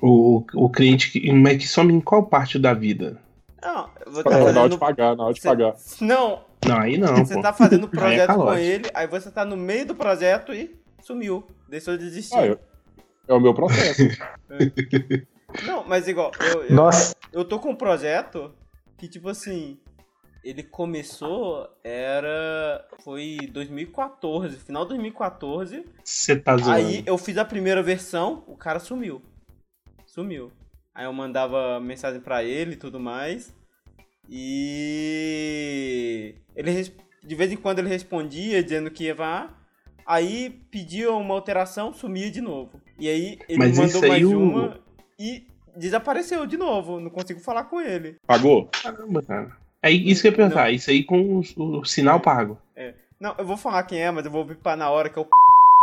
O, 0.02 0.44
o 0.54 0.70
cliente 0.70 1.12
que. 1.12 1.32
Mas 1.32 1.58
que 1.58 1.68
some 1.68 1.94
em 1.94 2.02
qual 2.02 2.26
parte 2.26 2.60
da 2.60 2.74
vida? 2.74 3.20
Não, 3.62 3.90
eu 4.06 4.12
vou 4.12 4.24
Na 4.24 4.30
tá 4.30 4.38
hora 4.38 4.46
de 4.48 4.54
fazendo... 4.54 4.78
pagar, 4.80 5.16
na 5.16 5.24
hora 5.26 5.34
de 5.34 5.42
Cê- 5.42 5.48
pagar. 5.48 5.76
Não, 6.02 6.46
Não, 6.66 6.78
aí 6.80 6.98
não. 6.98 7.16
você 7.26 7.36
pô. 7.36 7.42
tá 7.42 7.52
fazendo 7.54 7.86
Aí 7.94 7.98
é 7.98 8.00
projeto 8.00 8.28
com 8.28 8.38
calote. 8.40 8.62
ele, 8.62 8.90
aí 8.94 9.08
você 9.08 9.30
tá 9.32 9.44
no 9.46 9.58
meio 9.58 9.86
do 9.86 9.96
projeto 9.96 10.54
e 10.54 10.80
sumiu. 11.02 11.46
Deixou 11.68 11.98
de 11.98 12.06
existir. 12.06 12.36
Ah, 12.38 12.46
eu- 12.48 12.60
é 13.28 13.34
o 13.34 13.40
meu 13.40 13.54
processo. 13.54 14.02
Não, 15.66 15.84
mas 15.84 16.08
igual, 16.08 16.32
eu, 16.40 16.64
eu, 16.64 16.76
Nossa, 16.76 17.16
eu 17.34 17.44
tô 17.44 17.60
com 17.60 17.72
um 17.72 17.76
projeto 17.76 18.54
que, 18.98 19.08
tipo 19.08 19.30
assim, 19.30 19.80
ele 20.44 20.62
começou, 20.64 21.68
era. 21.84 22.86
Foi 23.04 23.38
2014, 23.52 24.58
final 24.58 24.84
de 24.84 24.90
2014. 24.90 25.86
Você 26.04 26.36
tá 26.36 26.56
zoando. 26.56 26.72
Aí 26.72 27.04
eu 27.06 27.18
fiz 27.18 27.38
a 27.38 27.46
primeira 27.46 27.82
versão, 27.82 28.44
o 28.48 28.56
cara 28.56 28.80
sumiu. 28.80 29.22
Sumiu. 30.06 30.52
Aí 31.00 31.06
eu 31.06 31.14
mandava 31.14 31.80
mensagem 31.80 32.20
pra 32.20 32.44
ele 32.44 32.74
e 32.74 32.76
tudo 32.76 33.00
mais. 33.00 33.56
E. 35.00 36.36
Ele 36.54 36.92
de 37.24 37.36
vez 37.36 37.54
em 37.54 37.56
quando 37.56 37.80
ele 37.80 37.88
respondia 37.88 38.62
dizendo 38.62 38.92
que 38.92 39.06
ia 39.06 39.16
vá. 39.16 39.50
Aí 40.06 40.60
pedia 40.70 41.10
uma 41.14 41.34
alteração, 41.34 41.94
sumia 41.94 42.30
de 42.30 42.42
novo. 42.42 42.82
E 43.00 43.08
aí 43.08 43.40
ele 43.48 43.58
Mas 43.60 43.78
mandou 43.78 44.06
mais 44.10 44.26
o- 44.26 44.38
uma 44.38 44.78
e 45.18 45.42
desapareceu 45.74 46.46
de 46.46 46.58
novo. 46.58 47.00
Não 47.00 47.10
consigo 47.10 47.40
falar 47.40 47.64
com 47.64 47.80
ele. 47.80 48.18
Pagou? 48.28 48.66
Caramba, 48.66 49.22
cara. 49.22 49.56
Aí, 49.82 50.06
isso 50.06 50.22
que 50.22 50.28
eu 50.28 50.32
ia 50.32 50.38
perguntar, 50.38 50.70
isso 50.72 50.90
aí 50.90 51.06
com 51.06 51.40
o, 51.40 51.80
o 51.80 51.86
sinal 51.86 52.20
pago. 52.20 52.60
Não, 53.18 53.36
eu 53.38 53.46
vou 53.46 53.56
falar 53.56 53.84
quem 53.84 54.02
é, 54.02 54.12
mas 54.12 54.26
eu 54.26 54.32
vou 54.32 54.44
bipar 54.44 54.76
na 54.76 54.90
hora 54.90 55.10
que 55.10 55.18
eu. 55.18 55.26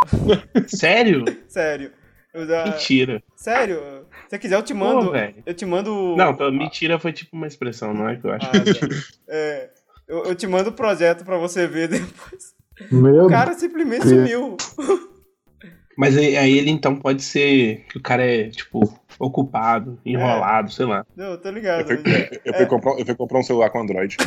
Sério? 0.69 1.25
Sério. 1.49 1.91
Eu 2.37 2.47
já... 2.47 2.65
Mentira. 2.67 3.23
Sério? 3.35 3.81
Se 4.25 4.31
você 4.31 4.39
quiser, 4.39 4.57
eu 4.57 4.63
te 4.63 4.75
Pô, 4.75 4.81
mando. 4.81 5.11
velho. 5.11 5.43
eu 5.47 5.55
te 5.55 5.65
mando. 5.65 6.15
Não, 6.17 6.35
pô, 6.35 6.51
mentira 6.51 6.99
foi 6.99 7.13
tipo 7.13 7.35
uma 7.35 7.47
expressão, 7.47 7.95
não 7.95 8.09
é 8.09 8.17
que 8.17 8.27
eu 8.27 8.33
acho. 8.33 8.47
Ah, 8.47 8.51
tá. 8.53 8.97
É, 9.29 9.71
eu, 10.07 10.25
eu 10.27 10.35
te 10.35 10.47
mando 10.47 10.69
o 10.71 10.73
projeto 10.73 11.25
pra 11.25 11.39
você 11.39 11.67
ver 11.67 11.89
depois. 11.89 12.55
meu 12.93 13.25
O 13.25 13.29
cara 13.31 13.55
simplesmente 13.55 14.05
Deus. 14.07 14.13
sumiu. 14.31 14.57
Mas 15.97 16.15
aí, 16.17 16.37
aí 16.37 16.59
ele 16.59 16.71
então 16.71 16.95
pode 16.95 17.23
ser 17.23 17.87
que 17.89 17.97
o 17.97 18.03
cara 18.03 18.23
é, 18.23 18.51
tipo, 18.51 18.81
ocupado, 19.19 19.99
enrolado, 20.05 20.71
sei 20.71 20.85
lá. 20.85 21.07
Não, 21.17 21.31
eu 21.33 21.39
tô 21.39 21.49
Eu 21.49 21.55
ligado. 21.55 21.87
fui, 21.87 22.03
eu 22.45 22.53
fui 22.55 22.67
comprar, 22.67 22.99
eu 22.99 23.07
fui 23.07 23.15
comprar 23.15 23.39
um 23.39 23.43
celular 23.43 23.71
com 23.71 23.81
Android. 23.81 24.17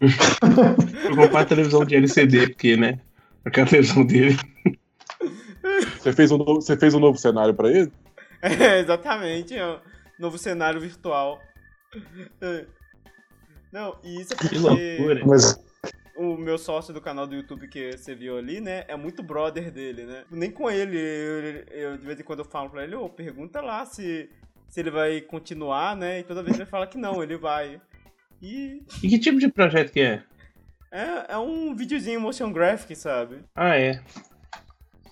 Eu 0.00 1.14
vou 1.14 1.24
comprar 1.26 1.40
a 1.40 1.44
televisão 1.44 1.84
de 1.84 1.94
LCD, 1.94 2.48
porque, 2.48 2.74
né? 2.76 2.98
Aquela 3.44 3.66
televisão 3.66 4.02
dele. 4.06 4.38
Você 5.98 6.12
fez 6.12 6.30
um 6.32 6.38
novo, 6.38 6.60
você 6.60 6.76
fez 6.76 6.94
um 6.94 7.00
novo 7.00 7.18
cenário 7.18 7.54
pra 7.54 7.68
ele? 7.70 7.92
É, 8.42 8.78
exatamente. 8.80 9.54
É 9.54 9.66
um 9.66 9.78
novo 10.18 10.38
cenário 10.38 10.80
virtual. 10.80 11.38
Não, 13.72 13.96
e 14.02 14.20
isso 14.20 14.32
é 14.32 14.36
Que 14.36 14.42
porque 14.48 14.58
loucura. 14.58 15.26
Mas 15.26 15.60
o 16.16 16.36
meu 16.36 16.58
sócio 16.58 16.92
do 16.92 17.00
canal 17.00 17.26
do 17.26 17.34
YouTube 17.34 17.68
que 17.68 17.92
você 17.96 18.14
viu 18.14 18.36
ali, 18.36 18.60
né, 18.60 18.84
é 18.88 18.96
muito 18.96 19.22
brother 19.22 19.70
dele, 19.70 20.04
né? 20.04 20.24
Nem 20.30 20.50
com 20.50 20.70
ele, 20.70 20.98
eu, 20.98 21.64
eu- 21.92 21.98
de 21.98 22.04
vez 22.06 22.18
em 22.18 22.22
quando 22.24 22.40
eu 22.40 22.44
falo 22.44 22.68
pra 22.70 22.82
ele, 22.84 22.94
ô, 22.94 23.08
pergunta 23.08 23.60
lá 23.60 23.84
se, 23.86 24.28
se 24.68 24.80
ele 24.80 24.90
vai 24.90 25.20
continuar, 25.20 25.94
né? 25.96 26.20
E 26.20 26.24
toda 26.24 26.42
vez 26.42 26.56
ele 26.56 26.66
fala 26.66 26.86
que 26.86 26.98
não, 26.98 27.22
ele 27.22 27.36
vai. 27.36 27.80
E 28.42 28.82
E 29.02 29.08
que 29.08 29.18
tipo 29.18 29.38
de 29.38 29.48
projeto 29.48 29.92
que 29.92 30.00
é? 30.00 30.22
é, 30.90 31.32
é 31.34 31.38
um 31.38 31.74
videozinho 31.76 32.20
motion 32.20 32.50
graphic, 32.52 32.96
sabe? 32.96 33.40
Ah, 33.54 33.76
é. 33.78 34.02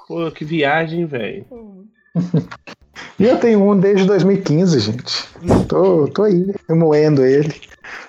Pô, 0.08 0.30
que 0.30 0.42
viagem, 0.42 1.04
velho. 1.04 1.44
e 3.20 3.24
eu 3.24 3.38
tenho 3.38 3.62
um 3.62 3.78
desde 3.78 4.06
2015, 4.06 4.80
gente. 4.80 5.28
Tô, 5.68 6.08
tô 6.08 6.22
aí, 6.22 6.46
moendo 6.70 7.22
ele, 7.22 7.54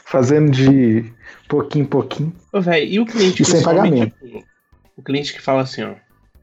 fazendo 0.05 0.49
de 0.49 1.11
pouquinho 1.49 1.83
em 1.83 1.87
pouquinho. 1.87 2.33
Ô, 2.53 2.61
velho, 2.61 2.89
e 2.89 2.99
o 3.01 3.05
cliente 3.05 3.41
E 3.41 3.45
sem 3.45 3.61
pagamento. 3.61 4.15
tipo, 4.23 4.47
o 4.95 5.03
cliente 5.03 5.33
que 5.33 5.41
fala 5.41 5.63
assim, 5.63 5.83
ó. 5.83 5.95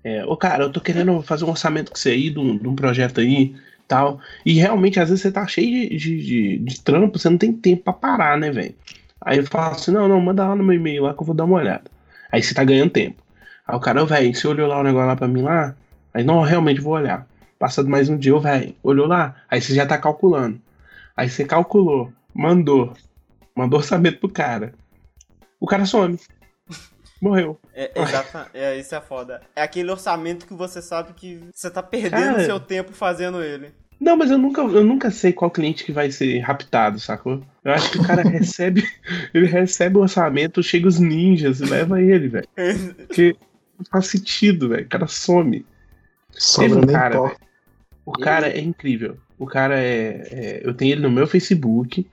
É, 0.05 0.27
ô, 0.27 0.37
cara, 0.37 0.65
eu 0.65 0.71
tô 0.71 0.79
querendo 0.79 1.23
fazer 1.23 1.47
um 1.47 1.51
orçamento 1.51 1.91
com 1.91 1.97
você 1.97 2.11
aí, 2.11 2.29
de 2.29 2.39
um, 2.39 2.59
de 2.59 2.69
um 2.69 2.77
projeto 2.77 3.23
aí, 3.23 3.57
tal. 3.89 4.21
E 4.45 4.53
realmente, 4.53 5.01
às 5.01 5.09
vezes, 5.09 5.23
você 5.23 5.33
tá 5.33 5.47
cheio 5.47 5.89
de, 5.89 5.97
de, 5.97 6.23
de, 6.23 6.59
de 6.59 6.81
trampo, 6.83 7.19
você 7.19 7.31
não 7.31 7.39
tem 7.39 7.51
tempo 7.51 7.85
pra 7.85 7.95
parar, 7.95 8.37
né, 8.37 8.51
velho? 8.51 8.75
Aí 9.23 9.39
eu 9.39 9.47
falo 9.47 9.75
assim, 9.75 9.91
não, 9.91 10.07
não, 10.07 10.21
manda 10.21 10.47
lá 10.47 10.55
no 10.55 10.63
meu 10.63 10.77
e-mail 10.77 11.05
lá 11.05 11.15
que 11.15 11.23
eu 11.23 11.27
vou 11.27 11.35
dar 11.35 11.45
uma 11.45 11.57
olhada. 11.57 11.91
Aí 12.31 12.43
você 12.43 12.53
tá 12.53 12.63
ganhando 12.63 12.91
tempo. 12.91 13.26
Aí 13.67 13.77
o 13.77 13.81
cara, 13.81 14.03
ô, 14.03 14.07
velho, 14.07 14.35
você 14.35 14.47
olhou 14.47 14.69
lá 14.69 14.79
o 14.79 14.83
negócio 14.83 15.09
lá 15.09 15.17
pra 15.17 15.27
mim 15.27 15.43
lá? 15.43 15.75
Aí, 16.15 16.23
não, 16.23 16.41
realmente 16.43 16.81
vou 16.81 16.95
olhar. 16.95 17.27
Passado 17.59 17.89
mais 17.89 18.09
um 18.09 18.17
dia, 18.17 18.35
ô, 18.35 18.41
velho, 18.41 18.75
olhou 18.83 19.07
lá? 19.07 19.35
Aí 19.51 19.61
você 19.61 19.75
já 19.75 19.85
tá 19.85 19.99
calculando. 19.99 20.61
Aí 21.17 21.29
você 21.29 21.45
calculou, 21.45 22.13
mandou, 22.35 22.93
mandou 23.55 23.79
orçamento 23.81 24.21
pro 24.21 24.29
cara. 24.29 24.73
O 25.59 25.67
cara 25.67 25.85
some. 25.85 26.19
Morreu. 27.21 27.59
É, 27.75 27.91
exata, 27.97 28.47
é, 28.53 28.79
isso 28.79 28.95
é 28.95 29.01
foda. 29.01 29.41
É 29.57 29.63
aquele 29.63 29.91
orçamento 29.91 30.47
que 30.47 30.55
você 30.55 30.83
sabe 30.83 31.15
que 31.15 31.41
você 31.53 31.71
tá 31.71 31.83
perdendo 31.83 32.35
Cara. 32.35 32.45
seu 32.45 32.61
tempo 32.61 32.93
fazendo 32.93 33.43
ele. 33.43 33.73
Não, 33.99 34.15
mas 34.15 34.31
eu 34.31 34.37
nunca, 34.37 34.61
eu 34.61 34.85
nunca 34.85 35.11
sei 35.11 35.33
qual 35.33 35.51
cliente 35.51 35.83
que 35.83 35.93
vai 35.93 36.11
ser 36.11 36.39
raptado, 36.41 37.01
sacou? 37.01 37.43
Eu 37.65 37.73
acho 37.73 37.91
que 37.91 37.99
o 37.99 38.07
cara 38.07 38.21
recebe, 38.29 38.85
ele 39.33 39.47
recebe 39.47 39.97
o 39.97 40.03
orçamento, 40.03 40.63
chega 40.63 40.87
os 40.87 41.01
ninjas 41.01 41.61
e 41.61 41.65
leva 41.65 42.01
ele, 42.01 42.29
velho. 42.29 42.49
Porque 43.09 43.35
não 43.79 43.87
faz 43.91 44.07
sentido, 44.07 44.69
velho. 44.69 44.85
O 44.85 44.89
cara 44.89 45.07
some. 45.07 45.65
Sobra 46.31 46.81
Teve 46.81 46.81
um 46.81 46.93
cara. 46.93 47.37
O 48.05 48.13
cara 48.13 48.49
é 48.49 48.61
incrível. 48.61 49.17
O 49.39 49.47
cara 49.47 49.79
é, 49.79 50.29
é- 50.31 50.61
Eu 50.65 50.75
tenho 50.75 50.93
ele 50.93 51.03
no 51.03 51.11
meu 51.11 51.27
Facebook. 51.27 52.07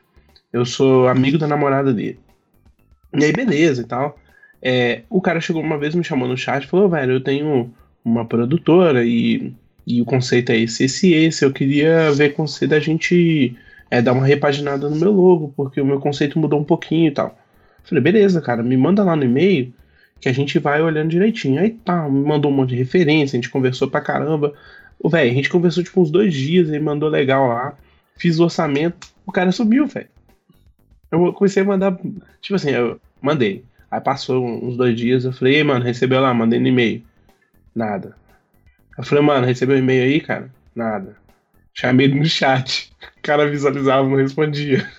Eu 0.51 0.65
sou 0.65 1.07
amigo 1.07 1.37
da 1.37 1.47
namorada 1.47 1.93
dele. 1.93 2.19
E 3.13 3.23
aí, 3.23 3.31
beleza 3.31 3.81
e 3.81 3.85
tal. 3.85 4.17
É, 4.61 5.01
o 5.09 5.21
cara 5.21 5.41
chegou 5.41 5.61
uma 5.61 5.77
vez, 5.77 5.93
me 5.93 6.03
chamou 6.03 6.27
no 6.27 6.37
chat 6.37 6.63
e 6.63 6.67
falou: 6.67 6.89
velho, 6.89 7.13
eu 7.13 7.23
tenho 7.23 7.73
uma 8.03 8.25
produtora 8.25 9.03
e, 9.05 9.53
e 9.85 10.01
o 10.01 10.05
conceito 10.05 10.51
é 10.51 10.57
esse, 10.57 10.85
esse 10.85 11.09
e 11.09 11.13
esse. 11.13 11.43
Eu 11.43 11.51
queria 11.51 12.11
ver 12.11 12.33
com 12.33 12.47
você 12.47 12.65
da 12.65 12.79
gente 12.79 13.55
é, 13.91 14.01
dar 14.01 14.13
uma 14.13 14.25
repaginada 14.25 14.89
no 14.89 14.95
meu 14.95 15.11
logo, 15.11 15.53
porque 15.55 15.81
o 15.81 15.85
meu 15.85 15.99
conceito 15.99 16.39
mudou 16.39 16.59
um 16.59 16.63
pouquinho 16.63 17.07
e 17.09 17.11
tal. 17.11 17.37
Falei: 17.83 18.03
beleza, 18.03 18.41
cara, 18.41 18.63
me 18.63 18.77
manda 18.77 19.03
lá 19.03 19.15
no 19.15 19.23
e-mail 19.23 19.73
que 20.23 20.29
a 20.29 20.33
gente 20.33 20.57
vai 20.57 20.81
olhando 20.81 21.09
direitinho. 21.09 21.59
Aí 21.59 21.71
tá, 21.71 22.07
me 22.07 22.25
mandou 22.25 22.49
um 22.49 22.55
monte 22.55 22.69
de 22.69 22.75
referência, 22.77 23.35
a 23.35 23.41
gente 23.41 23.49
conversou 23.49 23.89
pra 23.89 23.99
caramba. 23.99 24.53
Velho, 25.03 25.31
a 25.31 25.33
gente 25.33 25.49
conversou 25.49 25.83
tipo 25.83 25.99
uns 25.99 26.09
dois 26.09 26.33
dias, 26.33 26.69
ele 26.69 26.79
mandou 26.79 27.09
legal 27.09 27.49
lá. 27.49 27.77
Fiz 28.15 28.39
o 28.39 28.45
orçamento, 28.45 29.09
o 29.25 29.33
cara 29.33 29.51
subiu, 29.51 29.85
velho. 29.85 30.07
Eu 31.11 31.33
comecei 31.33 31.61
a 31.61 31.65
mandar, 31.65 31.99
tipo 32.39 32.55
assim, 32.55 32.69
eu 32.69 33.01
mandei. 33.21 33.65
Aí 33.91 33.99
passou 33.99 34.45
uns 34.45 34.77
dois 34.77 34.95
dias, 34.95 35.25
eu 35.25 35.33
falei, 35.33 35.55
ei, 35.55 35.63
mano, 35.65 35.83
recebeu 35.83 36.21
lá, 36.21 36.33
mandei 36.33 36.57
no 36.57 36.69
e-mail. 36.69 37.03
Nada. 37.75 38.15
Eu 38.97 39.03
falei, 39.03 39.25
mano, 39.25 39.45
recebeu 39.45 39.75
o 39.75 39.79
e-mail 39.79 40.03
aí, 40.03 40.21
cara? 40.21 40.49
Nada. 40.73 41.17
Chamei 41.73 42.05
ele 42.05 42.17
no 42.17 42.25
chat. 42.25 42.93
O 43.17 43.21
cara 43.21 43.49
visualizava, 43.49 44.07
não 44.07 44.15
respondia. 44.15 44.89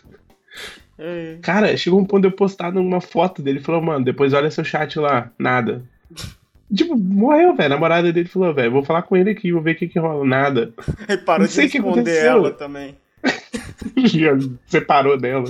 É. 0.98 1.38
Cara, 1.42 1.76
chegou 1.76 2.00
um 2.00 2.04
ponto 2.04 2.22
de 2.22 2.28
eu 2.28 2.32
postar 2.32 2.72
numa 2.72 3.00
foto 3.00 3.42
dele. 3.42 3.60
Falou, 3.60 3.82
mano, 3.82 4.04
depois 4.04 4.32
olha 4.32 4.50
seu 4.50 4.64
chat 4.64 4.98
lá. 4.98 5.30
Nada. 5.38 5.82
Tipo, 6.74 6.96
morreu, 6.96 7.54
velho. 7.54 7.66
A 7.66 7.76
namorada 7.76 8.12
dele 8.12 8.28
falou, 8.28 8.52
velho, 8.52 8.72
vou 8.72 8.82
falar 8.82 9.02
com 9.02 9.16
ele 9.16 9.30
aqui, 9.30 9.52
vou 9.52 9.62
ver 9.62 9.72
o 9.72 9.76
que 9.76 9.86
que 9.86 9.98
rola. 9.98 10.24
Nada. 10.24 10.72
Ele 11.06 11.18
parou 11.18 11.40
Não 11.40 11.46
de 11.46 11.52
sei 11.52 11.66
o 11.66 11.70
que 11.70 11.76
responder 11.78 12.00
aconteceu. 12.00 12.26
ela 12.26 12.50
também. 12.50 12.96
Separou 14.66 15.16
dela. 15.18 15.44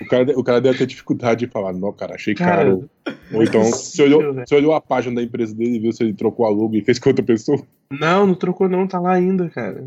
O 0.00 0.06
cara, 0.06 0.38
o 0.38 0.42
cara 0.42 0.60
deve 0.60 0.78
ter 0.78 0.86
dificuldade 0.86 1.46
de 1.46 1.52
falar, 1.52 1.72
não, 1.74 1.92
cara, 1.92 2.14
achei 2.14 2.34
Cara, 2.34 2.64
caro. 2.64 2.90
Ou 3.32 3.42
então, 3.42 3.62
você 3.62 4.02
olhou, 4.02 4.34
você 4.34 4.54
olhou 4.54 4.74
a 4.74 4.80
página 4.80 5.16
da 5.16 5.22
empresa 5.22 5.54
dele 5.54 5.76
e 5.76 5.78
viu 5.78 5.92
se 5.92 6.02
ele 6.02 6.14
trocou 6.14 6.46
a 6.46 6.50
logo 6.50 6.74
e 6.74 6.82
fez 6.82 6.98
com 6.98 7.10
outra 7.10 7.24
pessoa. 7.24 7.62
Não, 7.90 8.26
não 8.26 8.34
trocou 8.34 8.68
não, 8.68 8.86
tá 8.86 8.98
lá 8.98 9.12
ainda, 9.12 9.48
cara. 9.50 9.86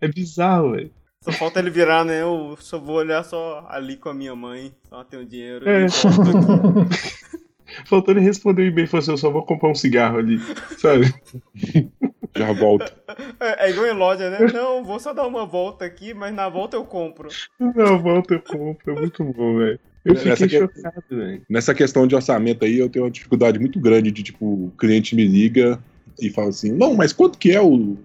É 0.00 0.08
bizarro, 0.08 0.72
velho. 0.72 0.90
Só 1.24 1.32
falta 1.32 1.58
ele 1.58 1.70
virar, 1.70 2.04
né? 2.04 2.20
Eu 2.20 2.54
só 2.60 2.78
vou 2.78 2.96
olhar 2.96 3.24
só 3.24 3.66
ali 3.70 3.96
com 3.96 4.10
a 4.10 4.14
minha 4.14 4.36
mãe. 4.36 4.74
Só 4.90 5.02
tenho 5.02 5.24
dinheiro. 5.24 5.66
É. 5.66 5.86
volto. 5.88 6.86
Faltou 7.86 8.14
ele 8.14 8.20
responder 8.20 8.62
o 8.62 8.66
e-mail 8.66 8.84
e 8.84 8.86
falou 8.86 9.02
assim, 9.02 9.10
eu 9.12 9.16
só 9.16 9.30
vou 9.30 9.42
comprar 9.42 9.70
um 9.70 9.74
cigarro 9.74 10.18
ali, 10.18 10.38
sabe? 10.78 11.12
Já 12.36 12.52
volta. 12.52 12.92
É, 13.40 13.66
é 13.66 13.70
igual 13.70 13.86
em 13.86 13.92
loja, 13.94 14.28
né? 14.28 14.38
Não, 14.52 14.84
vou 14.84 15.00
só 15.00 15.12
dar 15.12 15.26
uma 15.26 15.46
volta 15.46 15.84
aqui, 15.84 16.12
mas 16.12 16.34
na 16.34 16.48
volta 16.48 16.76
eu 16.76 16.84
compro. 16.84 17.28
Não, 17.58 17.98
volta 18.00 18.34
eu 18.34 18.42
compro, 18.42 18.92
é 18.92 19.00
muito 19.00 19.24
bom, 19.24 19.58
velho. 19.58 19.80
Eu 20.04 20.16
fiquei 20.16 20.48
que 20.48 20.56
é- 20.56 20.58
chocado, 20.60 21.02
velho. 21.10 21.42
Nessa 21.48 21.74
questão 21.74 22.06
de 22.06 22.14
orçamento 22.14 22.64
aí, 22.64 22.78
eu 22.78 22.88
tenho 22.88 23.06
uma 23.06 23.10
dificuldade 23.10 23.58
muito 23.58 23.80
grande 23.80 24.10
de, 24.10 24.22
tipo, 24.22 24.44
o 24.44 24.72
cliente 24.78 25.16
me 25.16 25.24
liga 25.24 25.80
e 26.20 26.28
fala 26.30 26.50
assim, 26.50 26.70
não, 26.72 26.94
mas 26.94 27.12
quanto 27.12 27.38
que 27.38 27.50
é 27.50 27.60
o, 27.60 27.96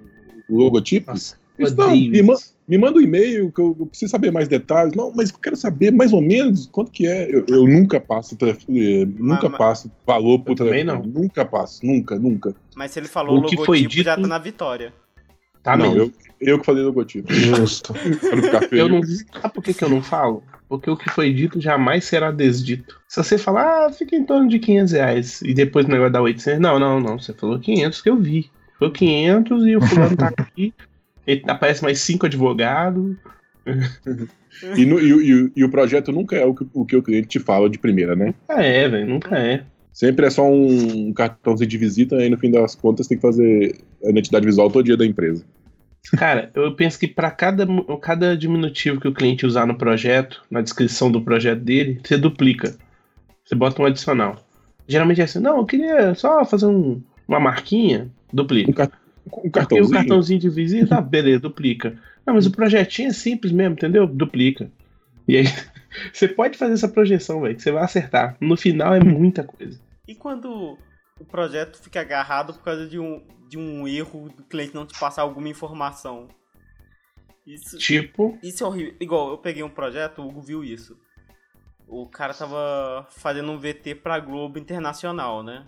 o 0.48 0.58
logotipo? 0.58 1.12
Nossa, 1.12 1.36
Isso 1.58 1.76
não, 1.76 1.92
me. 1.92 2.24
Me 2.70 2.78
manda 2.78 3.00
um 3.00 3.02
e-mail 3.02 3.52
que 3.52 3.60
eu, 3.60 3.76
eu 3.80 3.86
preciso 3.88 4.12
saber 4.12 4.32
mais 4.32 4.48
detalhes. 4.48 4.94
Não, 4.94 5.12
mas 5.14 5.32
eu 5.32 5.38
quero 5.40 5.56
saber 5.56 5.92
mais 5.92 6.14
ou 6.14 6.22
menos 6.22 6.68
quanto 6.72 6.92
que 6.92 7.08
é. 7.08 7.28
Eu, 7.34 7.44
eu 7.50 7.68
nunca 7.68 8.00
passo 8.00 8.36
telefone, 8.38 9.06
nunca 9.06 9.50
mas- 9.50 9.58
passo 9.58 9.92
valor 10.06 10.40
pro 10.40 10.54
telefone. 10.56 11.08
Nunca 11.12 11.44
passo, 11.44 11.86
nunca, 11.86 12.18
nunca. 12.20 12.56
Mas 12.76 12.92
se 12.92 13.00
ele 13.00 13.08
falou 13.08 13.40
O 13.40 13.46
que 13.46 13.56
logotipo, 13.56 13.66
foi 13.66 13.82
já 13.82 13.88
dito- 14.16 14.22
tá 14.22 14.28
na 14.28 14.38
vitória. 14.38 14.94
Tá 15.62 15.76
não, 15.76 15.94
mesmo. 15.94 16.14
eu, 16.40 16.48
eu 16.54 16.60
que 16.60 16.66
falei 16.66 16.84
logotipo. 16.84 17.34
Justo. 17.34 17.92
Pra 18.22 18.36
não 18.36 18.44
ficar 18.44 18.62
feio. 18.70 18.82
Eu 18.84 18.90
não. 18.90 19.02
Sabe 19.04 19.54
por 19.54 19.62
que, 19.64 19.74
que 19.74 19.84
eu 19.84 19.90
não 19.90 20.02
falo? 20.02 20.42
Porque 20.70 20.90
o 20.90 20.96
que 20.96 21.10
foi 21.10 21.34
dito 21.34 21.60
jamais 21.60 22.06
será 22.06 22.32
desdito. 22.32 23.02
Se 23.08 23.22
você 23.22 23.38
falar, 23.38 23.88
ah, 23.88 23.92
fica 23.92 24.16
em 24.16 24.24
torno 24.24 24.48
de 24.48 24.60
500 24.60 24.94
reais 24.94 25.42
e 25.42 25.54
depois 25.54 25.86
o 25.86 25.90
negócio 25.90 26.14
dá 26.14 26.22
800, 26.22 26.62
não, 26.62 26.78
não, 26.80 27.00
não. 27.00 27.20
Você 27.20 27.34
falou 27.34 27.60
500 27.60 28.02
que 28.02 28.10
eu 28.10 28.16
vi. 28.18 28.50
Foi 28.78 28.90
500 28.92 29.66
e 29.66 29.76
o 29.76 29.82
fulano 29.82 30.16
tá 30.16 30.28
aqui. 30.38 30.74
Ele 31.30 31.44
aparece 31.48 31.84
mais 31.84 32.00
cinco 32.00 32.26
advogados. 32.26 33.16
E, 34.76 34.86
no- 34.86 35.00
e 35.00 35.14
o- 35.14 35.22
e 35.22 35.52
e 35.58 35.64
o 35.64 35.70
projeto 35.70 36.12
nunca 36.12 36.36
é 36.36 36.44
o 36.46 36.54
que, 36.56 36.66
o 36.74 36.86
que 36.86 36.96
o 36.96 37.04
cliente 37.04 37.28
te 37.28 37.40
fala 37.40 37.70
de 37.70 37.78
primeira, 37.78 38.16
né? 38.16 38.34
Ah, 38.48 38.64
é, 38.64 38.88
velho, 38.90 39.08
nunca 39.08 39.38
é. 39.38 39.64
Sempre 39.94 40.26
é 40.26 40.30
só 40.30 40.50
um 40.50 41.14
cartãozinho 41.14 41.70
de 41.70 41.78
visita 41.78 42.16
e 42.26 42.30
no 42.30 42.38
fim 42.38 42.50
das 42.50 42.74
contas 42.76 43.08
tem 43.08 43.18
que 43.18 43.22
fazer 43.22 43.76
a 44.04 44.10
identidade 44.10 44.46
visual 44.46 44.70
todo 44.72 44.86
dia 44.86 44.98
da 44.98 45.06
empresa. 45.06 45.46
Cara, 46.18 46.50
eu 46.56 46.74
penso 46.76 46.98
que 46.98 47.08
para 47.08 47.30
cada, 47.30 47.68
cada 48.02 48.36
diminutivo 48.36 49.00
que 49.00 49.08
o 49.08 49.14
cliente 49.14 49.46
usar 49.46 49.68
no 49.68 49.76
projeto, 49.78 50.42
na 50.50 50.62
descrição 50.62 51.12
do 51.12 51.22
projeto 51.22 51.60
dele, 51.60 52.00
você 52.04 52.18
duplica. 52.18 52.76
Você 53.46 53.54
bota 53.54 53.82
um 53.82 53.86
adicional. 53.86 54.38
Geralmente 54.88 55.22
é 55.22 55.26
assim, 55.26 55.40
não, 55.40 55.58
eu 55.58 55.66
queria 55.66 56.16
só 56.16 56.44
fazer 56.46 56.66
um- 56.66 57.02
uma 57.28 57.40
marquinha, 57.40 58.08
duplica. 58.34 58.72
Um, 59.32 59.48
um 59.48 59.52
cartãozinho. 59.52 59.92
cartãozinho 59.92 60.40
de 60.40 60.50
visita, 60.50 60.98
ah, 60.98 61.02
beleza, 61.02 61.42
duplica. 61.42 61.98
Não, 62.26 62.34
mas 62.34 62.46
o 62.46 62.52
projetinho 62.52 63.10
é 63.10 63.14
simples 63.14 63.52
mesmo, 63.52 63.74
entendeu? 63.74 64.06
Duplica. 64.08 64.72
E 65.28 65.38
aí, 65.38 65.44
você 66.14 66.28
pode 66.28 66.58
fazer 66.58 66.74
essa 66.74 66.88
projeção, 66.88 67.42
velho, 67.42 67.56
que 67.56 67.62
você 67.62 67.72
vai 67.72 67.84
acertar. 67.84 68.38
No 68.40 68.58
final 68.58 68.94
é 68.94 69.00
muita 69.00 69.44
coisa. 69.44 69.80
E 70.08 70.16
quando 70.16 70.78
o 71.20 71.26
projeto 71.26 71.82
fica 71.82 72.02
agarrado 72.02 72.54
por 72.54 72.64
causa 72.64 72.88
de 72.88 72.98
um, 73.00 73.22
de 73.48 73.58
um 73.58 73.88
erro 73.88 74.30
do 74.30 74.44
cliente 74.44 74.74
não 74.74 74.86
te 74.86 74.98
passar 75.00 75.22
alguma 75.22 75.50
informação? 75.50 76.28
Isso, 77.46 77.78
Tipo, 77.78 78.38
isso 78.44 78.64
é 78.64 78.68
horrível. 78.68 78.96
Igual, 79.00 79.32
eu 79.32 79.38
peguei 79.38 79.64
um 79.64 79.70
projeto, 79.70 80.22
o 80.22 80.28
Hugo 80.28 80.42
viu 80.42 80.64
isso. 80.64 80.96
O 81.88 82.08
cara 82.08 82.34
tava 82.34 83.08
fazendo 83.10 83.52
um 83.52 83.58
VT 83.58 83.96
pra 83.96 84.20
Globo 84.20 84.60
Internacional, 84.60 85.42
né? 85.44 85.66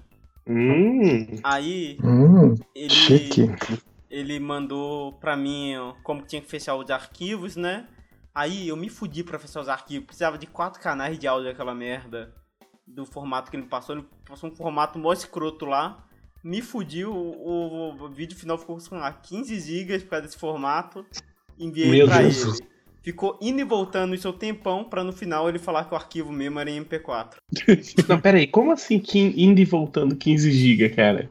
Hum, 0.47 1.25
Aí 1.43 1.97
Hum, 2.03 2.55
ele, 2.75 2.89
chique. 2.89 3.41
ele 4.09 4.39
mandou 4.39 5.13
pra 5.13 5.35
mim 5.37 5.73
como 6.03 6.21
que 6.21 6.27
tinha 6.29 6.41
que 6.41 6.49
fechar 6.49 6.75
os 6.75 6.89
arquivos, 6.89 7.55
né? 7.55 7.87
Aí 8.33 8.67
eu 8.69 8.77
me 8.77 8.89
fudi 8.89 9.23
pra 9.23 9.37
fechar 9.39 9.61
os 9.61 9.69
arquivos. 9.69 10.05
Precisava 10.07 10.37
de 10.37 10.47
quatro 10.47 10.81
canais 10.81 11.19
de 11.19 11.27
áudio 11.27 11.49
daquela 11.49 11.75
merda. 11.75 12.33
Do 12.87 13.05
formato 13.05 13.49
que 13.51 13.57
ele 13.57 13.67
passou. 13.67 13.95
Ele 13.95 14.05
passou 14.27 14.49
um 14.49 14.55
formato 14.55 14.97
mó 14.99 15.11
escroto 15.13 15.65
lá. 15.65 16.05
Me 16.43 16.61
fudi. 16.61 17.05
O, 17.05 17.13
o- 17.13 18.03
o 18.05 18.09
vídeo 18.09 18.37
final 18.37 18.57
ficou 18.57 18.77
com 18.77 18.95
lá, 18.97 19.11
15 19.13 19.59
GB 19.59 19.99
por 19.99 20.09
causa 20.09 20.25
desse 20.25 20.37
formato. 20.37 21.05
Enviei 21.59 21.89
Meu 21.91 22.07
pra 22.07 22.19
Deus. 22.21 22.59
ele. 22.59 22.70
Ficou 23.01 23.37
indo 23.41 23.59
e 23.59 23.63
voltando 23.63 24.13
isso 24.13 24.29
o 24.29 24.33
tempão 24.33 24.83
pra 24.83 25.03
no 25.03 25.11
final 25.11 25.49
ele 25.49 25.57
falar 25.57 25.85
que 25.85 25.93
o 25.93 25.97
arquivo 25.97 26.31
mesmo 26.31 26.59
era 26.59 26.69
em 26.69 26.83
MP4. 26.83 27.33
não, 28.07 28.19
peraí, 28.21 28.45
como 28.45 28.71
assim 28.71 28.99
que 28.99 29.19
indo 29.19 29.59
e 29.59 29.65
voltando 29.65 30.15
15 30.15 30.51
GB, 30.51 30.89
cara? 30.89 31.29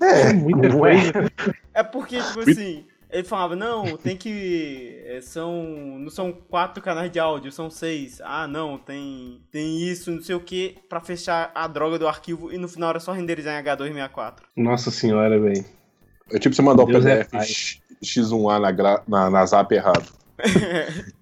É, 0.00 0.32
muita 0.34 0.68
ué. 0.76 0.94
coisa. 1.12 1.32
É 1.72 1.82
porque, 1.82 2.20
tipo 2.20 2.40
assim, 2.40 2.84
ele 3.10 3.24
falava, 3.24 3.56
não, 3.56 3.96
tem 3.96 4.14
que. 4.14 5.00
é, 5.06 5.20
são. 5.22 5.64
Não 5.98 6.10
são 6.10 6.32
quatro 6.32 6.82
canais 6.82 7.10
de 7.10 7.18
áudio, 7.18 7.50
são 7.50 7.70
seis. 7.70 8.20
Ah, 8.22 8.46
não, 8.46 8.76
tem. 8.76 9.40
Tem 9.50 9.82
isso, 9.82 10.10
não 10.10 10.20
sei 10.20 10.34
o 10.34 10.40
que, 10.40 10.76
pra 10.86 11.00
fechar 11.00 11.50
a 11.54 11.66
droga 11.66 11.98
do 11.98 12.06
arquivo 12.06 12.52
e 12.52 12.58
no 12.58 12.68
final 12.68 12.90
era 12.90 13.00
só 13.00 13.12
renderizar 13.12 13.58
em 13.58 13.64
H264. 13.64 14.34
Nossa 14.54 14.90
senhora, 14.90 15.40
velho. 15.40 15.64
É 16.30 16.38
tipo 16.38 16.54
você 16.54 16.60
mandar 16.60 16.84
o 16.84 16.90
é 17.08 17.24
PDF. 17.24 17.34
X- 17.46 17.80
X1A 18.04 18.60
na, 18.60 18.70
gra- 18.70 19.02
na, 19.08 19.30
na 19.30 19.46
zap 19.46 19.72
errado. 19.74 20.12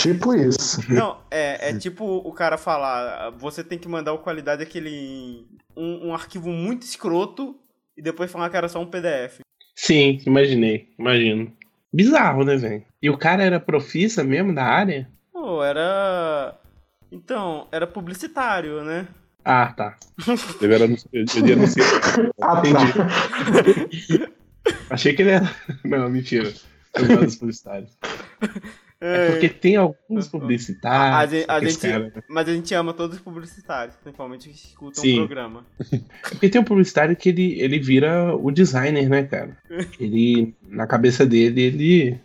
Tipo 0.00 0.34
isso. 0.34 0.80
Não, 0.90 1.18
é, 1.30 1.70
é 1.70 1.78
tipo 1.78 2.04
o 2.04 2.32
cara 2.32 2.56
falar, 2.56 3.30
você 3.32 3.62
tem 3.62 3.78
que 3.78 3.86
mandar 3.86 4.14
o 4.14 4.18
qualidade 4.18 4.62
aquele. 4.62 5.46
Um, 5.76 6.08
um 6.08 6.14
arquivo 6.14 6.48
muito 6.48 6.82
escroto 6.82 7.54
e 7.96 8.02
depois 8.02 8.30
falar 8.30 8.48
que 8.48 8.56
era 8.56 8.68
só 8.68 8.80
um 8.80 8.86
PDF. 8.86 9.40
Sim, 9.74 10.20
imaginei, 10.26 10.88
imagino. 10.98 11.52
Bizarro, 11.92 12.44
né, 12.44 12.56
velho? 12.56 12.84
E 13.02 13.10
o 13.10 13.18
cara 13.18 13.42
era 13.42 13.60
profissa 13.60 14.24
mesmo 14.24 14.54
da 14.54 14.64
área? 14.64 15.08
Pô, 15.32 15.62
era. 15.62 16.58
Então, 17.10 17.68
era 17.70 17.86
publicitário, 17.86 18.82
né? 18.82 19.06
Ah, 19.44 19.72
tá. 19.76 19.96
Ele 20.62 20.74
era, 20.74 20.84
ele 20.84 20.96
ele 21.12 21.52
anuncia. 21.52 21.82
Ah, 22.40 22.62
tá. 22.62 24.30
Achei 24.88 25.12
que 25.14 25.22
ele 25.22 25.32
era. 25.32 25.52
Não, 25.84 26.08
mentira. 26.08 26.52
Eu 26.94 27.06
gosto 27.06 27.24
dos 27.24 27.36
publicitários. 27.36 27.90
É 29.04 29.32
porque 29.32 29.48
tem 29.48 29.74
alguns 29.74 30.28
A 30.28 30.30
publicitários. 30.30 31.32
gente- 31.40 31.50
a 31.50 31.58
esse 31.58 31.70
gente- 31.72 31.80
cara- 31.92 32.24
Mas 32.28 32.48
a 32.48 32.54
gente 32.54 32.72
ama 32.72 32.92
todos 32.92 33.16
os 33.16 33.20
publicitários, 33.22 33.96
principalmente 33.96 34.48
que 34.48 34.54
escutam 34.54 35.02
Sim. 35.02 35.14
o 35.14 35.26
programa. 35.26 35.66
Porque 36.30 36.48
tem 36.48 36.60
um 36.60 36.64
publicitário 36.64 37.16
que 37.16 37.30
ele, 37.30 37.60
ele 37.60 37.80
vira 37.80 38.32
o 38.36 38.48
designer, 38.52 39.08
né, 39.08 39.24
cara? 39.24 39.56
Ele, 39.98 40.54
na 40.62 40.86
cabeça 40.86 41.26
dele, 41.26 41.60
ele, 41.62 42.20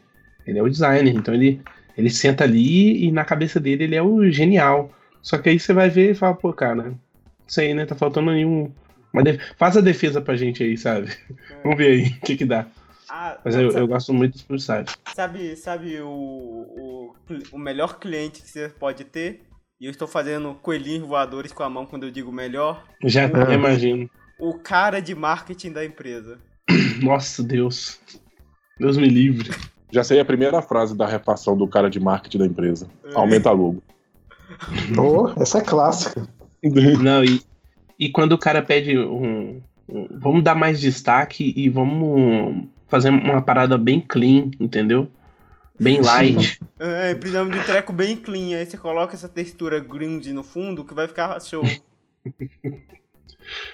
ele 0.46 0.60
é 0.60 0.62
o 0.62 0.70
designer. 0.70 1.16
Então 1.16 1.34
ele, 1.34 1.60
ele 1.98 2.12
senta 2.12 2.44
ali 2.44 3.06
e 3.08 3.12
na 3.12 3.26
cabeça 3.26 3.60
dele 3.60 3.86
ele 3.86 3.96
é 3.96 4.04
o 4.04 4.30
genial. 4.30 4.92
Só 5.20 5.40
que 5.40 5.50
aí 5.50 5.60
você 5.60 5.74
vai 5.74 5.90
ver 5.90 6.12
e 6.12 6.14
fala, 6.16 6.36
pô, 6.36 6.54
cara, 6.54 6.94
isso 7.48 7.60
aí, 7.60 7.74
né? 7.74 7.88
Tá 7.88 7.96
faltando 7.96 8.32
nenhum. 8.32 8.72
Uma 9.12 9.24
def- 9.24 9.42
Faz 9.58 9.76
a 9.78 9.82
defesa 9.82 10.22
pra 10.22 10.36
gente 10.36 10.62
aí, 10.62 10.78
sabe? 10.78 11.10
Vamos 11.64 11.76
ver 11.80 11.88
aí 11.88 12.08
o 12.10 12.20
que 12.22 12.38
que 12.38 12.46
dá. 12.46 12.68
Ah, 13.10 13.38
Mas 13.44 13.56
eu, 13.56 13.72
sabe, 13.72 13.84
eu 13.84 13.88
gosto 13.88 14.14
muito 14.14 14.34
dos 14.34 14.42
publicitários. 14.44 14.96
sabe, 15.16 15.56
sabe 15.56 16.00
o, 16.02 16.08
o, 16.10 17.14
o 17.54 17.58
melhor 17.58 18.00
cliente 18.00 18.42
que 18.42 18.50
você 18.50 18.70
pode 18.70 19.04
ter? 19.06 19.44
E 19.80 19.86
eu 19.86 19.92
estou 19.92 20.08
fazendo 20.08 20.56
coelhinhos 20.56 21.08
voadores 21.08 21.52
com 21.54 21.64
a 21.64 21.70
mão 21.70 21.86
quando 21.86 22.04
eu 22.04 22.12
digo 22.12 22.32
melhor. 22.32 22.84
Já 23.04 23.26
Ah. 23.26 23.54
imagino. 23.54 24.10
O 24.40 24.56
cara 24.60 25.00
de 25.00 25.14
marketing 25.16 25.72
da 25.72 25.86
empresa. 25.86 26.38
Nossa, 27.02 27.42
Deus. 27.44 28.00
Deus 28.80 28.98
me 28.98 29.08
livre. 29.08 29.50
Já 29.92 30.04
sei 30.04 30.20
a 30.20 30.26
primeira 30.26 30.62
frase 30.62 30.96
da 30.98 31.08
refação 31.08 31.56
do 31.58 31.68
cara 31.68 31.90
de 31.90 32.00
marketing 32.00 32.40
da 32.40 32.46
empresa. 32.46 32.90
Aumenta 33.16 33.50
a 33.50 33.54
logo. 33.54 33.82
Oh, 34.98 35.42
essa 35.42 35.60
é 35.60 35.62
clássica. 35.62 36.28
Não, 37.02 37.24
e, 37.24 37.42
e 38.00 38.10
quando 38.10 38.34
o 38.34 38.38
cara 38.38 38.62
pede 38.62 38.98
um, 38.98 39.62
um- 39.88 40.08
Vamos 40.20 40.44
dar 40.44 40.56
mais 40.56 40.80
destaque 40.82 41.54
e 41.56 41.70
vamos 41.70 42.68
fazer 42.88 43.10
uma 43.10 43.42
parada 43.42 43.78
bem 43.78 44.02
clean, 44.02 44.52
entendeu? 44.60 45.10
Bem 45.80 46.02
light. 46.02 46.60
É, 46.80 47.14
precisamos 47.14 47.54
de 47.54 47.60
um 47.60 47.64
treco 47.64 47.94
bem 47.94 48.16
clean. 48.16 48.58
Aí 48.58 48.66
você 48.66 48.78
coloca 48.78 49.14
essa 49.14 49.30
textura 49.30 49.80
grunge 49.80 50.34
no 50.34 50.44
fundo 50.44 50.84
que 50.84 50.94
vai 50.94 51.08
ficar 51.08 51.40
show. 51.42 51.64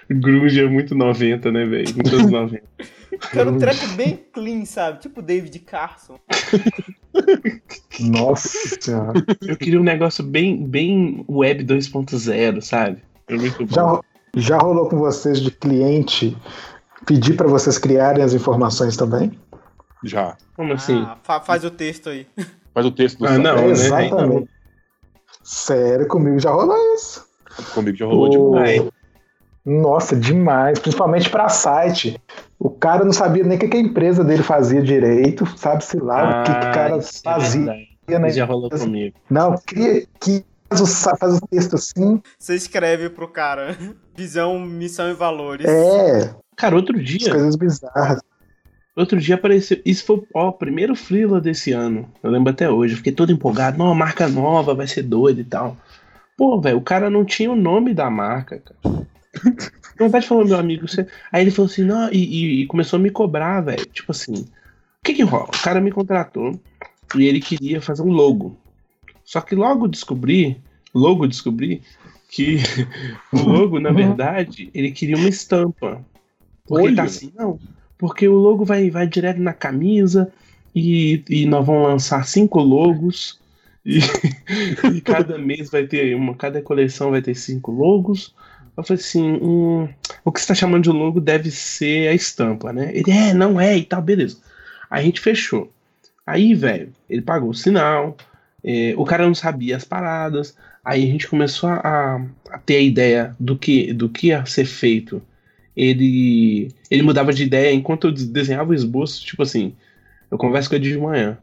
Grunge 0.10 0.60
é 0.60 0.70
muito 0.70 0.94
90, 0.94 1.52
né, 1.52 1.66
velho? 1.66 1.96
Muito 1.96 2.16
anos 2.16 2.32
90. 2.32 2.64
Quero 3.32 3.52
um 3.52 3.58
treco 3.58 3.88
bem 3.96 4.20
clean, 4.32 4.66
sabe? 4.66 5.00
Tipo 5.00 5.22
David 5.22 5.58
Carson. 5.60 6.20
Nossa 8.00 8.50
senhora. 8.80 9.24
Eu 9.42 9.56
queria 9.56 9.80
um 9.80 9.84
negócio 9.84 10.24
bem, 10.24 10.64
bem 10.66 11.24
web 11.28 11.64
2.0, 11.64 12.62
sabe? 12.62 13.02
É 13.28 13.36
muito 13.36 13.66
bom. 13.66 13.74
Já, 13.74 14.02
já 14.36 14.58
rolou 14.58 14.90
com 14.90 14.98
vocês 14.98 15.40
de 15.40 15.52
cliente 15.52 16.36
pedir 17.06 17.36
para 17.36 17.48
vocês 17.48 17.78
criarem 17.78 18.24
as 18.24 18.34
informações 18.34 18.96
também? 18.98 19.38
Já. 20.04 20.36
Como 20.56 20.74
assim? 20.74 21.02
Ah, 21.08 21.18
fa- 21.24 21.40
faz 21.42 21.64
o 21.64 21.72
texto 21.72 22.10
aí. 22.10 22.28
Faz 22.74 22.86
o 22.86 22.92
texto 22.92 23.20
do 23.20 23.28
Ah, 23.28 23.38
não, 23.38 23.56
né? 23.56 23.66
Exatamente. 23.68 24.50
Sério, 25.44 26.08
comigo 26.08 26.40
já 26.40 26.52
rolou 26.52 26.78
isso. 26.96 27.26
Comigo 27.74 27.98
já 27.98 28.06
rolou 28.06 28.28
O- 28.28 28.30
demais. 28.30 28.90
Nossa, 29.66 30.16
demais. 30.16 30.80
Principalmente 30.80 31.30
para 31.30 31.48
site. 31.50 32.20
O 32.60 32.70
cara 32.70 33.06
não 33.06 33.14
sabia 33.14 33.44
nem 33.44 33.58
o 33.58 33.60
que 33.60 33.68
que 33.68 33.78
a 33.78 33.80
empresa 33.82 34.24
dele 34.24 34.44
fazia 34.44 34.82
direito, 34.82 35.46
sabe-se 35.58 35.98
lá 36.00 36.42
o 36.42 36.44
que, 36.44 36.52
que 36.54 36.68
o 36.68 36.72
cara 36.74 36.98
isso 36.98 37.20
é 37.20 37.22
fazia. 37.34 37.62
né? 37.66 38.28
Isso 38.28 38.38
já 38.38 38.46
rolou 38.46 38.70
comigo. 38.70 39.16
Não, 39.30 39.56
cria, 39.66 40.06
que 40.20 40.46
o, 40.82 40.86
faz 40.88 41.38
o 41.38 41.48
texto 41.48 41.76
assim. 41.76 42.22
Você 42.38 42.56
escreve 42.56 43.10
pro 43.10 43.28
cara. 43.28 43.78
Visão, 44.16 44.60
missão 44.60 45.10
e 45.10 45.14
valores. 45.14 45.66
É, 45.68 46.34
Cara, 46.56 46.76
outro 46.76 46.98
as 46.98 47.04
dia, 47.06 47.32
coisas 47.32 47.56
bizarras. 47.56 48.22
outro 48.96 49.20
dia 49.20 49.36
apareceu. 49.36 49.82
Isso 49.86 50.06
foi 50.06 50.22
ó, 50.34 50.50
o 50.50 50.54
primeiro 50.54 50.96
freela 50.96 51.42
desse 51.42 51.72
ano. 51.72 52.10
Eu 52.22 52.30
lembro 52.32 52.52
até 52.52 52.70
hoje. 52.70 52.94
Eu 52.94 52.98
fiquei 52.98 53.12
todo 53.14 53.32
empolgado. 53.32 53.78
Não, 53.78 53.94
marca 53.96 54.28
nova, 54.28 54.76
vai 54.76 54.86
ser 54.88 55.04
doido 55.04 55.42
e 55.42 55.44
tal. 55.46 55.76
Pô, 56.38 56.60
velho, 56.62 56.78
o 56.78 56.82
cara 56.82 57.10
não 57.10 57.24
tinha 57.26 57.52
o 57.52 57.56
nome 57.56 57.94
da 57.94 58.10
marca, 58.10 58.60
cara. 58.60 59.06
Na 59.44 60.00
verdade, 60.00 60.28
falou, 60.28 60.46
meu 60.46 60.58
amigo. 60.58 60.88
Você... 60.88 61.08
Aí 61.32 61.44
ele 61.44 61.52
falou 61.52 61.70
assim, 61.70 61.84
não, 61.84 62.12
e, 62.12 62.18
e- 62.18 62.62
e 62.62 62.66
começou 62.68 62.98
a 62.98 63.02
me 63.02 63.10
cobrar, 63.10 63.62
velho. 63.62 63.86
Tipo 63.88 64.12
assim, 64.12 64.34
o 64.34 64.46
que 65.04 65.14
que 65.14 65.24
rola? 65.24 65.46
O 65.46 65.64
cara 65.64 65.80
me 65.82 65.92
contratou 65.92 66.60
e 67.16 67.26
ele 67.26 67.40
queria 67.40 67.82
fazer 67.82 68.02
um 68.04 68.12
logo. 68.12 68.58
Só 69.26 69.42
que 69.42 69.56
logo 69.56 69.88
descobri, 69.88 70.58
logo 70.94 71.28
descobri, 71.28 71.82
que 72.30 72.58
o 73.32 73.40
logo, 73.40 73.80
na 73.80 73.92
verdade, 73.92 74.70
ele 74.74 74.92
queria 74.92 75.18
uma 75.18 75.30
estampa. 75.30 76.04
Porque 76.66 76.88
Olha. 76.88 76.96
tá 76.98 77.04
assim, 77.04 77.32
não. 77.36 77.60
Porque 77.98 78.28
o 78.28 78.36
logo 78.36 78.66
vai, 78.66 78.90
vai 78.90 79.08
direto 79.08 79.40
na 79.40 79.54
camisa 79.54 80.32
e, 80.76 81.24
e 81.30 81.46
nós 81.46 81.66
vamos 81.66 81.88
lançar 81.88 82.26
cinco 82.26 82.60
logos. 82.60 83.40
E, 83.86 84.00
e 84.94 85.02
cada 85.02 85.38
mês 85.38 85.70
vai 85.70 85.86
ter 85.86 86.16
uma, 86.16 86.36
cada 86.36 86.62
coleção 86.62 87.12
vai 87.12 87.22
ter 87.22 87.36
cinco 87.36 87.72
logos. 87.72 88.34
Eu 88.76 88.84
falei 88.84 89.00
assim, 89.02 89.22
hum, 89.22 89.88
o 90.26 90.32
que 90.32 90.42
você 90.42 90.48
tá 90.48 90.56
chamando 90.56 90.84
de 90.84 90.90
logo 90.90 91.20
deve 91.20 91.52
ser 91.52 92.08
a 92.08 92.14
estampa, 92.14 92.74
né? 92.74 92.92
Ele 92.94 93.12
é, 93.12 93.34
não 93.34 93.62
é 93.62 93.78
e 93.78 93.84
tal, 93.84 94.02
beleza. 94.02 94.38
Aí 94.90 95.04
a 95.04 95.06
gente 95.06 95.22
fechou. 95.22 95.72
Aí, 96.26 96.56
velho, 96.56 96.92
ele 97.10 97.22
pagou 97.22 97.52
o 97.52 97.56
sinal, 97.56 98.18
é, 98.64 98.94
o 98.98 99.04
cara 99.06 99.26
não 99.26 99.36
sabia 99.36 99.76
as 99.78 99.84
paradas. 99.84 100.56
Aí 100.84 101.04
a 101.04 101.12
gente 101.12 101.28
começou 101.28 101.70
a, 101.70 102.26
a 102.50 102.58
ter 102.60 102.78
a 102.78 102.82
ideia 102.82 103.36
do 103.40 103.58
que, 103.58 103.94
do 103.94 104.10
que 104.10 104.28
ia 104.28 104.46
ser 104.46 104.66
feito. 104.66 105.22
Ele, 105.76 106.72
ele 106.90 107.02
mudava 107.02 107.34
de 107.34 107.44
ideia 107.44 107.74
enquanto 107.74 108.08
eu 108.08 108.12
des- 108.12 108.28
desenhava 108.28 108.72
o 108.72 108.76
esboço, 108.76 109.26
tipo 109.26 109.42
assim, 109.42 109.74
eu 110.30 110.38
converso 110.38 110.70
com 110.70 110.76
ele 110.76 110.90
de 110.90 110.98
manhã. 110.98 111.38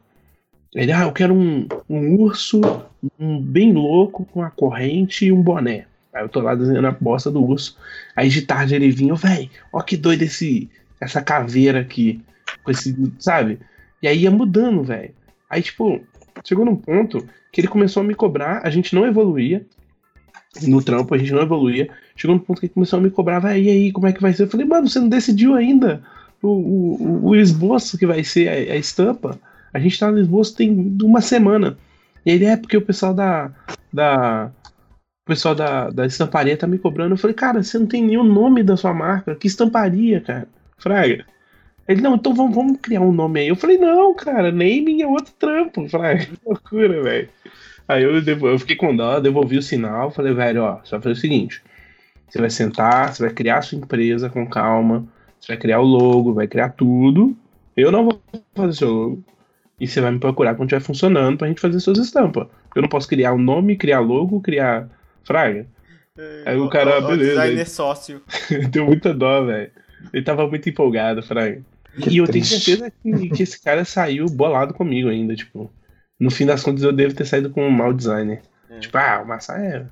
Ele, 0.74 0.92
ah, 0.92 1.02
eu 1.02 1.12
quero 1.12 1.34
um, 1.34 1.66
um 1.88 2.14
urso 2.16 2.60
um 3.18 3.40
bem 3.40 3.72
louco 3.72 4.24
com 4.26 4.42
a 4.42 4.50
corrente 4.50 5.26
e 5.26 5.32
um 5.32 5.42
boné. 5.42 5.86
Aí 6.12 6.22
eu 6.22 6.28
tô 6.28 6.40
lá 6.40 6.54
desenhando 6.54 6.88
a 6.88 6.92
bosta 6.92 7.30
do 7.30 7.42
urso. 7.42 7.76
Aí 8.14 8.28
de 8.28 8.42
tarde 8.42 8.74
ele 8.74 8.90
vinha, 8.90 9.14
velho, 9.14 9.48
ó 9.72 9.80
que 9.80 9.96
doido 9.96 10.22
esse, 10.22 10.68
essa 11.00 11.22
caveira 11.22 11.80
aqui. 11.80 12.20
Com 12.62 12.70
esse, 12.70 12.94
sabe? 13.18 13.58
E 14.02 14.08
aí 14.08 14.22
ia 14.22 14.30
mudando, 14.30 14.82
velho. 14.82 15.12
Aí, 15.48 15.62
tipo, 15.62 16.00
chegou 16.44 16.64
num 16.64 16.76
ponto 16.76 17.26
que 17.52 17.60
ele 17.60 17.68
começou 17.68 18.02
a 18.02 18.06
me 18.06 18.14
cobrar, 18.14 18.60
a 18.64 18.70
gente 18.70 18.94
não 18.94 19.06
evoluía. 19.06 19.64
No 20.62 20.82
trampo, 20.82 21.14
a 21.14 21.18
gente 21.18 21.32
não 21.32 21.42
evoluía. 21.42 21.88
Chegou 22.16 22.36
num 22.36 22.42
ponto 22.42 22.60
que 22.60 22.66
ele 22.66 22.74
começou 22.74 22.98
a 22.98 23.02
me 23.02 23.10
cobrar, 23.10 23.38
vai, 23.38 23.68
aí, 23.68 23.92
como 23.92 24.06
é 24.08 24.12
que 24.12 24.20
vai 24.20 24.32
ser? 24.32 24.44
Eu 24.44 24.48
falei, 24.48 24.66
mano, 24.66 24.88
você 24.88 24.98
não 24.98 25.08
decidiu 25.08 25.54
ainda 25.54 26.02
o, 26.42 26.48
o, 26.48 27.02
o- 27.02 27.26
o 27.28 27.36
esboço 27.36 27.96
que 27.96 28.06
vai 28.06 28.24
ser 28.24 28.48
a, 28.48 28.74
a 28.74 28.76
estampa. 28.76 29.38
A 29.72 29.78
gente 29.78 29.98
tá 29.98 30.10
no 30.10 30.18
esboço 30.18 30.56
tem 30.56 30.96
uma 31.02 31.20
semana. 31.20 31.76
E 32.26 32.30
ele 32.32 32.44
é 32.44 32.56
porque 32.56 32.76
o 32.76 32.82
pessoal 32.82 33.14
da. 33.14 33.50
da 33.92 34.50
o 35.24 35.30
pessoal 35.30 35.54
da, 35.54 35.90
da 35.90 36.06
estamparia 36.06 36.56
tá 36.56 36.66
me 36.66 36.78
cobrando. 36.78 37.12
Eu 37.14 37.18
falei, 37.18 37.34
cara, 37.34 37.62
você 37.62 37.78
não 37.78 37.86
tem 37.86 38.04
nenhum 38.04 38.24
nome 38.24 38.64
da 38.64 38.76
sua 38.76 38.92
marca. 38.92 39.36
Que 39.36 39.46
estamparia, 39.46 40.20
cara? 40.20 40.48
Fraga. 40.78 41.24
Ele, 41.90 42.00
não, 42.00 42.14
então 42.14 42.32
vamos, 42.32 42.54
vamos 42.54 42.78
criar 42.80 43.00
um 43.00 43.10
nome 43.10 43.40
aí. 43.40 43.48
Eu 43.48 43.56
falei, 43.56 43.76
não, 43.76 44.14
cara, 44.14 44.52
naming 44.52 45.02
é 45.02 45.06
outro 45.08 45.34
trampo, 45.36 45.88
Fraga. 45.88 46.24
Que 46.24 46.38
loucura, 46.46 47.02
velho. 47.02 47.28
Aí 47.88 48.04
eu, 48.04 48.22
eu 48.22 48.58
fiquei 48.60 48.76
com 48.76 48.94
dó, 48.94 49.18
devolvi 49.18 49.58
o 49.58 49.62
sinal. 49.62 50.12
Falei, 50.12 50.32
velho, 50.32 50.62
ó, 50.62 50.76
você 50.76 50.92
vai 50.92 51.00
fazer 51.00 51.12
o 51.14 51.16
seguinte: 51.16 51.60
você 52.28 52.38
vai 52.38 52.48
sentar, 52.48 53.12
você 53.12 53.24
vai 53.24 53.32
criar 53.32 53.58
a 53.58 53.62
sua 53.62 53.76
empresa 53.76 54.30
com 54.30 54.46
calma. 54.46 55.04
Você 55.40 55.48
vai 55.48 55.56
criar 55.56 55.80
o 55.80 55.84
logo, 55.84 56.32
vai 56.32 56.46
criar 56.46 56.68
tudo. 56.68 57.36
Eu 57.76 57.90
não 57.90 58.04
vou 58.04 58.22
fazer 58.54 58.72
seu 58.74 58.92
logo. 58.92 59.24
E 59.80 59.88
você 59.88 60.00
vai 60.00 60.12
me 60.12 60.20
procurar 60.20 60.54
quando 60.54 60.68
estiver 60.68 60.86
funcionando 60.86 61.38
pra 61.38 61.48
gente 61.48 61.60
fazer 61.60 61.80
suas 61.80 61.98
estampas. 61.98 62.46
Eu 62.76 62.82
não 62.82 62.88
posso 62.88 63.08
criar 63.08 63.32
um 63.32 63.38
nome, 63.38 63.74
criar 63.74 63.98
logo, 63.98 64.40
criar. 64.40 64.88
Fraga. 65.24 65.66
Aí 66.46 66.56
o 66.56 66.68
cara, 66.68 66.98
o, 66.98 67.08
beleza, 67.08 67.30
designer 67.30 67.58
aí- 67.60 67.66
sócio. 67.66 68.22
Deu 68.70 68.86
muita 68.86 69.12
dó, 69.12 69.44
velho. 69.44 69.72
Ele 70.12 70.22
tava 70.24 70.46
muito 70.46 70.68
empolgado, 70.68 71.20
Fraga. 71.20 71.60
Que 72.00 72.10
E 72.10 72.18
eu 72.18 72.26
tenho 72.26 72.44
certeza 72.44 72.90
que, 72.90 73.30
que 73.30 73.42
esse 73.42 73.60
cara 73.60 73.84
saiu 73.84 74.26
bolado 74.26 74.74
comigo 74.74 75.08
ainda, 75.08 75.34
tipo. 75.34 75.70
No 76.18 76.30
fim 76.30 76.44
das 76.44 76.62
contas, 76.62 76.82
eu 76.82 76.92
devo 76.92 77.14
ter 77.14 77.24
saído 77.24 77.50
com 77.50 77.66
um 77.66 77.70
mau 77.70 77.92
designer. 77.92 78.42
É. 78.68 78.78
Tipo, 78.78 78.98
ah, 78.98 79.22
o 79.24 79.28
Massa 79.28 79.54
é. 79.54 79.86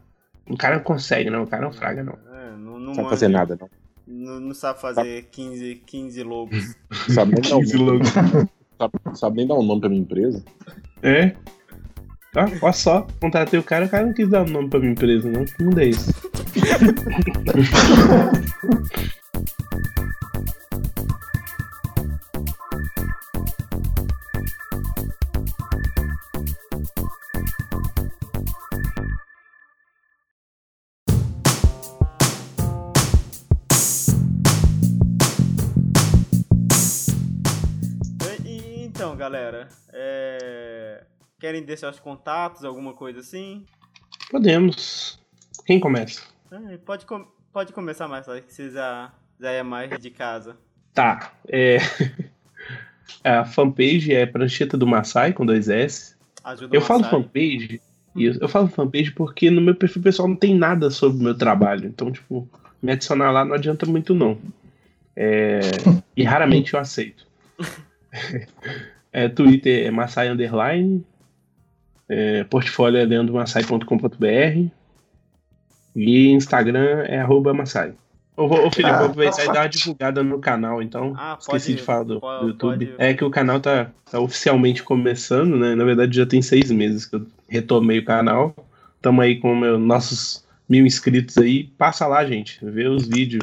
O 0.48 0.56
cara 0.56 0.76
não 0.76 0.82
consegue, 0.82 1.30
não. 1.30 1.44
O 1.44 1.46
cara 1.46 1.62
não 1.62 1.72
fraga, 1.72 2.02
não. 2.02 2.18
É, 2.34 2.56
não, 2.56 2.78
não 2.78 2.94
sabe 2.94 3.08
fazer 3.08 3.28
nada, 3.28 3.58
não. 3.60 3.68
Não, 4.06 4.40
não 4.40 4.54
sabe 4.54 4.80
fazer 4.80 5.28
15, 5.30 5.82
15 5.86 6.22
logos. 6.22 6.74
Sabe 7.12 7.34
nem, 7.34 7.42
dar 7.42 7.56
um 7.56 7.60
15 7.60 7.76
nome, 7.76 7.90
logos. 7.90 8.08
sabe, 8.08 8.48
sabe 9.14 9.36
nem 9.36 9.46
dar 9.46 9.54
um 9.54 9.62
nome 9.62 9.80
pra 9.80 9.90
minha 9.90 10.00
empresa. 10.00 10.42
É. 11.02 11.32
Ah, 12.34 12.46
olha 12.62 12.72
só, 12.72 13.06
contratei 13.20 13.58
o 13.58 13.62
cara, 13.62 13.86
o 13.86 13.88
cara 13.88 14.06
não 14.06 14.14
quis 14.14 14.28
dar 14.28 14.44
um 14.44 14.50
nome 14.50 14.70
pra 14.70 14.80
minha 14.80 14.92
empresa, 14.92 15.30
não. 15.30 15.44
Que 15.44 15.62
mundo 15.62 15.80
é 15.80 15.86
isso? 15.86 16.10
querem 41.38 41.62
deixar 41.62 41.90
os 41.90 42.00
contatos, 42.00 42.64
alguma 42.64 42.92
coisa 42.92 43.20
assim? 43.20 43.64
Podemos. 44.30 45.18
Quem 45.66 45.78
começa? 45.78 46.22
É, 46.50 46.76
pode, 46.78 47.06
com- 47.06 47.26
pode 47.52 47.72
começar 47.72 48.08
mais, 48.08 48.26
que 48.26 48.52
você 48.52 48.70
já, 48.70 49.12
já 49.38 49.50
é 49.50 49.62
mais 49.62 49.98
de 50.00 50.10
casa. 50.10 50.56
Tá. 50.94 51.32
É. 51.48 51.78
A 53.24 53.44
fanpage 53.44 54.12
é 54.14 54.26
Prancheta 54.26 54.76
do 54.76 54.86
Maasai, 54.86 55.32
com 55.32 55.44
dois 55.46 55.68
S. 55.68 56.14
Ajuda 56.44 56.76
Eu 56.76 56.80
falo 56.80 57.04
fanpage. 57.04 57.80
e 58.14 58.24
Eu, 58.24 58.34
eu 58.40 58.48
falo 58.48 58.68
fanpage 58.68 59.10
porque 59.12 59.50
no 59.50 59.60
meu 59.60 59.74
perfil 59.74 60.02
pessoal 60.02 60.28
não 60.28 60.36
tem 60.36 60.54
nada 60.54 60.90
sobre 60.90 61.18
o 61.18 61.22
meu 61.22 61.36
trabalho. 61.36 61.86
Então, 61.86 62.12
tipo, 62.12 62.48
me 62.82 62.92
adicionar 62.92 63.30
lá 63.30 63.44
não 63.44 63.54
adianta 63.54 63.86
muito, 63.86 64.14
não. 64.14 64.38
É, 65.16 65.60
e 66.16 66.22
raramente 66.22 66.74
eu 66.74 66.80
aceito. 66.80 67.26
É, 69.10 69.26
Twitter 69.26 69.86
é 69.86 69.90
Massai 69.90 70.28
Underline. 70.28 71.04
É, 72.08 72.44
portfólio 72.44 72.98
é 72.98 73.04
leandromassai.com.br. 73.04 74.68
E 75.96 76.28
Instagram 76.30 77.04
é 77.06 77.18
arroba 77.20 77.52
Massai. 77.52 77.92
Ô, 78.36 78.46
vou- 78.46 78.66
ô 78.66 78.70
Felipe, 78.70 78.88
Ah, 78.94 78.98
vou 78.98 79.06
aproveitar 79.08 79.42
e 79.44 79.46
dar 79.52 79.60
uma 79.62 79.68
divulgada 79.68 80.22
no 80.22 80.38
canal, 80.38 80.80
então. 80.80 81.12
Ah, 81.16 81.36
Esqueci 81.40 81.66
pode- 81.66 81.76
de 81.76 81.82
falar 81.82 82.04
do, 82.04 82.20
pode- 82.20 82.40
do 82.42 82.48
YouTube. 82.48 82.86
pode- 82.86 82.94
É 82.98 83.12
que 83.14 83.24
o 83.24 83.30
canal 83.30 83.58
tá, 83.60 83.90
tá 84.10 84.20
oficialmente 84.20 84.82
começando, 84.82 85.56
né? 85.56 85.74
Na 85.74 85.84
verdade, 85.84 86.16
já 86.16 86.24
tem 86.24 86.40
seis 86.40 86.70
meses 86.70 87.04
que 87.04 87.16
eu 87.16 87.26
retomei 87.48 87.98
o 87.98 88.04
canal. 88.04 88.54
Tamo 89.02 89.20
aí 89.20 89.36
com 89.40 89.54
meu- 89.56 89.78
nossos 89.78 90.44
mil 90.68 90.86
inscritos 90.86 91.36
aí. 91.36 91.64
Passa 91.64 92.06
lá, 92.06 92.24
gente. 92.24 92.58
Vê 92.64 92.86
os 92.86 93.08
vídeos. 93.08 93.42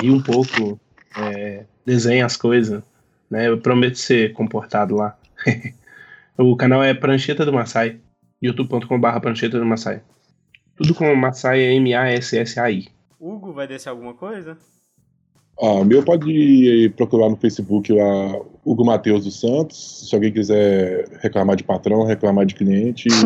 Ri 0.00 0.10
um 0.10 0.20
pouco. 0.22 0.78
é, 1.16 1.64
desenha 1.86 2.26
as 2.26 2.36
coisas. 2.36 2.82
Né? 3.30 3.48
Eu 3.48 3.58
prometo 3.58 3.96
ser 3.98 4.32
comportado 4.34 4.94
lá. 4.94 5.16
o 6.38 6.56
canal 6.56 6.82
é 6.82 6.94
Prancheta 6.94 7.44
do 7.44 7.52
Massai. 7.52 8.00
youtube.com.br 8.40 9.20
Prancheta 9.20 9.58
do 9.58 9.66
Massai. 9.66 10.00
Tudo 10.76 10.94
com 10.94 11.12
Massai 11.16 11.60
é 11.60 11.74
M-A-S-S-A-I. 11.74 12.88
Hugo 13.20 13.52
vai 13.52 13.66
deixar 13.66 13.90
alguma 13.90 14.14
coisa? 14.14 14.56
Ah, 15.60 15.84
meu 15.84 16.04
pode 16.04 16.92
procurar 16.96 17.28
no 17.28 17.36
Facebook 17.36 17.92
lá 17.92 18.40
Hugo 18.64 18.84
Matheus 18.84 19.24
dos 19.24 19.40
Santos. 19.40 20.08
Se 20.08 20.14
alguém 20.14 20.32
quiser 20.32 21.08
reclamar 21.20 21.56
de 21.56 21.64
patrão, 21.64 22.04
reclamar 22.04 22.46
de 22.46 22.54
cliente. 22.54 23.08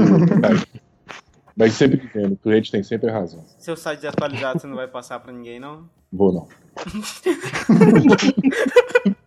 Mas 1.55 1.75
sempre 1.75 1.99
dizendo, 1.99 2.33
o 2.33 2.39
cliente 2.39 2.73
tem 2.73 2.83
sempre 2.83 3.11
a 3.11 3.13
razão. 3.13 3.45
Seu 3.59 3.77
site 3.77 4.01
desatualizado 4.01 4.59
você 4.59 4.67
não 4.67 4.77
vai 4.77 4.89
passar 4.89 5.21
pra 5.21 5.31
ninguém, 5.31 5.61
não? 5.61 5.87
Vou 6.11 6.33
não. 6.33 6.49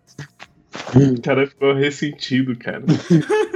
O 0.96 1.22
cara 1.22 1.46
ficou 1.46 1.74
ressentido, 1.74 2.58
cara. 2.58 2.84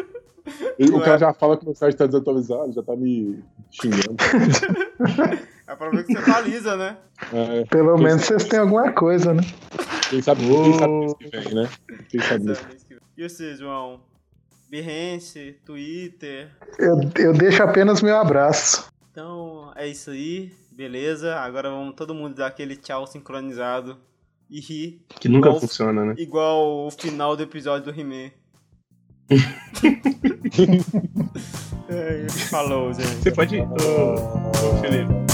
O 0.80 1.00
cara 1.02 1.18
já 1.18 1.34
fala 1.34 1.58
que 1.58 1.66
meu 1.66 1.76
site 1.76 1.96
tá 1.98 2.06
desatualizado, 2.06 2.72
já 2.72 2.82
tá 2.84 2.96
me 2.96 3.44
xingando. 3.72 4.16
É 5.70 5.76
pra 5.76 5.90
ver 5.92 6.04
que 6.04 6.14
você 6.14 6.18
atualiza, 6.18 6.76
né? 6.76 6.98
É, 7.32 7.64
Pelo 7.66 7.96
menos 7.96 8.24
vocês 8.24 8.44
têm 8.46 8.58
alguma 8.60 8.92
coisa, 8.92 9.36
né? 9.36 9.44
Quem 10.10 10.20
sabe, 10.20 10.42
quem 10.42 10.74
sabe 10.80 10.92
mês 10.94 11.14
que 11.14 11.28
vem, 11.30 11.54
né? 11.54 11.70
Quem 12.10 12.20
sabe 12.22 12.46
vem. 12.54 13.00
E 13.16 13.30
você, 13.30 13.56
João? 13.56 14.02
Behance, 14.68 15.58
Twitter. 15.64 16.50
Eu, 16.80 17.00
eu 17.24 17.34
deixo 17.34 17.62
apenas 17.62 18.02
meu 18.02 18.16
abraço. 18.18 18.88
Então 19.12 19.72
é 19.76 19.88
isso 19.88 20.10
aí, 20.10 20.52
beleza? 20.72 21.36
Agora 21.36 21.70
vamos 21.70 21.94
todo 21.96 22.16
mundo 22.16 22.34
dar 22.36 22.48
aquele 22.48 22.76
tchau 22.76 23.06
sincronizado 23.06 23.96
e 24.50 24.60
rir, 24.60 25.06
Que 25.20 25.30
nunca 25.30 25.50
Igual- 25.50 25.62
funciona, 25.62 26.04
né? 26.06 26.16
igual 26.18 26.88
o 26.88 26.90
final 26.90 27.36
do 27.38 27.44
episódio 27.44 27.94
do 27.94 28.00
He-Man. 28.00 28.32
É, 31.92 32.28
Falou, 32.50 32.94
gente. 32.94 33.08
Você 33.08 33.32
pode 33.32 33.56
ir, 33.56 33.62
ô, 33.62 34.14
ô, 34.14 34.78
Felipe. 34.80 35.29